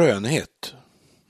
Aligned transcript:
Skönhet, 0.00 0.74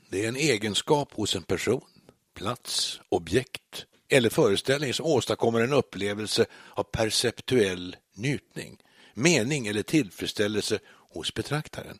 det 0.09 0.23
är 0.23 0.27
en 0.27 0.35
egenskap 0.35 1.13
hos 1.13 1.35
en 1.35 1.43
person, 1.43 1.89
plats, 2.33 3.01
objekt 3.09 3.85
eller 4.09 4.29
föreställning 4.29 4.93
som 4.93 5.05
åstadkommer 5.05 5.61
en 5.61 5.73
upplevelse 5.73 6.45
av 6.69 6.83
perceptuell 6.83 7.95
njutning, 8.15 8.77
mening 9.13 9.67
eller 9.67 9.83
tillfredsställelse 9.83 10.79
hos 10.85 11.33
betraktaren. 11.33 11.97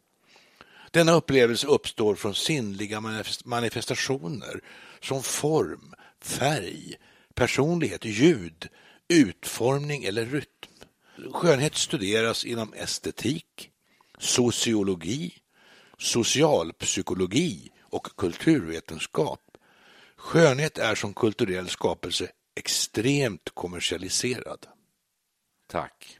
Denna 0.91 1.11
upplevelse 1.11 1.67
uppstår 1.67 2.16
från 2.16 2.36
sinnliga 2.36 3.02
manifestationer 3.45 4.61
som 5.02 5.23
form, 5.23 5.94
färg, 6.22 6.95
personlighet, 7.33 8.06
ljud, 8.06 8.67
utformning 9.08 10.03
eller 10.03 10.25
rytm. 10.25 10.73
Skönhet 11.31 11.75
studeras 11.75 12.45
inom 12.45 12.73
estetik, 12.73 13.69
sociologi, 14.19 15.41
socialpsykologi 16.02 17.69
och 17.81 18.07
kulturvetenskap. 18.17 19.39
Skönhet 20.17 20.77
är 20.77 20.95
som 20.95 21.13
kulturell 21.13 21.69
skapelse 21.69 22.27
extremt 22.55 23.49
kommersialiserad. 23.53 24.66
Tack. 25.72 26.17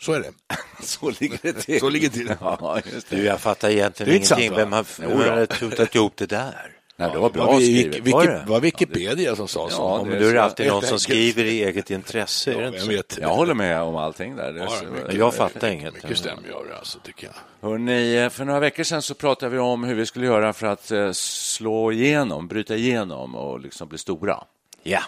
Så 0.00 0.12
är 0.12 0.20
det. 0.20 0.32
Så 0.82 1.10
ligger 1.20 1.38
det 1.42 1.52
till. 1.52 1.80
Så 1.80 1.88
ligger 1.88 2.08
det 2.08 2.14
till. 2.14 2.36
Ja, 2.40 2.80
just 2.92 3.10
det. 3.10 3.16
Du, 3.16 3.24
jag 3.24 3.40
fattar 3.40 3.70
egentligen 3.70 4.12
ingenting. 4.12 4.54
Vem 4.54 4.72
har, 4.72 5.00
vem 5.00 5.38
har 5.38 5.46
tutat 5.46 5.94
ihop 5.94 6.16
det 6.16 6.26
där? 6.26 6.75
Nej, 6.98 7.10
det 7.12 7.18
var 7.18 7.30
bra 7.30 7.46
var, 7.46 7.54
skrivet. 7.60 7.96
Wiki- 8.02 8.12
Var 8.12 8.26
det? 8.26 8.44
var 8.46 8.60
Wikipedia 8.60 9.36
som 9.36 9.48
sa 9.48 9.68
så. 9.70 9.82
Ja, 9.82 9.98
Ja, 9.98 10.04
men 10.10 10.22
då 10.22 10.28
är 10.28 10.34
det 10.34 10.42
alltid 10.42 10.66
någon 10.66 10.82
som 10.82 10.98
skriver 10.98 11.44
i 11.44 11.64
eget 11.64 11.90
intresse. 11.90 12.52
är 12.52 12.56
det 12.56 12.62
Ja, 12.62 12.66
inte 12.68 12.78
jag 12.78 12.86
vet. 12.86 13.18
Jag 13.20 13.28
håller 13.28 13.54
med 13.54 13.82
om 13.82 13.96
allting 13.96 14.36
där. 14.36 14.54
Ja, 14.54 14.66
så- 14.68 14.84
mycket- 14.84 15.14
Jag 15.14 15.34
fattar 15.34 15.68
inget. 15.68 15.94
Mycket 15.94 16.18
stämmer 16.18 16.48
gör 16.48 16.64
det 16.68 16.76
alltså, 16.78 16.98
tycker 16.98 17.26
jag. 17.26 17.68
Hörrni, 17.68 18.30
för 18.30 18.44
några 18.44 18.60
veckor 18.60 18.82
sedan 18.84 19.02
så 19.02 19.14
pratade 19.14 19.52
vi 19.52 19.58
om 19.58 19.84
hur 19.84 19.94
vi 19.94 20.06
skulle 20.06 20.26
göra 20.26 20.52
för 20.52 20.66
att 20.66 20.90
eh, 20.90 21.12
slå 21.12 21.92
igenom, 21.92 22.48
bryta 22.48 22.76
igenom 22.76 23.34
och 23.34 23.60
liksom 23.60 23.88
bli 23.88 23.98
stora. 23.98 24.44
Ja. 24.82 25.00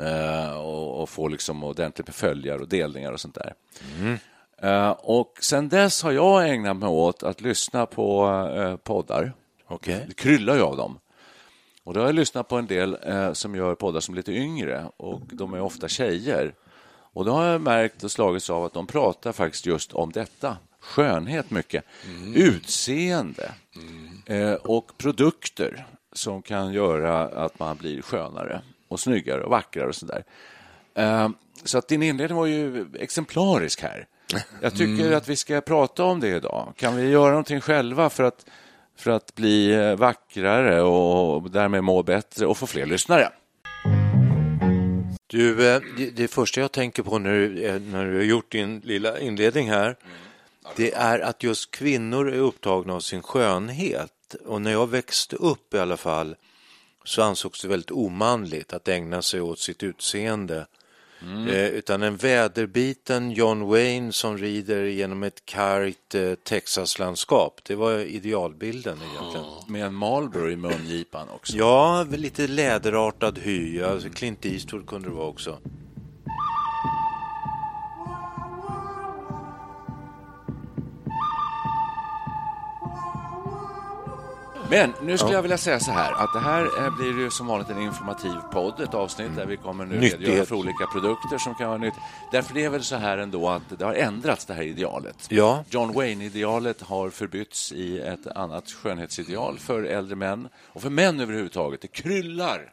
Eh, 0.00 0.56
och, 0.60 1.02
och 1.02 1.08
få 1.08 1.28
liksom 1.28 1.64
ordentligt 1.64 2.06
med 2.06 2.14
följare 2.14 2.58
och 2.58 2.68
delningar 2.68 3.12
och 3.12 3.20
sånt 3.20 3.34
där. 3.34 3.54
Eh, 4.62 4.90
och 4.90 5.38
sen 5.40 5.68
dess 5.68 6.02
har 6.02 6.12
jag 6.12 6.48
ägnat 6.50 6.76
mig 6.76 6.88
åt 6.88 7.22
att 7.22 7.40
lyssna 7.40 7.86
på 7.86 8.26
eh, 8.56 8.76
poddar. 8.76 9.32
Okej. 9.68 10.04
Det 10.08 10.14
kryllar 10.14 10.54
ju 10.56 10.62
av 10.62 10.76
dem. 10.76 10.98
Och 11.84 11.94
då 11.94 12.00
har 12.00 12.06
jag 12.06 12.14
lyssnat 12.14 12.48
på 12.48 12.56
en 12.56 12.66
del 12.66 12.98
eh, 13.02 13.32
som 13.32 13.54
gör 13.54 13.74
poddar 13.74 14.00
som 14.00 14.14
är 14.14 14.16
lite 14.16 14.32
yngre 14.32 14.90
och 14.96 15.20
de 15.32 15.54
är 15.54 15.60
ofta 15.60 15.88
tjejer. 15.88 16.54
Och 17.12 17.24
då 17.24 17.32
har 17.32 17.44
jag 17.44 17.60
märkt 17.60 18.04
och 18.04 18.10
slagits 18.10 18.50
av 18.50 18.64
att 18.64 18.72
de 18.72 18.86
pratar 18.86 19.32
faktiskt 19.32 19.66
just 19.66 19.92
om 19.92 20.12
detta. 20.12 20.56
Skönhet 20.80 21.50
mycket. 21.50 21.84
Utseende 22.34 23.52
eh, 24.26 24.52
och 24.52 24.98
produkter 24.98 25.86
som 26.12 26.42
kan 26.42 26.72
göra 26.72 27.22
att 27.44 27.58
man 27.58 27.76
blir 27.76 28.02
skönare 28.02 28.60
och 28.88 29.00
snyggare 29.00 29.44
och 29.44 29.50
vackrare 29.50 29.88
och 29.88 29.94
sådär. 29.94 30.24
Eh, 30.94 31.28
så 31.64 31.78
att 31.78 31.88
din 31.88 32.02
inledning 32.02 32.36
var 32.38 32.46
ju 32.46 32.86
exemplarisk 32.98 33.82
här. 33.82 34.06
Jag 34.60 34.76
tycker 34.76 35.12
att 35.12 35.28
vi 35.28 35.36
ska 35.36 35.60
prata 35.60 36.04
om 36.04 36.20
det 36.20 36.28
idag. 36.28 36.72
Kan 36.76 36.96
vi 36.96 37.08
göra 37.08 37.30
någonting 37.30 37.60
själva 37.60 38.10
för 38.10 38.24
att, 38.24 38.46
för 38.96 39.10
att 39.10 39.34
bli 39.34 39.72
eh, 39.72 39.96
vackrare 39.96 40.82
och 40.82 41.50
därmed 41.50 41.84
må 41.84 42.02
bättre 42.02 42.46
och 42.46 42.58
få 42.58 42.66
fler 42.66 42.86
lyssnare? 42.86 43.32
Du, 45.26 45.68
eh, 45.68 45.82
det, 46.14 46.28
första 46.28 46.60
jag 46.60 46.72
tänker 46.72 47.02
på 47.02 47.18
när 47.18 47.32
du, 47.32 47.64
eh, 47.64 47.80
när 47.80 48.06
du 48.06 48.16
har 48.16 48.24
gjort 48.24 48.52
din 48.52 48.80
lilla 48.80 49.20
inledning 49.20 49.70
här, 49.70 49.96
det 50.76 50.92
är 50.94 51.18
att 51.18 51.42
just 51.42 51.70
kvinnor 51.70 52.32
är 52.32 52.38
upptagna 52.38 52.94
av 52.94 53.00
sin 53.00 53.22
skönhet. 53.22 54.10
Och 54.46 54.62
när 54.62 54.72
jag 54.72 54.86
växte 54.86 55.36
upp 55.36 55.74
i 55.74 55.78
alla 55.78 55.96
fall 55.96 56.36
så 57.04 57.22
ansågs 57.22 57.62
det 57.62 57.68
väldigt 57.68 57.90
omanligt 57.90 58.72
att 58.72 58.88
ägna 58.88 59.22
sig 59.22 59.40
åt 59.40 59.58
sitt 59.58 59.82
utseende. 59.82 60.66
Eh, 61.48 61.68
utan 61.68 62.02
en 62.02 62.16
väderbiten 62.16 63.30
John 63.30 63.60
Wayne 63.68 64.12
som 64.12 64.38
rider 64.38 64.84
genom 64.84 65.22
ett 65.22 65.44
kargt 65.44 66.14
eh, 66.14 66.34
Texaslandskap, 66.34 67.60
det 67.64 67.74
var 67.74 67.98
idealbilden 67.98 68.98
egentligen. 69.12 69.46
Med 69.68 69.86
en 69.86 69.94
Marlboro 69.94 70.50
i 70.50 70.56
mungipan 70.56 71.28
också. 71.28 71.56
Ja, 71.56 72.06
lite 72.10 72.46
läderartad 72.46 73.38
hy. 73.38 73.82
Alltså 73.82 74.08
Clint 74.08 74.46
Eastwood 74.46 74.86
kunde 74.86 75.08
det 75.08 75.14
vara 75.14 75.26
också. 75.26 75.58
Men 84.70 84.92
nu 85.02 85.18
skulle 85.18 85.32
jag 85.34 85.42
vilja 85.42 85.58
säga 85.58 85.80
så 85.80 85.90
här 85.90 86.12
att 86.12 86.32
det 86.32 86.40
här 86.40 86.84
eh, 86.84 86.96
blir 86.96 87.18
ju 87.18 87.30
som 87.30 87.46
vanligt 87.46 87.70
en 87.70 87.78
informativ 87.82 88.34
podd, 88.52 88.80
ett 88.80 88.94
avsnitt 88.94 89.36
där 89.36 89.46
vi 89.46 89.56
kommer 89.56 89.86
nu 89.86 89.94
Nyttighet. 89.94 90.20
redogöra 90.20 90.46
för 90.46 90.54
olika 90.54 90.86
produkter 90.86 91.38
som 91.38 91.54
kan 91.54 91.68
vara 91.68 91.78
nytt. 91.78 91.94
Därför 92.32 92.58
är 92.58 92.62
det 92.62 92.68
väl 92.68 92.82
så 92.84 92.96
här 92.96 93.18
ändå 93.18 93.48
att 93.48 93.78
det 93.78 93.84
har 93.84 93.94
ändrats 93.94 94.44
det 94.44 94.54
här 94.54 94.62
idealet. 94.62 95.26
Ja. 95.28 95.64
John 95.70 95.92
Wayne-idealet 95.92 96.82
har 96.82 97.10
förbytts 97.10 97.72
i 97.72 97.98
ett 98.00 98.26
annat 98.26 98.70
skönhetsideal 98.70 99.58
för 99.58 99.82
äldre 99.82 100.16
män 100.16 100.48
och 100.66 100.82
för 100.82 100.90
män 100.90 101.20
överhuvudtaget. 101.20 101.80
Det 101.80 101.88
kryllar 101.88 102.72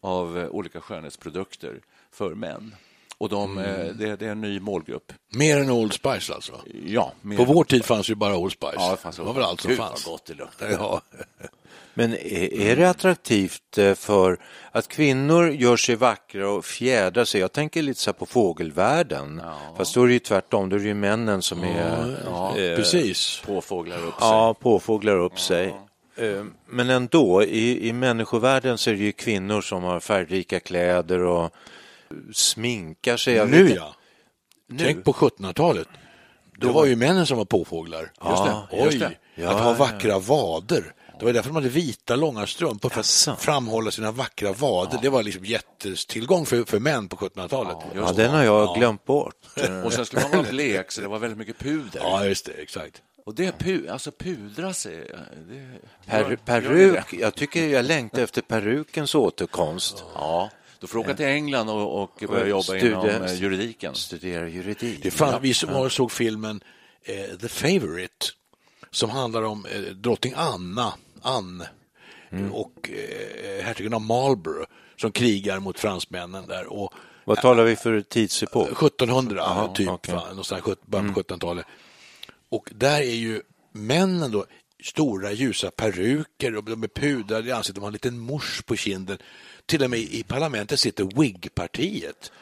av 0.00 0.38
eh, 0.38 0.48
olika 0.48 0.80
skönhetsprodukter 0.80 1.80
för 2.12 2.34
män. 2.34 2.74
Och 3.22 3.28
de, 3.28 3.58
eh, 3.58 3.64
det, 3.94 4.16
det 4.16 4.26
är 4.26 4.30
en 4.30 4.40
ny 4.40 4.60
målgrupp. 4.60 5.12
Mer 5.34 5.58
än 5.58 5.70
Old 5.70 5.92
Spice 5.92 6.34
alltså. 6.34 6.52
Ja, 6.86 7.12
mer- 7.22 7.36
På 7.36 7.44
vår 7.44 7.64
tid 7.64 7.84
fanns 7.84 8.10
ju 8.10 8.14
bara 8.14 8.36
Old 8.36 8.52
Spice. 8.52 8.72
Ja, 8.76 8.90
det 8.90 8.96
fanns 8.96 9.18
var 9.18 9.32
väl 9.32 9.42
allt 9.42 9.60
som 9.60 9.68
Gud, 9.68 9.78
fanns. 9.78 10.06
vad 10.06 10.12
gott 10.14 10.24
det 10.26 10.34
luktar. 10.34 10.68
Ja. 10.78 11.00
Men 11.94 12.12
är, 12.12 12.54
är 12.60 12.76
det 12.76 12.90
attraktivt 12.90 13.78
eh, 13.78 13.94
för 13.94 14.38
att 14.72 14.88
kvinnor 14.88 15.50
gör 15.50 15.76
sig 15.76 15.96
vackra 15.96 16.50
och 16.50 16.64
fjädrar 16.64 17.24
sig? 17.24 17.40
Jag 17.40 17.52
tänker 17.52 17.82
lite 17.82 18.00
så 18.00 18.10
här 18.10 18.12
på 18.12 18.26
fågelvärlden. 18.26 19.42
Fast 19.76 19.94
då 19.94 20.02
är 20.02 20.06
det 20.06 20.12
ju 20.12 20.18
tvärtom, 20.18 20.68
då 20.68 20.76
är 20.76 20.80
det 20.80 20.86
ju 20.86 20.94
männen 20.94 21.42
som 21.42 21.62
är... 21.62 22.16
Ja, 22.24 22.56
eh, 22.58 22.76
precis. 22.76 23.42
Påfåglar 23.46 23.96
upp 23.96 24.02
sig. 24.02 24.28
Ja, 24.28 24.54
påfåglar 24.60 25.16
upp 25.18 25.40
sig. 25.40 25.74
Men 26.66 26.90
ändå, 26.90 27.42
i, 27.42 27.88
i 27.88 27.92
människovärlden 27.92 28.78
så 28.78 28.90
är 28.90 28.94
det 28.94 29.00
ju 29.02 29.12
kvinnor 29.12 29.60
som 29.60 29.82
har 29.82 30.00
färgrika 30.00 30.60
kläder 30.60 31.18
och 31.22 31.50
sminkar 32.32 33.16
sig. 33.16 33.46
Nu 33.46 33.62
vet- 33.62 33.76
ja. 33.76 33.94
Nu. 34.68 34.84
Tänk 34.84 35.04
på 35.04 35.12
1700-talet. 35.12 35.88
Det 36.60 36.66
var 36.66 36.86
ju 36.86 36.96
männen 36.96 37.26
som 37.26 37.38
var 37.38 37.44
påfåglar. 37.44 38.12
Ja, 38.20 38.68
Oj, 38.70 38.84
just 38.84 38.98
det. 39.00 39.12
Ja, 39.34 39.50
att 39.50 39.60
ha 39.60 39.70
ja, 39.70 39.76
vackra 39.76 40.18
vader. 40.18 40.94
Det 41.18 41.24
var 41.24 41.32
därför 41.32 41.48
de 41.50 41.54
hade 41.54 41.68
vita 41.68 42.16
långa 42.16 42.46
strumpor 42.46 42.88
för 42.88 43.00
att 43.00 43.40
framhålla 43.40 43.90
sina 43.90 44.12
vackra 44.12 44.52
vader. 44.52 44.98
Det 45.02 45.08
var 45.08 45.22
liksom 45.22 45.44
jättetillgång 45.44 46.46
för, 46.46 46.64
för 46.64 46.78
män 46.80 47.08
på 47.08 47.16
1700-talet. 47.16 47.76
Ja, 47.94 48.12
den 48.12 48.30
har 48.30 48.44
jag 48.44 48.76
glömt 48.76 49.04
bort. 49.04 49.34
Och 49.84 49.92
sen 49.92 50.06
skulle 50.06 50.22
man 50.22 50.30
vara 50.30 50.50
blek, 50.50 50.92
så 50.92 51.00
det 51.00 51.08
var 51.08 51.18
väldigt 51.18 51.38
mycket 51.38 51.58
puder. 51.58 52.00
Ja, 52.00 52.24
just 52.26 52.46
det. 52.46 52.52
Exakt. 52.52 53.02
Och 53.24 53.34
det 53.34 53.58
pu 53.58 53.88
alltså 53.88 54.10
pudra 54.10 54.72
sig. 54.72 55.10
Det, 55.48 55.78
Per, 56.06 56.36
peruk, 56.36 57.10
det. 57.10 57.16
jag 57.16 57.34
tycker 57.34 57.68
jag 57.68 57.84
längtar 57.84 58.22
efter 58.22 58.42
perukens 58.42 59.14
återkomst. 59.14 60.04
Ja, 60.14 60.50
Då 60.82 60.88
får 60.88 60.98
du 60.98 61.04
åka 61.04 61.14
till 61.14 61.26
England 61.26 61.68
och, 61.68 62.02
och 62.02 62.24
börja 62.28 62.46
jobba 62.46 62.62
studie- 62.62 62.86
inom 62.86 63.08
eh, 63.08 63.34
juridiken. 63.34 63.94
Studera 63.94 64.48
juridik. 64.48 65.02
Det 65.02 65.10
fann, 65.10 65.42
vi 65.42 65.54
som 65.54 65.72
var 65.72 65.84
och 65.84 65.92
såg 65.92 66.12
filmen 66.12 66.60
eh, 67.02 67.36
The 67.38 67.48
Favourite 67.48 68.26
som 68.90 69.10
handlar 69.10 69.42
om 69.42 69.66
eh, 69.66 69.80
drottning 69.80 70.32
Anna, 70.36 70.94
Anne 71.22 71.68
och 72.52 72.90
eh, 72.90 73.64
hertigen 73.64 73.94
av 73.94 74.00
Marlborough 74.00 74.68
som 74.96 75.12
krigar 75.12 75.60
mot 75.60 75.78
fransmännen 75.78 76.46
där. 76.46 76.72
Och 76.72 76.94
Vad 77.24 77.40
talar 77.40 77.64
vi 77.64 77.76
för 77.76 78.00
tidsepok? 78.00 78.68
1700 78.82 79.36
Jaha, 79.36 79.74
typ, 79.74 79.88
okej. 79.88 80.14
va, 80.14 80.28
någonstans 80.28 80.62
början 80.86 81.14
på 81.14 81.20
1700-talet. 81.20 81.66
Och 82.48 82.70
där 82.74 83.00
är 83.00 83.14
ju 83.14 83.42
männen 83.72 84.30
då 84.30 84.46
stora 84.84 85.32
ljusa 85.32 85.70
peruker 85.70 86.56
och 86.56 86.64
de 86.64 86.82
är 86.82 86.88
pudrade 86.88 87.48
i 87.48 87.52
ansiktet, 87.52 87.74
de 87.74 87.80
har 87.80 87.88
en 87.88 87.92
liten 87.92 88.18
mors 88.18 88.62
på 88.62 88.76
kinden. 88.76 89.18
Till 89.66 89.82
och 89.82 89.90
med 89.90 90.00
i 90.00 90.22
parlamentet 90.22 90.80
sitter 90.80 91.04
Whig-partiet. 91.04 92.32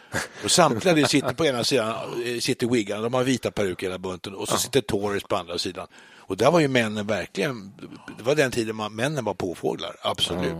Och 0.44 0.50
samtliga 0.50 0.94
de 0.94 1.06
sitter 1.06 1.34
på 1.34 1.44
ena 1.44 1.64
sidan, 1.64 2.22
eh, 2.24 2.40
sitter 2.40 2.66
Whiggarna, 2.66 3.02
de 3.02 3.14
har 3.14 3.24
vita 3.24 3.50
peruker 3.50 3.86
hela 3.86 3.98
bunten 3.98 4.34
och 4.34 4.48
så 4.48 4.56
sitter 4.56 4.80
Tories 4.80 5.22
på 5.22 5.36
andra 5.36 5.58
sidan. 5.58 5.86
Och 6.18 6.36
där 6.36 6.50
var 6.50 6.60
ju 6.60 6.68
männen 6.68 7.06
verkligen, 7.06 7.72
det 8.18 8.22
var 8.22 8.34
den 8.34 8.50
tiden 8.50 8.76
man, 8.76 8.94
männen 8.94 9.24
var 9.24 9.34
påfåglar, 9.34 9.96
absolut. 10.02 10.56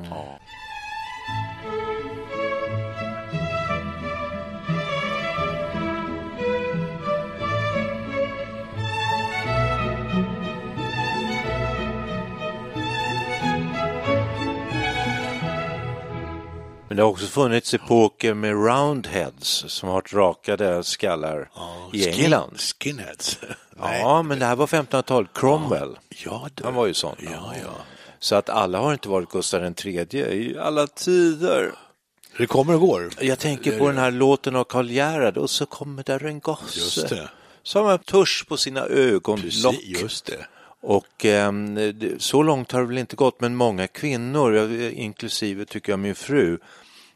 Men 16.91 16.97
det 16.97 17.03
har 17.03 17.11
också 17.11 17.27
funnits 17.27 17.75
epoker 17.75 18.35
med 18.35 18.53
roundheads 18.53 19.65
som 19.69 19.89
har 19.89 19.95
varit 19.97 20.13
rakade 20.13 20.85
skallar 20.85 21.51
i 21.93 21.99
Skin- 22.05 22.09
England. 22.25 22.61
Skinheads. 22.61 23.39
Ja, 23.83 24.23
men 24.23 24.39
det 24.39 24.45
här 24.47 24.57
var 24.57 24.67
1500-talet. 24.67 25.31
Cromwell, 25.35 25.99
Ja, 26.25 26.49
du. 26.55 26.65
han 26.65 26.75
var 26.75 26.87
ju 26.87 26.95
sån. 26.95 27.17
Ja, 27.19 27.55
ja. 27.63 27.71
Så 28.19 28.35
att 28.35 28.49
alla 28.49 28.79
har 28.79 28.93
inte 28.93 29.09
varit 29.09 29.31
Gustav 29.31 29.75
III 29.85 30.19
i 30.19 30.59
alla 30.59 30.87
tider. 30.87 31.73
Det 32.39 32.47
kommer 32.47 32.75
och 32.75 32.81
går. 32.81 33.11
Jag 33.21 33.39
tänker 33.39 33.79
på 33.79 33.87
den 33.87 33.99
här 33.99 34.11
låten 34.11 34.57
av 34.57 34.65
Karl 34.65 34.91
Gerhard 34.91 35.37
och 35.37 35.51
så 35.51 35.67
kommer 35.67 36.03
där 36.03 36.25
en 36.25 36.41
gosse 36.41 36.79
Just 36.79 37.09
det. 37.09 37.29
som 37.63 37.85
har 37.87 37.99
tusch 37.99 38.45
på 38.49 38.57
sina 38.57 38.81
ögonlock. 38.81 39.43
Precis, 39.75 40.01
just 40.01 40.27
det. 40.27 40.47
Och 40.83 41.07
det- 41.19 42.23
så 42.23 42.43
långt 42.43 42.73
har 42.73 42.81
det 42.81 42.87
väl 42.87 42.99
inte 42.99 43.17
gått, 43.17 43.41
men 43.41 43.55
många 43.57 43.87
kvinnor, 43.87 44.73
inklusive 44.93 45.65
tycker 45.65 45.93
jag 45.93 45.99
min 45.99 46.15
fru, 46.15 46.59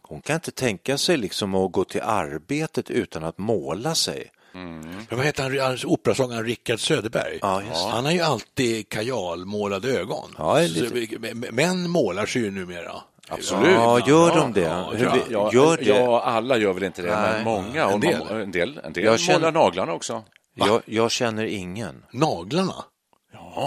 hon 0.02 0.20
kan 0.20 0.34
inte 0.34 0.50
tänka 0.50 0.98
sig 0.98 1.16
liksom 1.16 1.54
att 1.54 1.72
gå 1.72 1.84
till 1.84 2.00
arbetet 2.02 2.90
utan 2.90 3.24
att 3.24 3.38
måla 3.38 3.94
sig. 3.94 4.30
Men 4.52 5.06
vad 5.10 5.24
heter 5.26 5.42
han, 5.42 5.58
han 5.58 5.78
operasångaren 5.84 6.44
Rickard 6.44 6.80
Söderberg? 6.80 7.38
Ja. 7.42 7.62
Han 7.92 8.04
har 8.04 8.12
ju 8.12 8.20
alltid 8.20 8.88
kajalmålade 8.88 9.88
ögon. 9.98 10.34
Ja, 10.38 10.60
m- 10.60 11.44
män 11.50 11.90
målar 11.90 12.26
sig 12.26 12.42
ju 12.42 12.50
numera. 12.50 12.92
Absolut. 13.28 13.70
Ja, 13.74 14.08
gör 14.08 14.36
de 14.36 14.52
det? 14.52 14.60
Ja, 14.60 14.92
ja. 15.30 15.50
Gör 15.52 15.76
det? 15.76 15.84
ja, 15.84 16.22
alla 16.22 16.56
gör 16.56 16.72
väl 16.72 16.82
inte 16.82 17.02
det, 17.02 17.08
Nej. 17.20 17.32
men 17.32 17.44
många. 17.44 17.84
En 17.84 17.92
Och 17.94 18.00
del. 18.00 18.22
en 18.30 18.50
del, 18.50 18.80
en 18.84 18.92
del 18.92 19.04
Jag 19.04 19.20
känner- 19.20 19.38
målar 19.38 19.52
naglarna 19.52 19.92
också. 19.92 20.22
Jag, 20.54 20.82
jag 20.86 21.10
känner 21.10 21.44
ingen. 21.44 22.04
Naglarna? 22.12 22.84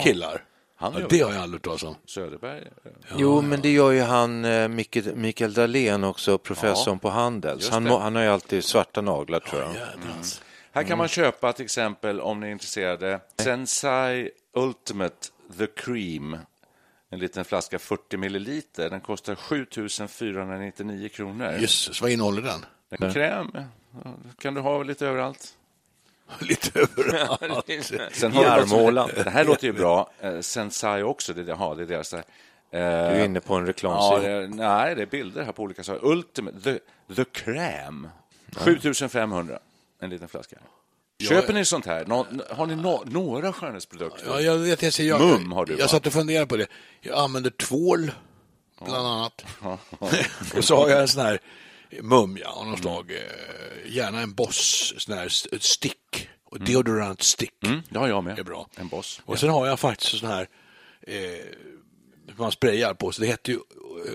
Killar? 0.04 0.44
Han 0.80 0.94
ja, 0.94 1.08
det 1.10 1.20
har 1.22 1.34
jag 1.34 1.42
aldrig 1.42 1.60
hört 1.60 1.64
talas 1.64 1.84
om. 1.84 1.96
Söderberg. 2.06 2.60
eh, 2.86 2.92
Jo, 3.18 3.42
men 3.42 3.62
det 3.62 3.70
gör 3.72 3.92
ju 3.92 4.02
han 4.02 4.46
eh, 4.46 4.68
Mikael, 4.68 5.16
Mikael 5.16 5.54
Dahlén 5.54 6.04
också, 6.04 6.38
professorn 6.38 6.94
Ja, 6.94 7.00
på 7.02 7.10
Handels. 7.10 7.70
Han, 7.70 7.86
han 7.86 8.16
har 8.16 8.24
ju 8.24 8.30
alltid 8.30 8.64
svarta 8.64 9.02
naglar 9.02 9.40
tror 9.40 9.62
jag. 9.62 9.74
Jädrans. 9.74 10.42
Här 10.72 10.84
kan 10.84 10.98
man 10.98 11.08
köpa 11.08 11.54
till 11.54 11.66
exempel, 11.66 12.22
om 12.22 12.40
ni 12.40 12.48
är 12.48 12.52
intresserade, 12.52 13.20
Sensai 13.40 14.30
Ultimate 14.54 15.28
The 15.58 15.68
Cream. 15.68 16.38
En 17.10 17.20
liten 17.20 17.46
flaska 17.46 17.80
40 17.80 18.18
milliliter. 18.18 18.90
Den 18.90 19.02
kostar 19.02 19.36
7 19.36 19.66
499 20.08 21.10
kronor. 21.10 21.52
Jösses, 21.60 22.02
vad 22.02 22.12
innehåller 22.12 22.42
den? 22.42 22.66
En 22.90 23.14
kräm 23.14 23.52
ja, 23.54 24.14
kan 24.40 24.54
du 24.54 24.62
ha 24.62 24.84
lite 24.84 25.08
överallt. 25.08 25.54
Lite 26.40 26.80
överallt. 26.80 27.66
Sen 28.12 28.32
har 28.32 28.46
armhålan. 28.46 29.10
Det 29.24 29.30
här 29.30 29.46
låter 29.46 29.68
ju 29.68 29.74
bra. 29.74 30.10
Eh, 30.20 30.40
Sensai 30.40 31.04
också, 31.04 31.34
det, 31.34 31.52
aha, 31.54 31.76
det 31.76 31.84
är 31.84 31.88
deras... 31.88 32.10
där. 32.10 32.24
Du 32.72 32.78
är 32.78 33.16
Eh, 33.20 33.26
inne 33.26 33.40
på 33.42 33.54
en 33.56 33.62
Ja, 33.64 33.70
reklamsida. 33.70 34.32
är, 34.32 34.48
nej, 34.48 34.96
det 34.96 35.02
är 35.02 35.06
bilder 35.06 35.44
här 35.44 35.52
på 35.52 35.64
olika 35.64 35.84
saker. 35.84 36.06
Ultimate, 36.06 36.60
the, 36.62 36.80
the 37.16 37.24
Crème. 37.24 38.10
7500, 38.56 39.60
en 40.02 40.10
liten 40.10 40.28
flaska. 40.28 40.56
Köper 41.30 41.54
ni 41.54 41.66
sånt 41.66 41.86
här? 41.86 42.06
Nå, 42.06 42.26
har 42.50 42.66
ni 42.66 42.76
nå- 42.76 43.04
några 43.06 43.54
skönhetsprodukter? 43.54 44.26
Ja, 44.28 44.42
jag 44.42 44.58
vet, 44.58 44.82
jag, 44.82 44.94
ser- 44.94 45.04
jag, 45.04 45.22
Mum 45.22 45.52
har 45.52 45.66
du, 45.66 45.74
jag 45.74 45.80
va? 45.80 45.88
satt 45.88 46.08
och 46.08 46.14
funderade 46.14 46.46
på 46.48 46.58
det. 46.58 46.68
Jag 47.02 47.18
använder 47.20 47.50
tvål, 47.50 48.12
bland 48.86 49.08
annat. 49.08 49.46
och 50.58 50.64
så 50.64 50.76
har 50.76 50.90
jag 50.90 51.02
en 51.02 51.08
sån 51.08 51.22
här 51.26 51.40
mum, 52.02 52.38
ja, 52.42 52.50
av 52.50 52.68
något 52.68 52.80
slag. 52.80 53.12
Eh, 53.12 53.92
Gärna 53.96 54.22
en 54.22 54.34
Boss, 54.34 54.94
sån 54.98 55.18
här 55.18 55.26
st- 55.26 55.60
stick. 55.60 56.30
Och 56.50 56.60
deodorant 56.60 57.22
stick. 57.24 57.64
Mm, 57.64 57.82
det 57.90 58.00
har 58.00 58.08
jag 58.08 58.24
med. 58.24 58.36
Det 58.36 58.42
är 58.42 58.44
bra. 58.44 58.68
En 58.76 58.88
boss. 58.88 59.22
Och 59.26 59.40
sen 59.40 59.50
har 59.50 59.68
jag 59.68 59.80
faktiskt 59.80 60.18
sån 60.20 60.30
här 60.30 60.48
eh, 61.02 61.16
man 62.38 62.52
sprayar 62.52 62.94
på, 62.94 63.12
så 63.12 63.22
det 63.22 63.28
heter 63.28 63.52
ju 63.54 63.60
eh, 64.08 64.14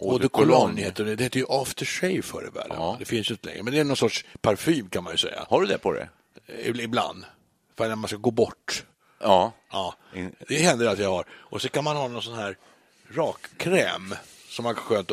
Eau 0.00 0.18
de 0.18 0.28
Cologne 0.28 0.80
heter 0.82 1.04
det. 1.04 1.16
Det 1.16 1.24
heter 1.24 1.40
ju 1.40 1.46
aftershave 1.48 2.22
förr 2.22 2.46
i 2.52 2.54
världen. 2.58 2.76
Ja. 2.78 2.96
Det 2.98 3.04
finns 3.04 3.30
ju 3.30 3.34
inte 3.34 3.46
längre. 3.48 3.62
Men 3.62 3.72
det 3.74 3.80
är 3.80 3.84
någon 3.84 3.96
sorts 3.96 4.24
parfym 4.40 4.88
kan 4.88 5.04
man 5.04 5.12
ju 5.12 5.16
säga. 5.18 5.46
Har 5.48 5.60
du 5.60 5.66
det 5.66 5.78
på 5.78 5.92
dig? 5.92 6.08
Eh, 6.46 6.68
Ibland. 6.80 7.24
För 7.76 7.88
när 7.88 7.96
man 7.96 8.08
ska 8.08 8.16
gå 8.16 8.30
bort. 8.30 8.84
Ja. 9.20 9.52
Ja, 9.70 9.94
det 10.48 10.56
händer 10.58 10.86
att 10.86 10.98
jag 10.98 11.10
har. 11.10 11.24
Och 11.30 11.62
så 11.62 11.68
kan 11.68 11.84
man 11.84 11.96
ha 11.96 12.08
någon 12.08 12.22
sån 12.22 12.34
här 12.34 12.56
rakkräm 13.10 14.14
som 14.48 14.62
man 14.62 14.74
kan 14.74 14.84
skönt 14.84 15.10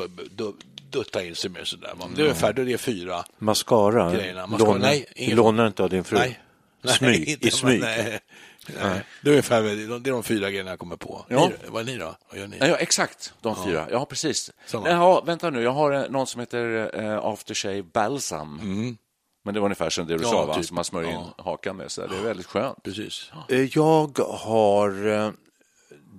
dutta 0.89 1.23
in 1.23 1.35
sig 1.35 1.49
med 1.49 1.67
sådär. 1.67 1.93
va. 1.99 2.05
Det 2.15 2.21
är 2.21 2.23
ungefär 2.25 2.53
det 2.53 2.73
är 2.73 2.77
fyra. 2.77 3.23
Mascara? 3.37 4.13
Grejerna. 4.13 4.47
Mascara, 4.47 4.69
Lånar, 4.71 4.87
nej, 4.87 5.05
ingen- 5.15 5.37
lånar 5.37 5.67
inte 5.67 5.83
av 5.83 5.89
din 5.89 6.03
fru? 6.03 6.17
Nej. 6.17 6.39
Smyg, 6.97 7.29
inte, 7.29 7.47
i 7.47 7.51
smyg. 7.51 7.81
Nej. 7.81 8.19
Nej. 8.83 9.01
Det 9.21 9.29
är 9.29 9.31
ungefär 9.31 9.61
det 9.63 10.09
är 10.09 10.11
de 10.11 10.23
fyra 10.23 10.49
grejerna 10.49 10.69
jag 10.69 10.79
kommer 10.79 10.95
på. 10.97 11.25
Ja. 11.29 11.47
Ni, 11.63 11.69
vad 11.69 11.81
är 11.81 11.85
ni 11.85 11.97
då? 11.97 12.15
Vad 12.29 12.39
gör 12.39 12.47
ni? 12.47 12.57
Ja, 12.59 12.75
exakt. 12.75 13.33
De 13.41 13.65
fyra. 13.65 13.87
Ja, 13.91 14.05
precis. 14.05 14.51
Samma. 14.65 14.89
Jaha, 14.89 15.21
vänta 15.25 15.49
nu. 15.49 15.61
Jag 15.61 15.71
har 15.71 15.91
eh, 15.91 16.09
någon 16.09 16.27
som 16.27 16.39
heter 16.39 16.91
eh, 17.03 17.17
Aftershave 17.25 17.83
Balsam. 17.83 18.57
Men 19.45 19.53
det 19.53 19.59
var 19.59 19.65
ungefär 19.67 19.89
som 19.89 20.07
det 20.07 20.17
du 20.17 20.23
Ja, 20.23 20.29
sa, 20.29 20.45
va? 20.45 20.55
typ. 20.55 20.65
som 20.65 20.75
man 20.75 20.83
smörjer 20.83 21.11
in 21.11 21.25
hakan 21.37 21.77
med. 21.77 21.91
Så 21.91 22.07
det 22.07 22.17
är 22.17 22.21
väldigt 22.21 22.45
skönt. 22.45 22.83
Precis. 22.83 23.31
Eh, 23.49 23.61
Jag 23.77 24.19
har 24.19 25.33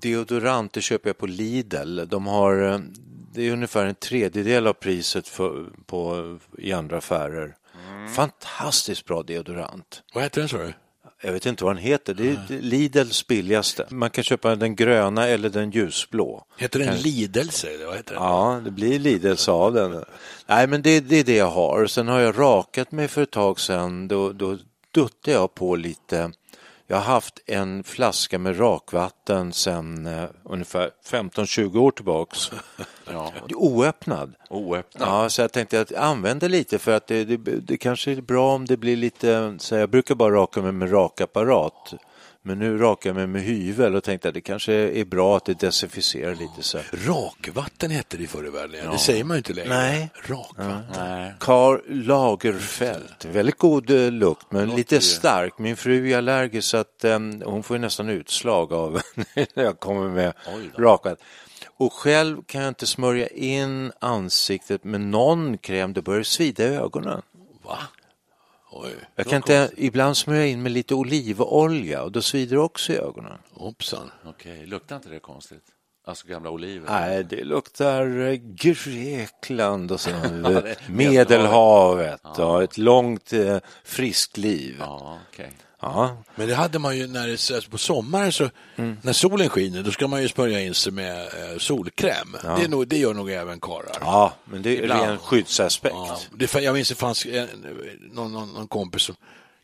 deodorant, 0.01 0.73
det 0.73 0.81
köper 0.83 1.09
jag 1.09 1.19
på 1.19 1.27
Lidl. 1.27 2.01
De 2.07 2.27
har, 2.27 2.83
det 3.39 3.49
är 3.49 3.53
ungefär 3.53 3.87
en 3.87 3.95
tredjedel 3.95 4.67
av 4.67 4.73
priset 4.73 5.29
för, 5.29 5.67
på, 5.87 6.39
i 6.59 6.73
andra 6.73 6.99
affärer. 6.99 7.57
Fantastiskt 8.17 9.05
bra 9.05 9.23
deodorant. 9.23 10.03
Vad 10.15 10.23
heter 10.23 10.41
den 10.41 10.49
sa 10.49 10.59
du? 10.59 10.73
Jag 11.23 11.33
vet 11.33 11.47
inte 11.47 11.65
vad 11.65 11.77
den 11.77 11.83
heter, 11.83 12.15
det 12.15 12.29
är 12.29 12.61
Lidls 12.61 13.27
billigaste. 13.27 13.87
Man 13.91 14.11
kan 14.11 14.25
köpa 14.25 14.57
den 14.57 14.77
gröna 14.77 15.27
eller 15.27 15.49
den 15.49 15.71
ljusblå. 15.71 16.45
Heter 16.57 16.79
den 16.79 16.89
eller 16.89 17.87
Vad 17.87 17.97
heter 17.97 18.15
den? 18.15 18.23
Ja, 18.23 18.61
det 18.65 18.71
blir 18.71 18.99
Lidls 18.99 19.49
av 19.49 19.75
den. 19.75 20.05
Nej, 20.47 20.67
men 20.67 20.83
det, 20.83 21.01
det 21.01 21.17
är 21.17 21.25
det 21.25 21.37
jag 21.37 21.51
har. 21.51 21.87
Sen 21.87 22.09
har 22.09 22.21
jag 22.21 22.39
rakat 22.39 22.93
mig 22.93 23.09
för 23.09 23.23
ett 23.23 23.31
tag 23.31 23.61
sedan. 23.61 24.09
Då, 24.09 24.33
då 24.33 24.59
duttade 24.95 25.37
jag 25.37 25.55
på 25.55 25.77
lite. 25.77 26.33
Jag 26.91 26.97
har 26.97 27.05
haft 27.05 27.41
en 27.47 27.85
flaska 27.85 28.39
med 28.39 28.61
rakvatten 28.61 29.53
sedan 29.53 30.07
eh, 30.07 30.25
ungefär 30.45 30.91
15-20 31.11 31.79
år 31.79 31.91
tillbaks. 31.91 32.51
Ja. 33.13 33.33
Oöppnad. 33.55 34.35
Oöppnad. 34.51 35.09
Ja, 35.09 35.29
så 35.29 35.41
jag 35.41 35.53
tänkte 35.53 35.81
att 35.81 35.91
jag 35.91 36.03
använder 36.03 36.49
lite 36.49 36.79
för 36.79 36.93
att 36.93 37.07
det, 37.07 37.25
det, 37.25 37.37
det 37.37 37.77
kanske 37.77 38.13
är 38.13 38.21
bra 38.21 38.55
om 38.55 38.67
det 38.67 38.77
blir 38.77 38.97
lite, 38.97 39.57
så 39.59 39.75
jag 39.75 39.91
brukar 39.91 40.15
bara 40.15 40.35
raka 40.35 40.63
mig 40.63 40.73
med 40.73 40.93
rakapparat. 40.93 41.95
Men 42.49 42.59
nu 42.59 42.79
rakar 42.79 43.11
jag 43.11 43.17
mig 43.17 43.27
med 43.27 43.43
hyvel 43.43 43.97
och 43.97 44.05
tänkte 44.05 44.29
att 44.29 44.35
det 44.35 44.41
kanske 44.41 44.73
är 44.73 45.05
bra 45.05 45.37
att 45.37 45.45
det 45.45 45.61
desinficerar 45.61 46.35
lite 46.35 46.63
så. 46.63 46.79
Rakvatten 46.93 47.91
hette 47.91 48.17
det 48.17 48.27
förr 48.27 48.47
i 48.47 48.51
världen. 48.51 48.93
Det 48.93 48.99
säger 48.99 49.25
man 49.25 49.35
ju 49.35 49.39
inte 49.39 49.53
längre. 49.53 49.69
Nej. 49.69 50.11
Rakvatten. 50.15 50.83
Nej. 50.97 51.35
Karl 51.41 51.81
Lagerfeld. 51.89 53.27
Väldigt 53.33 53.59
god 53.59 53.91
eh, 53.91 54.11
lukt 54.11 54.47
men 54.51 54.71
lite 54.71 55.01
stark. 55.01 55.59
Min 55.59 55.77
fru 55.77 56.11
är 56.11 56.19
allergisk 56.19 56.69
så 56.69 56.77
att 56.77 57.05
eh, 57.05 57.19
hon 57.45 57.63
får 57.63 57.77
ju 57.77 57.81
nästan 57.81 58.09
utslag 58.09 58.73
av 58.73 59.01
när 59.55 59.65
jag 59.65 59.81
kommer 59.81 60.09
med 60.09 60.33
rakat. 60.77 61.19
Och 61.77 61.93
själv 61.93 62.43
kan 62.47 62.61
jag 62.61 62.69
inte 62.69 62.87
smörja 62.87 63.27
in 63.27 63.93
ansiktet 63.99 64.85
med 64.85 65.01
någon 65.01 65.59
kräm, 65.59 65.93
det 65.93 66.03
börjar 66.03 66.23
svida 66.23 66.65
i 66.65 66.67
ögonen. 66.67 67.23
Va? 67.65 67.79
Oj. 68.71 68.91
Jag 69.17 69.27
kan 69.27 69.37
inte, 69.37 69.71
ibland 69.77 70.17
smörja 70.17 70.47
in 70.47 70.63
med 70.63 70.73
lite 70.73 70.95
olivolja 70.95 72.03
och 72.03 72.13
då 72.13 72.23
svider 72.23 72.57
det 72.57 72.63
också 72.63 72.93
i 72.93 72.97
ögonen. 72.97 73.39
Hoppsan. 73.53 74.11
Okej, 74.25 74.67
luktar 74.67 74.97
inte 74.97 75.09
det 75.09 75.19
konstigt? 75.21 75.63
Alltså 76.07 76.29
gamla 76.29 76.51
oliver? 76.51 76.87
Nej, 76.91 77.25
det 77.25 77.45
luktar 77.45 78.21
eh, 78.21 78.33
Grekland 78.35 79.93
och 79.93 80.01
det- 80.43 80.77
Medelhavet 80.89 82.39
och 82.39 82.63
ett 82.63 82.79
långt 82.79 83.33
eh, 83.33 83.59
friskt 83.85 84.37
liv. 84.37 84.77
Ja, 84.79 85.19
okej. 85.33 85.53
Ja, 85.81 86.17
Men 86.35 86.49
det 86.49 86.55
hade 86.55 86.79
man 86.79 86.97
ju 86.97 87.07
när 87.07 87.27
det, 87.27 87.33
alltså 87.33 87.71
på 87.71 87.79
sommaren, 87.79 88.33
så, 88.33 88.51
när 89.03 89.13
solen 89.13 89.49
skiner, 89.49 89.83
då 89.83 89.91
ska 89.91 90.09
man 90.09 90.23
ju 90.23 90.29
smörja 90.29 90.61
in 90.61 90.75
sig 90.75 90.93
med 90.93 91.21
eh, 91.23 91.59
solkräm. 91.59 92.37
Det, 92.43 92.65
är 92.65 92.69
nog, 92.69 92.89
det 92.89 92.99
gör 92.99 93.15
nog 93.15 93.31
även 93.31 93.61
karlar. 93.61 93.97
ja 94.01 94.33
men 94.45 94.63
det 94.63 94.79
är 94.79 94.83
Ibland. 94.83 95.03
ren 95.09 95.19
skyddsaspekt. 95.19 95.95
Ja, 95.97 96.19
det, 96.37 96.55
jag 96.55 96.75
minns 96.75 96.89
det 96.89 96.95
fanns 96.95 97.27
en, 97.27 97.49
någon, 98.13 98.33
någon, 98.33 98.53
någon 98.53 98.69
kompis 98.69 99.03
som 99.03 99.15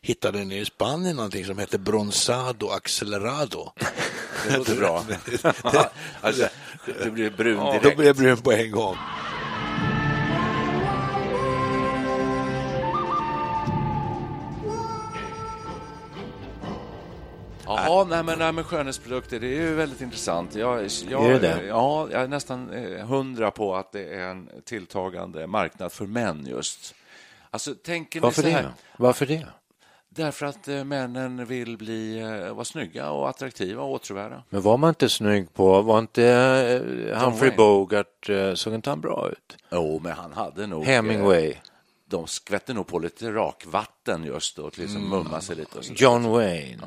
hittade 0.01 0.45
nere 0.45 0.59
i 0.59 0.65
Spanien 0.65 1.15
någonting 1.15 1.45
som 1.45 1.57
hette 1.57 1.77
Bronzado 1.77 2.69
Accelerado. 2.69 3.71
Det 4.49 4.57
låter 4.57 4.75
bra. 4.75 5.03
alltså, 6.21 6.47
det 7.03 7.11
blir 7.11 7.29
brun 7.29 7.57
Då 7.57 7.71
direkt. 7.71 7.97
blev 7.97 8.07
jag 8.07 8.15
brun 8.15 8.37
på 8.37 8.51
en 8.51 8.71
gång. 8.71 8.97
Jaha, 17.65 18.03
nej 18.03 18.23
men, 18.23 18.39
nej 18.39 18.51
men 18.51 18.63
skönhetsprodukter, 18.63 19.39
det 19.39 19.47
är 19.47 19.61
ju 19.61 19.73
väldigt 19.75 20.01
intressant. 20.01 20.55
Jag, 20.55 20.87
jag, 21.09 21.25
Är 21.25 21.29
det 21.33 21.39
det? 21.39 21.65
Ja, 21.65 22.07
jag 22.11 22.21
är 22.21 22.27
nästan 22.27 22.69
eh, 22.73 23.05
hundra 23.07 23.51
på 23.51 23.75
att 23.75 23.91
det 23.91 24.13
är 24.13 24.27
en 24.29 24.49
tilltagande 24.65 25.47
marknad 25.47 25.91
för 25.91 26.05
män 26.05 26.45
just. 26.49 26.95
Alltså, 27.51 27.75
tänker 27.75 28.19
ni 28.19 28.23
Varför 28.23 28.41
så 28.41 28.47
här? 28.49 28.63
det? 28.63 28.73
Varför 28.97 29.25
det? 29.25 29.47
Därför 30.09 30.45
att 30.45 30.67
eh, 30.67 30.83
männen 30.83 31.45
vill 31.45 31.77
bli, 31.77 32.19
eh, 32.19 32.53
vara 32.53 32.65
snygga 32.65 33.11
och 33.11 33.29
attraktiva 33.29 33.83
och 33.83 33.91
åtråvärda. 33.91 34.43
Men 34.49 34.61
var 34.61 34.77
man 34.77 34.89
inte 34.89 35.09
snygg 35.09 35.53
på, 35.53 35.81
var 35.81 35.99
inte 35.99 36.21
Humphrey. 37.15 37.51
Bogart, 37.57 38.29
såg 38.55 38.73
inte 38.73 38.89
han 38.89 39.01
bra 39.01 39.29
ut? 39.31 39.57
Jo, 39.71 39.99
men 40.03 40.11
han 40.11 40.33
hade 40.33 40.67
nog... 40.67 40.81
eh, 40.83 40.87
Hemingway, 40.87 41.53
De 42.09 42.27
skvätte 42.27 42.73
nog 42.73 42.87
på 42.87 42.99
lite 42.99 43.31
rakvatten 43.31 44.23
just 44.23 44.59
och 44.59 44.79
liksom 44.79 45.09
mumma 45.09 45.41
sig 45.41 45.55
lite. 45.55 45.79
John 45.81 46.23
Wayne. 46.23 46.83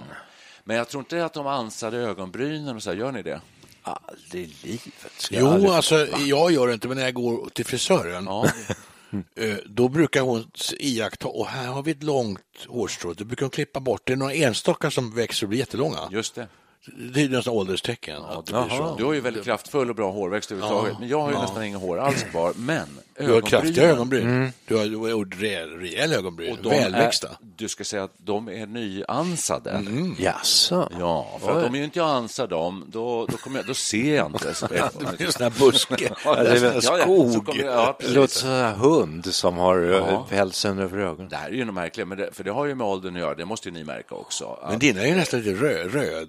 Men 0.68 0.76
jag 0.76 0.88
tror 0.88 1.00
inte 1.00 1.24
att 1.24 1.32
de 1.34 1.46
ansade 1.46 1.96
ögonbrynen 1.96 2.76
och 2.76 2.82
så 2.82 2.90
här, 2.90 2.96
gör 2.96 3.12
ni 3.12 3.22
det? 3.22 3.40
Aldrig 3.82 4.44
i 4.44 4.54
livet. 4.66 5.28
Jo, 5.30 5.46
aldrig- 5.46 5.70
alltså 5.70 6.06
jag 6.26 6.52
gör 6.52 6.66
det 6.66 6.74
inte, 6.74 6.88
men 6.88 6.96
när 6.96 7.04
jag 7.04 7.14
går 7.14 7.48
till 7.50 7.64
frisören, 7.64 8.24
Ja, 8.24 8.46
eh, 9.36 9.56
då 9.66 9.88
brukar 9.88 10.20
hon 10.20 10.50
iaktta, 10.78 11.28
och 11.28 11.46
här 11.46 11.66
har 11.66 11.82
vi 11.82 11.90
ett 11.90 12.02
långt 12.02 12.40
hårstrå, 12.66 13.14
då 13.14 13.24
brukar 13.24 13.42
hon 13.46 13.50
klippa 13.50 13.80
bort, 13.80 14.02
det 14.04 14.12
är 14.12 14.16
några 14.16 14.32
enstaka 14.34 14.90
som 14.90 15.14
växer 15.14 15.46
och 15.46 15.48
blir 15.48 15.58
jättelånga. 15.58 15.98
just 16.10 16.34
det. 16.34 16.48
Det 16.96 17.22
är 17.24 17.28
nästan 17.28 17.54
ålderstecken. 17.54 18.22
att 18.22 18.48
så. 18.48 18.94
Du 18.98 19.04
har 19.04 19.12
ju 19.12 19.20
väldigt 19.20 19.44
kraftfull 19.44 19.90
och 19.90 19.96
bra 19.96 20.10
hårväxt 20.10 20.52
överhuvudtaget, 20.52 20.96
men 21.00 21.08
jag 21.08 21.20
har 21.20 21.30
ju 21.32 21.38
nästan 21.38 21.64
inga 21.64 21.78
hår 21.78 21.98
alls 21.98 22.22
kvar. 22.22 22.52
Men 22.56 22.86
Du 23.18 23.32
har 23.32 23.40
kraftiga 23.40 23.84
ögonbryn. 23.84 24.52
Du 24.66 24.76
har, 24.76 24.84
du 24.86 24.96
har 24.96 25.40
rejäl, 25.40 25.70
rejäl 25.70 26.12
ögonbryn, 26.12 26.52
och 26.52 26.58
de 26.62 26.68
välväxta. 26.68 27.28
Är, 27.28 27.36
du 27.56 27.68
ska 27.68 27.84
säga 27.84 28.04
att 28.04 28.12
de 28.16 28.48
är 28.48 28.66
nyansade. 28.66 29.84
Jaså? 30.18 30.88
Ja, 31.00 31.38
för 31.40 31.58
att 31.60 31.66
om 31.66 31.74
jag 31.74 31.84
inte 31.84 32.04
ansar 32.04 32.46
dem, 32.46 32.84
då, 32.88 33.26
då, 33.26 33.36
kommer 33.36 33.58
jag, 33.58 33.66
då 33.66 33.74
ser 33.74 34.16
jag 34.16 34.26
inte. 34.26 34.54
Det 34.70 35.22
är 35.22 35.26
en 35.26 35.32
sån 35.32 35.42
här 35.42 35.52
buske, 35.58 36.10
Ja, 36.24 36.34
det 36.34 36.50
är 36.50 36.64
en 36.64 36.80
ja, 36.82 36.98
ja, 36.98 37.02
skog. 37.04 37.48
jag- 37.48 37.56
ja, 37.66 37.86
Det 37.86 37.92
precis. 38.04 38.14
låter 38.16 38.34
som 38.34 38.50
en 38.50 38.74
hund 38.74 39.34
som 39.34 39.56
har 39.58 39.82
eh, 39.82 39.90
Ja. 39.90 40.26
pälsen 40.30 40.78
över 40.78 40.98
ögonen. 40.98 41.28
Det 41.28 41.36
här 41.36 41.48
är 41.48 41.52
ju 41.54 41.64
något 41.64 41.74
märkligt, 41.74 42.08
men 42.08 42.18
det, 42.18 42.30
för 42.32 42.44
det 42.44 42.50
har 42.50 42.66
ju 42.66 42.74
med 42.74 42.86
åldern 42.86 43.14
att 43.14 43.20
göra, 43.20 43.34
det 43.34 43.44
måste 43.44 43.68
ju 43.68 43.72
ni 43.74 43.84
märka 43.84 44.14
också. 44.14 44.58
Men 44.70 44.78
dina 44.78 45.00
är 45.02 45.06
ju 45.06 45.14
nästan 45.16 45.40
lite 45.40 45.62
röd, 45.64 45.92
röd, 45.94 46.28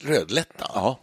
rödlätta. 0.00 0.70
Ja. 0.74 0.98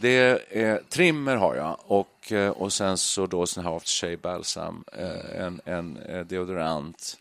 Det 0.00 0.42
är, 0.50 0.80
trimmer 0.88 1.36
har 1.36 1.56
jag 1.56 1.76
och, 1.86 2.32
eh, 2.32 2.50
och 2.50 2.72
sen 2.72 2.98
så 2.98 3.26
då 3.26 3.46
sån 3.46 3.64
här 3.64 3.76
aftershave 3.76 4.16
balsam, 4.16 4.84
eh, 4.92 5.40
en, 5.42 5.60
en 5.64 5.96
eh, 5.96 6.26
deodorant, 6.26 7.16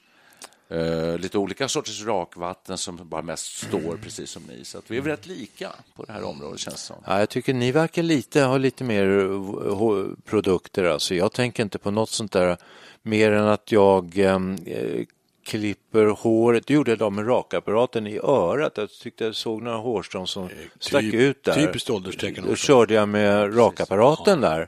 eh, 0.69 1.17
lite 1.17 1.37
olika 1.37 1.67
sorters 1.67 2.05
rakvatten 2.05 2.77
som 2.77 2.99
bara 3.03 3.21
mest 3.21 3.57
står 3.57 3.97
precis 4.03 4.29
som 4.29 4.43
ni. 4.43 4.65
Så 4.65 4.77
att 4.77 4.91
vi 4.91 4.97
är 4.97 5.01
rätt 5.01 5.25
lika 5.27 5.71
på 5.95 6.03
det 6.03 6.13
här 6.13 6.23
området 6.23 6.59
känns 6.59 6.75
det 6.75 6.81
som. 6.81 6.95
Ja, 7.05 7.19
jag 7.19 7.29
tycker 7.29 7.53
ni 7.53 7.71
verkar 7.71 8.03
lite, 8.03 8.41
ha 8.41 8.57
lite 8.57 8.83
mer 8.83 9.19
eh, 9.25 10.05
produkter. 10.25 10.83
Alltså. 10.83 11.15
Jag 11.15 11.31
tänker 11.31 11.63
inte 11.63 11.79
på 11.79 11.91
något 11.91 12.09
sånt 12.09 12.31
där 12.31 12.57
mer 13.01 13.31
än 13.31 13.47
att 13.47 13.71
jag 13.71 14.17
ehm, 14.17 14.57
eh, 14.65 15.05
klipper 15.45 16.05
håret. 16.05 16.67
Det 16.67 16.73
gjorde 16.73 16.91
jag 16.91 16.99
då 16.99 17.09
med 17.09 17.27
rakapparaten 17.27 18.07
i 18.07 18.19
örat. 18.23 18.73
Jag 18.75 18.89
tyckte 18.89 19.23
jag 19.25 19.35
såg 19.35 19.61
några 19.61 19.77
hårstrån 19.77 20.27
som 20.27 20.49
stack 20.79 21.01
typ- 21.01 21.13
ut 21.13 21.43
där. 21.43 21.53
typiskt 21.53 21.89
ålderstecken 21.89 22.45
Då 22.47 22.55
körde 22.55 22.93
jag 22.93 23.09
med 23.09 23.57
rakapparaten 23.57 24.41
där. 24.41 24.67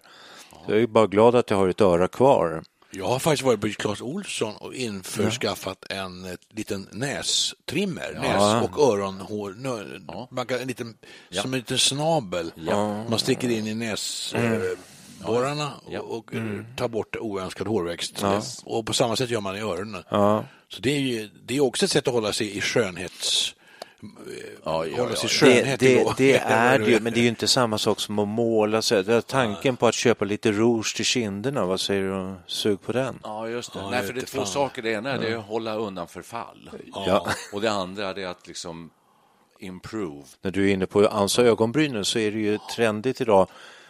Så 0.66 0.72
jag 0.72 0.82
är 0.82 0.88
bara 0.88 1.08
glad 1.08 1.36
att 1.36 1.50
jag 1.50 1.58
har 1.58 1.70
ett 1.70 1.82
öra 1.82 2.08
kvar. 2.08 2.64
Jag 2.92 3.08
har 3.08 3.20
faktiskt 3.20 3.44
varit 3.44 3.62
på 3.62 3.68
Clas 3.68 4.02
Olsson 4.02 4.56
och 4.56 4.74
införskaffat 4.74 5.86
en 5.92 6.26
eh, 6.26 6.32
liten 6.50 6.88
nästrimmer, 6.92 8.14
näs 8.22 8.64
och 8.72 8.94
öronhår, 8.94 9.56
nö, 9.58 10.00
man 10.32 10.46
kan, 10.46 10.60
en 10.60 10.68
liten, 10.68 10.98
som 11.32 11.54
en 11.54 11.60
liten 11.60 11.78
snabel. 11.78 12.52
Man 13.10 13.20
sticker 13.20 13.50
in 13.50 13.68
i 13.68 13.74
näsborrarna 13.76 15.72
och, 16.00 16.18
och 16.18 16.36
eh, 16.36 16.42
tar 16.76 16.88
bort 16.88 17.16
oönskad 17.16 17.68
hårväxt. 17.68 18.24
Och 18.66 18.86
på 18.86 18.94
samma 18.94 19.16
sätt 19.16 19.30
gör 19.30 19.42
man 19.42 19.56
i 19.58 19.60
öronen. 19.62 20.04
Så 20.70 20.82
det 20.82 20.90
är 20.90 21.00
ju 21.00 21.30
det 21.46 21.58
är 21.58 21.62
också 21.62 21.86
ett 21.86 21.92
sätt 21.92 22.08
att 22.08 22.14
hålla 22.14 22.34
sig 22.34 22.58
i 22.58 22.62
skönhets... 22.62 23.54
hålla 24.64 25.16
sig 25.16 25.30
Det, 25.30 25.56
skönhet 25.56 25.80
det, 25.80 26.04
lå- 26.04 26.14
det 26.18 26.38
är 26.38 26.80
det 26.80 26.92
ju, 26.92 27.00
men 27.00 27.14
det 27.14 27.20
är 27.20 27.22
ju 27.22 27.28
inte 27.28 27.48
samma 27.48 27.78
sak 27.78 28.00
som 28.00 28.20
att 28.20 28.28
måla 28.28 28.82
sig. 28.82 29.04
Det 29.04 29.14
är 29.14 29.22
tanken 29.22 29.78
på 29.78 29.88
att 29.88 29.94
köpa 29.96 30.26
lite 30.26 30.52
rouge 30.52 30.96
till 30.96 31.06
kinderna, 31.06 31.66
vad 31.66 31.80
säger 31.80 32.02
du? 32.04 32.34
Sug 32.48 32.82
på 32.82 32.92
den? 32.92 33.20
Ja, 33.24 33.48
just 33.50 33.74
det. 33.74 33.80
Ja, 33.80 33.90
Nej, 33.90 34.04
för 34.04 34.14
det 34.14 34.22
är 34.22 34.26
två 34.26 34.38
fan. 34.38 34.48
saker. 34.48 34.82
Det 34.82 34.92
ena 34.92 35.12
är 35.12 35.20
det 35.20 35.34
att 35.40 35.46
hålla 35.46 35.76
undan 35.76 36.08
förfall. 36.08 36.70
Ja. 36.94 37.28
Och 37.54 37.62
det 37.62 37.72
andra 37.72 38.10
är 38.10 38.26
att 38.28 38.48
liksom 38.48 38.90
improve. 39.60 40.24
När 40.42 40.52
du 40.52 40.70
är 40.70 40.74
inne 40.74 40.86
på 40.86 41.08
ansa 41.08 41.42
ögonbrynen 41.44 42.06
så 42.06 42.20
är 42.20 42.32
det 42.32 42.40
ju 42.40 42.58
trendigt 42.76 43.22
idag. 43.22 43.48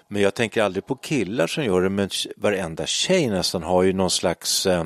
Men 0.07 0.21
jag 0.21 0.33
tänker 0.33 0.63
aldrig 0.63 0.86
på 0.86 0.95
killar 0.95 1.47
som 1.47 1.63
gör 1.63 1.81
det, 1.81 1.89
men 1.89 2.09
varenda 2.38 2.86
tjej 2.86 3.27
nästan 3.29 3.63
har 3.63 3.83
ju 3.83 3.93
någon 3.93 4.09
slags 4.09 4.65
eh, 4.65 4.86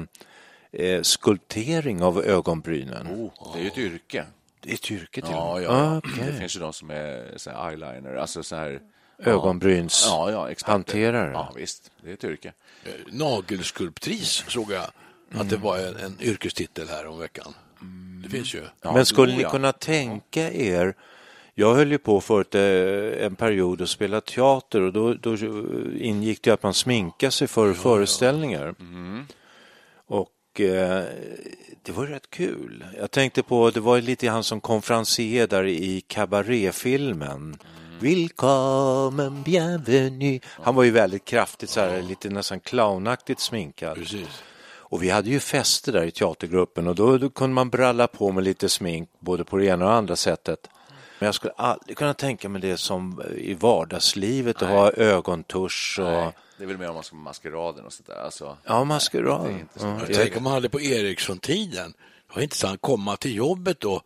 eh, 0.72 1.02
skulptering 1.02 2.04
av 2.04 2.24
ögonbrynen. 2.26 3.08
Oh, 3.08 3.54
det 3.54 3.60
är 3.60 3.64
ju 3.64 3.68
ett 3.70 3.78
yrke. 3.78 4.26
Det 4.62 4.70
är 4.70 4.74
ett 4.74 4.92
yrke 4.92 5.22
till 5.22 5.32
Ja, 5.32 5.52
och 5.52 5.56
med. 5.60 5.64
ja. 5.64 5.98
Okej. 5.98 6.24
Det 6.26 6.34
finns 6.34 6.56
ju 6.56 6.60
de 6.60 6.74
som 6.74 6.90
är 6.90 7.34
så 7.38 7.50
här 7.50 7.70
eyeliner, 7.70 8.16
alltså 8.16 8.44
så 8.44 8.56
här... 8.56 8.82
Ögonbryns 9.24 10.06
Ja, 10.08 10.32
ja, 10.32 10.50
experter. 10.50 10.72
hanterare. 10.72 11.32
Ja, 11.34 11.52
visst. 11.56 11.92
Det 12.04 12.10
är 12.10 12.14
ett 12.14 12.24
yrke. 12.24 12.54
Eh, 12.84 12.92
Nagelskulptris 13.12 14.44
såg 14.48 14.72
jag 14.72 14.84
att 15.34 15.50
det 15.50 15.58
var 15.58 15.78
en, 15.78 15.96
en 15.98 16.18
yrkestitel 16.22 16.88
här 16.90 17.08
om 17.08 17.20
veckan. 17.20 17.54
Det 18.24 18.30
finns 18.30 18.56
ju. 18.56 18.64
Ja, 18.82 18.94
Men 18.94 19.06
skulle 19.06 19.36
ni 19.38 19.44
kunna 19.44 19.72
tänka 19.72 20.52
er 20.52 20.94
jag 21.54 21.76
höll 21.76 21.92
ju 21.92 21.98
på 21.98 22.22
förut 22.22 22.56
eh, 22.56 23.26
en 23.26 23.36
period 23.36 23.82
att 23.82 23.90
spela 23.90 24.22
teater 24.22 24.82
och 24.82 24.94
då, 24.94 25.14
då 25.14 25.38
ingick 26.00 26.42
det 26.44 26.52
att 26.52 26.64
man 26.64 26.74
sminkade 26.74 27.32
sig 27.32 27.48
för 27.48 27.74
föreställningar. 27.74 28.76
Mm. 28.80 29.26
Och 30.08 30.30
eh, 30.60 31.04
det 31.84 31.92
var 31.92 32.06
rätt 32.06 32.30
kul. 32.30 32.86
Jag 32.98 33.12
tänkte 33.12 33.44
på, 33.44 33.70
det 33.70 33.80
var 33.80 34.02
lite 34.02 34.30
han 34.30 34.44
som 34.44 34.62
konferencier 34.62 35.48
där 35.48 35.68
i 35.68 36.02
kabaréfilmen. 36.08 37.32
Mm. 37.32 37.58
Willkommen, 38.00 39.44
bienvenue. 39.44 40.40
Han 40.48 40.76
var 40.76 40.84
ju 40.84 40.92
väldigt 40.92 41.26
kraftigt 41.26 41.70
så 41.70 41.80
här, 41.80 42.02
lite 42.02 42.30
nästan 42.30 42.60
clownaktigt 42.60 43.40
sminkad. 43.40 43.96
Precis. 43.96 44.44
Och 44.92 45.04
vi 45.04 45.10
hade 45.10 45.30
ju 45.30 45.40
fester 45.40 45.92
där 45.92 46.04
i 46.04 46.12
teatergruppen 46.12 46.88
och 46.88 46.96
då, 46.96 47.18
då 47.18 47.30
kunde 47.30 47.54
man 47.54 47.70
bralla 47.70 48.08
på 48.08 48.32
med 48.32 48.44
lite 48.44 48.70
smink 48.70 49.10
både 49.20 49.44
på 49.44 49.58
det 49.58 49.66
ena 49.66 49.86
och 49.86 49.94
andra 49.94 50.16
sättet. 50.16 50.70
Men 51.20 51.26
jag 51.26 51.36
skulle 51.36 51.54
aldrig 51.54 51.98
kunna 51.98 52.14
tänka 52.14 52.50
mig 52.50 52.62
det 52.62 52.78
som 52.78 53.22
i 53.38 53.54
vardagslivet, 53.54 54.62
att 54.62 54.70
ha 54.70 54.92
ögontusch 54.92 56.00
och... 56.00 56.06
Nej, 56.06 56.32
det 56.62 56.66
är 56.66 56.68
väl 56.68 56.78
mer 56.78 56.88
om 56.90 56.94
man 56.96 57.04
ska 57.04 57.16
maskeraden 57.16 57.86
och 57.86 57.94
sådär. 57.94 58.24
Alltså, 58.26 58.58
Ja, 58.66 58.84
maskerad. 58.84 59.46
det 59.46 59.54
är 59.54 59.60
inte 59.60 59.80
så 59.80 59.86
Ja, 59.86 60.00
Jag 60.08 60.14
tänker 60.14 60.38
om 60.38 60.44
man 60.44 60.54
hade 60.54 60.70
på 60.70 60.82
Eriksson-tiden. 60.82 61.94
Det 62.28 62.36
var 62.36 62.42
intressant 62.42 62.82
komma 62.82 63.18
till 63.18 63.36
jobbet 63.36 63.80
då 63.80 64.02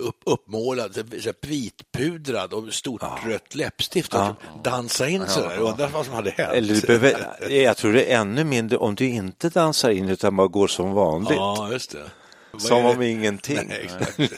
upp, 0.00 0.22
uppmålad, 0.26 1.14
vitpudrad 1.40 2.52
och 2.52 2.74
stort 2.74 3.02
rött 3.26 3.54
läppstift 3.54 4.14
och 4.14 4.34
dansa 4.64 5.08
in 5.08 5.26
sådär. 5.26 5.54
Jag 5.54 5.60
undrar 5.62 5.88
vad 5.88 6.04
som 6.06 6.14
hade 6.14 6.30
hänt. 6.30 6.52
Eller 6.52 6.74
du 6.74 6.80
behöver, 6.80 7.50
jag 7.50 7.76
tror 7.76 7.92
det 7.92 8.12
är 8.12 8.20
ännu 8.20 8.44
mindre 8.44 8.78
om 8.78 8.94
du 8.94 9.04
inte 9.08 9.48
dansar 9.48 9.90
in 9.90 10.08
utan 10.08 10.36
bara 10.36 10.46
går 10.48 10.66
som 10.66 10.92
vanligt. 10.92 11.36
Ja, 11.36 11.68
just 11.72 11.90
det. 11.90 12.10
Som 12.58 12.84
om 12.86 12.98
det? 12.98 13.08
ingenting. 13.08 13.58
Nej. 13.68 13.90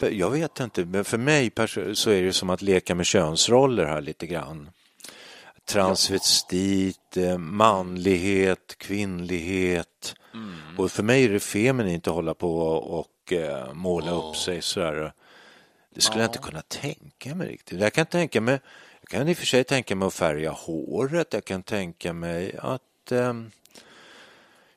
Ja, 0.00 0.08
Jag 0.08 0.30
vet 0.30 0.60
inte, 0.60 0.84
men 0.84 1.04
för 1.04 1.18
mig 1.18 1.52
så 1.94 2.10
är 2.10 2.22
det 2.22 2.32
som 2.32 2.50
att 2.50 2.62
leka 2.62 2.94
med 2.94 3.06
könsroller 3.06 3.84
här 3.84 4.00
lite 4.00 4.26
grann. 4.26 4.70
Transvestit, 5.66 7.16
eh, 7.16 7.38
manlighet, 7.38 8.78
kvinnlighet. 8.78 10.14
Och 10.78 10.90
för 10.90 11.02
mig 11.02 11.24
är 11.24 11.28
det 11.28 11.40
feminint 11.40 12.08
att 12.08 12.14
hålla 12.14 12.34
på 12.34 12.58
och 12.76 13.32
eh, 13.32 13.72
måla 13.72 14.10
upp 14.10 14.36
sig 14.36 14.62
sådär. 14.62 15.12
Det 15.94 16.00
skulle 16.00 16.22
jag 16.22 16.28
inte 16.28 16.38
kunna 16.38 16.62
tänka 16.62 17.34
mig 17.34 17.48
riktigt. 17.48 17.80
Jag 17.80 17.92
kan 17.92 18.06
tänka 18.06 18.40
mig, 18.40 18.60
jag 19.00 19.08
kan 19.08 19.28
i 19.28 19.32
och 19.32 19.36
för 19.36 19.46
sig 19.46 19.64
tänka 19.64 19.96
mig 19.96 20.06
att 20.06 20.14
färga 20.14 20.50
håret, 20.50 21.32
jag 21.32 21.44
kan 21.44 21.62
tänka 21.62 22.12
mig 22.12 22.56
att 22.62 23.12
ehm, 23.12 23.50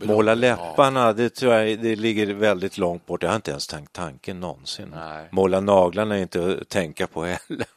Måla 0.03 0.35
läpparna, 0.35 1.13
det 1.13 1.29
tror 1.29 1.53
jag 1.53 1.79
det 1.79 1.95
ligger 1.95 2.33
väldigt 2.33 2.77
långt 2.77 3.05
bort. 3.05 3.23
Jag 3.23 3.29
har 3.29 3.35
inte 3.35 3.51
ens 3.51 3.67
tänkt 3.67 3.93
tanken 3.93 4.39
någonsin. 4.39 4.93
Nej. 4.95 5.27
Måla 5.31 5.59
naglarna 5.59 6.17
är 6.17 6.21
inte 6.21 6.57
att 6.61 6.69
tänka 6.69 7.07
på 7.07 7.23
heller. 7.23 7.67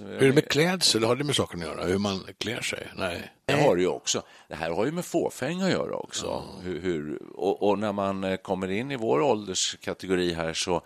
Hur 0.00 0.12
är 0.22 0.26
det 0.26 0.32
med 0.32 0.48
klädsel? 0.48 1.04
Har 1.04 1.16
det 1.16 1.24
med 1.24 1.36
saken 1.36 1.60
att 1.62 1.66
göra? 1.68 1.84
Hur 1.84 1.98
man 1.98 2.26
klär 2.38 2.60
sig? 2.60 2.86
Nej. 2.96 3.32
Det 3.44 3.52
har 3.52 3.76
det 3.76 3.82
ju 3.82 3.88
också. 3.88 4.22
Det 4.48 4.54
här 4.54 4.70
har 4.70 4.84
ju 4.84 4.92
med 4.92 5.04
fåfänga 5.04 5.64
att 5.64 5.70
göra 5.72 5.96
också. 5.96 6.44
Hur, 6.62 6.80
hur, 6.80 7.18
och, 7.34 7.62
och 7.68 7.78
när 7.78 7.92
man 7.92 8.24
eh, 8.24 8.36
kommer 8.36 8.70
in 8.70 8.90
i 8.90 8.96
vår 8.96 9.20
ålderskategori 9.20 10.32
här 10.34 10.52
så 10.54 10.82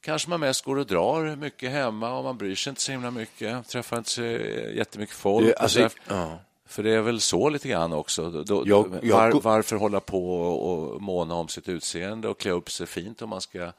kanske 0.00 0.30
man 0.30 0.40
mest 0.40 0.64
går 0.64 0.76
och 0.78 0.86
drar 0.86 1.36
mycket 1.36 1.70
hemma 1.70 2.18
och 2.18 2.24
man 2.24 2.38
bryr 2.38 2.54
sig 2.54 2.70
inte 2.70 2.82
så 2.82 2.92
himla 2.92 3.10
mycket, 3.10 3.68
träffar 3.68 3.98
inte 3.98 4.10
så 4.10 4.22
jättemycket 4.22 5.14
folk. 5.16 5.54
Och 5.54 5.62
alltså, 5.62 5.88
ja. 6.08 6.38
För 6.66 6.82
det 6.82 6.90
är 6.94 7.00
väl 7.00 7.20
så 7.20 7.48
lite 7.48 7.68
grann 7.68 7.92
också. 7.92 8.30
Då, 8.30 8.62
Jag- 8.66 8.98
jag- 9.02 9.32
var, 9.32 9.40
varför 9.40 9.76
hålla 9.76 10.00
på 10.00 10.40
och 10.50 11.02
måna 11.02 11.34
om 11.34 11.48
sitt 11.48 11.68
utseende 11.68 12.28
och 12.28 12.38
klä 12.40 12.50
upp 12.50 12.70
sig 12.70 12.86
fint 12.86 13.22
om 13.22 13.28
man 13.30 13.40
ska 13.40 13.72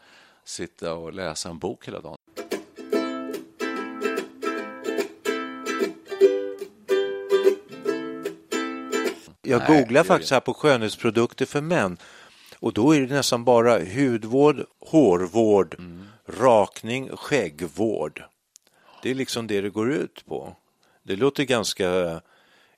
sitta 0.46 0.94
och 0.94 1.14
läsa 1.14 1.50
en 1.50 1.58
bok 1.60 1.88
hela 1.88 2.00
dagen? 2.02 2.18
Jag 9.46 9.62
Nej, 9.70 9.82
googlar 9.82 10.04
faktiskt 10.04 10.32
här 10.32 10.40
på 10.40 10.54
skönhetsprodukter 10.54 11.46
för 11.46 11.62
män 11.62 11.98
och 12.60 12.74
då 12.74 12.96
är 12.96 13.02
det 13.02 13.16
nästan 13.16 13.44
bara 13.44 13.80
hudvård, 13.80 14.66
hårvård, 14.80 15.75
rakning, 16.28 17.10
skäggvård. 17.10 18.24
Det 19.04 19.12
är 19.12 19.16
liksom 19.16 19.48
det 19.48 19.62
det 19.62 19.70
går 19.70 19.92
ut 19.92 20.25
på. 20.25 20.56
Det 21.04 21.16
låter 21.16 21.44
ganska 21.44 22.22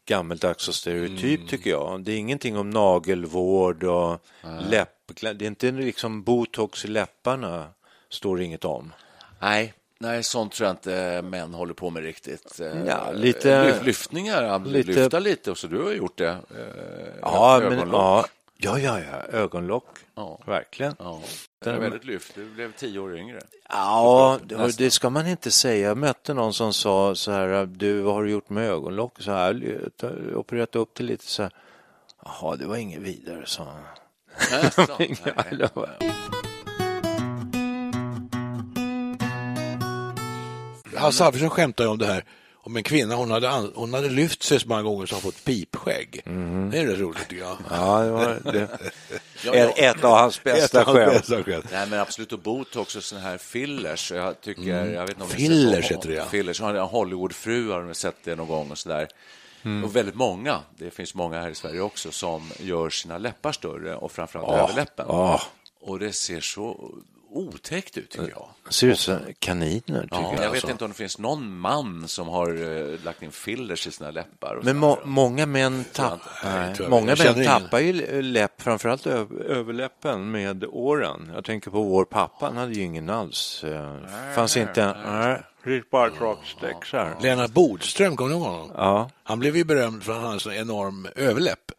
gammeldags 0.06 0.68
och 0.68 0.76
stereotyp 0.76 1.48
tycker 1.48 1.70
jag. 1.70 2.04
Det 2.04 2.12
är 2.12 2.18
ingenting 2.18 2.58
om 2.58 2.70
nagelvård 2.70 3.84
och 3.84 4.20
läpp. 4.70 4.94
Det 5.22 5.28
är 5.28 5.44
inte 5.44 5.72
liksom 5.72 6.24
botox 6.24 6.86
i 6.86 6.88
läpparna, 6.88 7.68
står 8.10 8.38
det 8.38 8.44
inget 8.44 8.66
om. 8.66 8.94
Nej, 9.40 9.74
nej, 10.00 10.24
sånt 10.24 10.54
tror 10.54 10.68
jag 10.68 10.74
inte 10.74 11.22
män 11.22 11.54
håller 11.54 11.74
på 11.74 11.90
med 11.90 12.04
riktigt. 12.04 12.60
Eh, 12.60 12.86
Ja, 12.86 13.12
lite- 13.14 13.64
lyf- 13.72 13.84
lyftningar, 13.84 14.60
lite- 14.66 14.92
lyfta 14.92 15.20
lite, 15.20 15.52
och 15.52 15.58
så 15.58 15.68
du 15.68 15.84
har 15.84 15.92
gjort 15.92 16.18
det. 16.18 16.30
Eh, 16.30 16.38
Ja, 17.22 17.60
men, 17.64 17.74
ögonlock. 17.74 18.26
ja, 18.58 18.80
ja, 18.80 19.00
ja, 19.00 19.38
ögonlock. 19.38 19.88
Ja. 20.16 20.40
Verkligen. 20.46 20.96
Ja. 21.00 21.22
Det 21.64 21.70
är 21.70 21.78
väldigt 21.80 22.06
lyft. 22.06 22.36
Du 22.36 22.46
blev 22.50 22.72
tio 22.74 23.00
år 23.00 23.18
yngre. 23.18 23.40
Ja, 23.70 24.40
det, 24.44 24.78
det 24.78 24.92
ska 24.92 25.10
man 25.10 25.28
inte 25.28 25.52
säga. 25.52 25.88
Jag 25.88 25.98
mötte 25.98 26.34
någon 26.34 26.54
som 26.54 26.74
sa 26.74 27.16
så 27.16 27.32
här, 27.32 27.66
du 27.66 28.02
vad 28.02 28.14
har 28.14 28.24
du 28.24 28.32
gjort 28.32 28.50
med 28.50 28.70
ögonlock? 28.70 29.14
Så 29.22 29.32
här, 29.32 29.80
opererat 30.36 30.76
upp 30.76 30.90
det 30.96 31.04
lite 31.04 31.26
så 31.26 31.44
här. 31.44 31.52
Jaha, 32.26 32.56
det 32.56 32.66
var 32.66 32.76
inget 32.76 33.00
vidare, 33.02 33.44
sa 33.46 33.64
han. 33.64 33.82
Nej. 34.92 35.70
Hasse 40.98 41.26
Alfredson 41.26 41.50
skämtar 41.50 41.84
ju 41.84 41.90
om 41.90 41.98
det 41.98 42.06
här 42.06 42.24
om 42.56 42.76
en 42.78 42.84
kvinna, 42.84 43.16
hon 43.16 43.32
hade, 43.32 43.48
hon 43.76 43.94
hade 43.94 44.10
lyft 44.10 44.44
sig 44.44 44.60
så 44.60 44.68
många 44.68 44.82
gånger 44.84 45.06
så 45.06 45.16
hon 45.16 45.22
fått 45.22 45.44
pipskägg. 45.46 46.22
Det 46.72 46.78
är 46.80 46.86
rätt 46.88 47.00
roligt 47.00 47.30
tycker 47.30 47.42
jag. 47.44 47.58
ja, 47.70 48.00
det 48.02 48.12
var 48.12 48.40
det. 48.54 48.68
Ja, 49.46 49.54
Ett, 49.54 49.74
ja. 49.78 49.84
ett 49.84 50.04
av 50.04 50.18
hans 50.18 50.44
bästa 50.44 50.82
Ett 50.82 50.88
av 50.88 50.96
hans 51.00 51.28
skämt. 51.28 51.66
Nej, 51.72 51.88
men 51.90 52.00
absolut. 52.00 52.32
Och 52.34 52.40
botox 52.40 52.96
och 52.96 53.04
såna 53.04 53.22
här 53.22 53.38
fillers. 53.38 54.12
Jag 54.12 54.42
tycker, 54.42 54.86
jag 54.86 55.02
vet 55.02 55.10
inte 55.10 55.24
om 55.24 55.30
Mm. 55.30 55.38
Fillers 55.38 55.86
sett- 55.88 55.98
heter 55.98 56.10
det, 56.10 56.16
ja. 56.16 56.26
Fillers. 56.26 56.60
Hollywoodfruar 56.62 57.82
har 57.82 57.94
sett 57.94 58.16
det 58.24 58.36
någon 58.36 58.48
gång 58.48 58.72
och 58.72 58.78
sådär. 58.78 59.08
Mm. 59.64 59.84
Och 59.84 59.96
väldigt 59.96 60.16
många, 60.16 60.60
det 60.78 60.92
finns 60.92 61.14
många 61.16 61.42
här 61.42 61.50
i 61.50 61.56
Sverige 61.56 61.82
också, 61.82 62.12
som 62.12 62.52
gör 62.60 62.90
sina 62.90 63.18
läppar 63.18 63.52
större 63.52 63.96
och 63.96 64.12
framförallt 64.12 64.48
Ja, 64.48 64.64
överläppen. 64.64 65.06
ja. 65.10 65.42
Och 65.82 66.00
det 66.00 66.14
ser 66.14 66.42
så 66.42 66.92
otäckt 67.32 67.98
ut, 67.98 68.10
tycker 68.10 68.30
jag. 68.30 68.74
Ser 68.74 68.88
ut 68.88 69.00
som 69.00 69.20
kaniner, 69.40 70.02
tycker 70.02 70.08
Ja, 70.16 70.34
jag. 70.36 70.44
jag 70.44 70.52
vet 70.52 70.70
inte 70.70 70.84
om 70.86 70.92
det 70.92 70.98
finns 70.98 71.20
någon 71.20 71.60
man 71.60 72.08
som 72.08 72.28
har 72.28 72.50
eh, 72.94 73.00
lagt 73.06 73.24
in 73.24 73.32
fillers 73.32 73.88
i 73.88 73.92
sina 73.92 74.12
läppar. 74.12 74.56
Och 74.56 74.66
Men 74.66 74.78
må, 74.78 75.00
många 75.04 75.46
män, 75.46 75.86
tapp, 75.94 76.20
Nej, 76.44 76.76
nej, 76.80 76.90
många 76.90 77.16
män 77.16 77.46
tappar 77.46 77.80
ju 77.80 78.22
läpp, 78.22 78.62
framförallt 78.62 79.08
överläppen 79.08 80.32
med 80.32 80.66
åren. 80.66 81.32
Jag 81.34 81.46
tänker 81.46 81.72
på 81.72 81.84
vår 81.84 82.06
pappa, 82.06 82.46
han 82.46 82.58
hade 82.58 82.74
ju 82.74 82.82
ingen 82.84 83.10
alls. 83.10 83.64
Eh, 83.64 83.98
fanns 84.36 84.58
inte, 84.58 84.96
nej, 85.06 85.42
riktigt 85.64 85.92
bara. 85.92 86.10
Lennart 87.22 87.52
Bodström, 87.52 88.16
kommer 88.16 88.30
ni 88.30 88.36
ihåg 88.38 88.46
honom? 88.48 88.72
Ja. 88.76 89.10
Han 89.24 89.40
blev 89.40 89.58
ju 89.58 89.64
berömd 89.64 90.04
för 90.04 90.12
att 90.12 90.18
han 90.18 90.26
hade 90.26 90.36
en 90.36 90.40
sån 90.40 90.54
enorm 90.54 91.08
överläpp. 91.16 91.72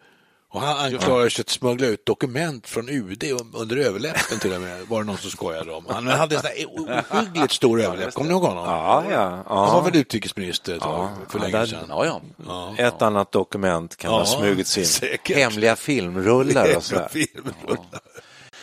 Och 0.51 0.61
han 0.61 0.77
anklagades 0.95 1.33
sig 1.35 1.43
att 1.43 1.49
smuggla 1.49 1.87
ut 1.87 2.07
dokument 2.07 2.67
från 2.69 2.89
UD 2.89 3.25
under 3.55 3.77
överläppen 3.77 4.39
till 4.39 4.53
och 4.53 4.61
med, 4.61 4.87
var 4.87 5.01
det 5.01 5.07
någon 5.07 5.17
som 5.19 5.31
skojade 5.31 5.73
om. 5.73 5.87
Han 5.89 6.07
hade 6.07 6.37
en 6.37 6.67
ohyggligt 6.67 7.53
stor 7.53 7.81
överläpp, 7.83 8.15
kommer 8.15 8.29
ni 8.29 8.35
ihåg 8.35 8.43
honom? 8.43 8.65
Ja, 8.65 9.05
ja. 9.11 9.43
Han 9.47 9.57
var 9.57 9.67
ja. 9.75 9.81
väl 9.81 9.97
utrikesminister 9.97 10.79
tag, 10.79 11.09
för 11.29 11.39
Ja, 11.39 11.45
länge 11.47 11.67
sedan. 11.67 11.87
Ja, 11.89 12.21
ja. 12.47 12.75
Ett 12.79 13.03
annat 13.03 13.33
dokument 13.33 13.97
kan 13.97 14.11
Ja, 14.11 14.19
ha 14.19 14.27
smugits 14.27 14.79
in. 14.79 14.87
säkert. 14.87 15.37
Hemliga 15.37 15.77
filmrullar 15.77 16.77
och 16.77 16.83
sådär. 16.85 17.09
Film. 17.13 17.53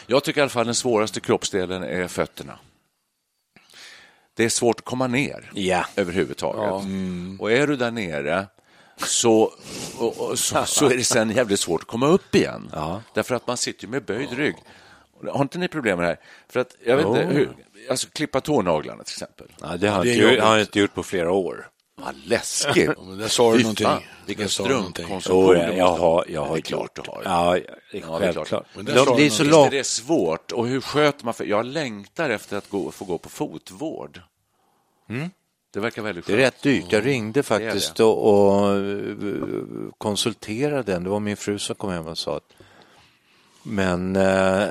Jag 0.08 0.24
tycker 0.24 0.40
i 0.40 0.42
alla 0.42 0.50
fall 0.50 0.66
den 0.66 0.76
svåraste 0.76 1.20
kroppsdelen 1.20 1.84
är 1.84 2.08
fötterna. 2.08 2.60
Det 4.38 4.44
är 4.46 4.50
svårt 4.50 4.80
att 4.80 4.86
komma 4.86 5.08
ner 5.08 5.52
Ja. 5.54 5.86
överhuvudtaget. 5.96 6.86
Och 7.40 7.52
är 7.52 7.68
du 7.68 7.76
där 7.76 7.92
nere 7.92 8.48
så, 8.98 9.52
och, 10.00 10.18
och, 10.18 10.40
så, 10.40 10.66
så 10.66 10.86
är 10.86 10.98
det 10.98 11.04
sen 11.04 11.30
jävligt 11.32 11.60
svårt 11.60 11.82
att 11.82 11.88
komma 11.88 12.08
upp 12.08 12.36
igen. 12.36 12.70
Ja. 12.74 13.02
Därför 13.14 13.36
att 13.36 13.48
man 13.48 13.58
sitter 13.58 13.84
ju 13.86 13.90
med 13.90 14.06
böjd 14.06 14.32
rygg. 14.34 14.56
Har 15.32 15.42
inte 15.42 15.58
ni 15.58 15.68
problem 15.68 15.98
med 15.98 16.04
det 16.06 16.08
här? 16.10 16.20
För 16.50 16.60
att, 16.60 16.76
jag 16.86 16.98
vet 16.98 17.06
inte, 17.06 17.22
Jo. 17.30 17.30
hur, 17.38 17.56
alltså 17.90 18.08
klippa 18.14 18.42
tånaglarna 18.42 19.04
till 19.04 19.14
exempel. 19.14 19.48
Ja, 19.62 19.78
det 19.78 19.88
har 19.88 20.06
är 20.06 20.22
jag 20.22 20.32
inte, 20.34 20.46
har 20.46 20.60
inte 20.60 20.80
gjort 20.80 20.94
på 20.94 21.04
flera 21.04 21.32
år. 21.32 21.70
Vad 21.98 22.16
läskigt. 22.26 22.90
men 23.02 23.18
där 23.18 23.28
sa 23.28 23.54
du 23.54 23.60
någonting. 23.60 23.88
Vilken 24.26 24.48
du 24.48 25.78
jag, 25.78 25.88
har, 25.88 26.26
jag 26.28 26.46
har 26.46 26.54
Det 26.54 26.60
är 26.60 26.62
klart 26.62 26.98
gjort. 26.98 27.06
du 27.06 27.12
har. 27.12 27.22
Ja, 27.26 27.52
det 27.92 27.98
är 27.98 28.02
Ja, 28.02 28.20
det 28.20 28.26
är 28.28 28.34
självklart. 28.34 28.48
klart. 28.48 28.66
Det 28.74 29.26
är 29.26 29.30
så 29.30 29.44
är 29.44 29.48
långt. 29.48 29.72
det 29.72 29.84
svårt? 29.84 30.52
Och 30.52 30.68
hur 30.68 30.82
sköter 30.82 31.26
man? 31.26 31.34
För 31.34 31.46
jag 31.46 31.66
längtar 31.66 32.30
efter 32.30 32.58
att 32.58 32.70
gå, 32.70 32.92
få 32.92 33.06
gå 33.06 33.18
på 33.18 33.30
fotvård. 33.30 34.22
Det 35.76 35.82
verkar 35.82 36.02
väldigt 36.02 36.26
Det 36.26 36.34
är 36.34 36.38
skönt. 36.38 36.54
rätt 36.54 36.62
dyrt. 36.62 36.86
Jag 36.92 37.06
ringde 37.06 37.44
faktiskt 37.44 38.00
och, 38.00 38.28
och 38.30 38.76
eh, 38.76 39.16
konsulterade 39.98 40.84
den. 40.92 41.04
Det 41.04 41.10
var 41.10 41.20
min 41.20 41.38
fru 41.38 41.60
som 41.60 41.76
kom 41.76 41.90
hem 41.90 42.08
och 42.08 42.18
sa 42.18 42.38
att 42.38 42.54
men 43.64 44.16
eh, 44.16 44.68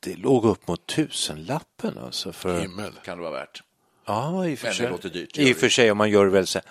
det 0.00 0.16
låg 0.16 0.44
upp 0.44 0.68
mot 0.68 0.86
tusenlappen 0.86 1.98
alltså 1.98 2.32
för 2.32 2.60
Himmel. 2.60 2.92
kan 3.04 3.16
det 3.18 3.22
vara 3.22 3.32
värt. 3.32 3.62
Ja, 4.06 4.46
i 4.46 4.54
och 4.54 4.58
för 4.58 4.66
Men 4.66 4.70
det 4.72 4.76
sig. 4.76 4.90
låter 4.90 5.08
dyrt, 5.08 5.38
I 5.38 5.52
och 5.52 5.56
för 5.56 5.66
det. 5.66 5.70
sig 5.72 5.90
om 5.90 5.98
man 5.98 6.10
gör 6.10 6.24
det 6.24 6.30
väl 6.30 6.46
så 6.46 6.58
här. 6.58 6.66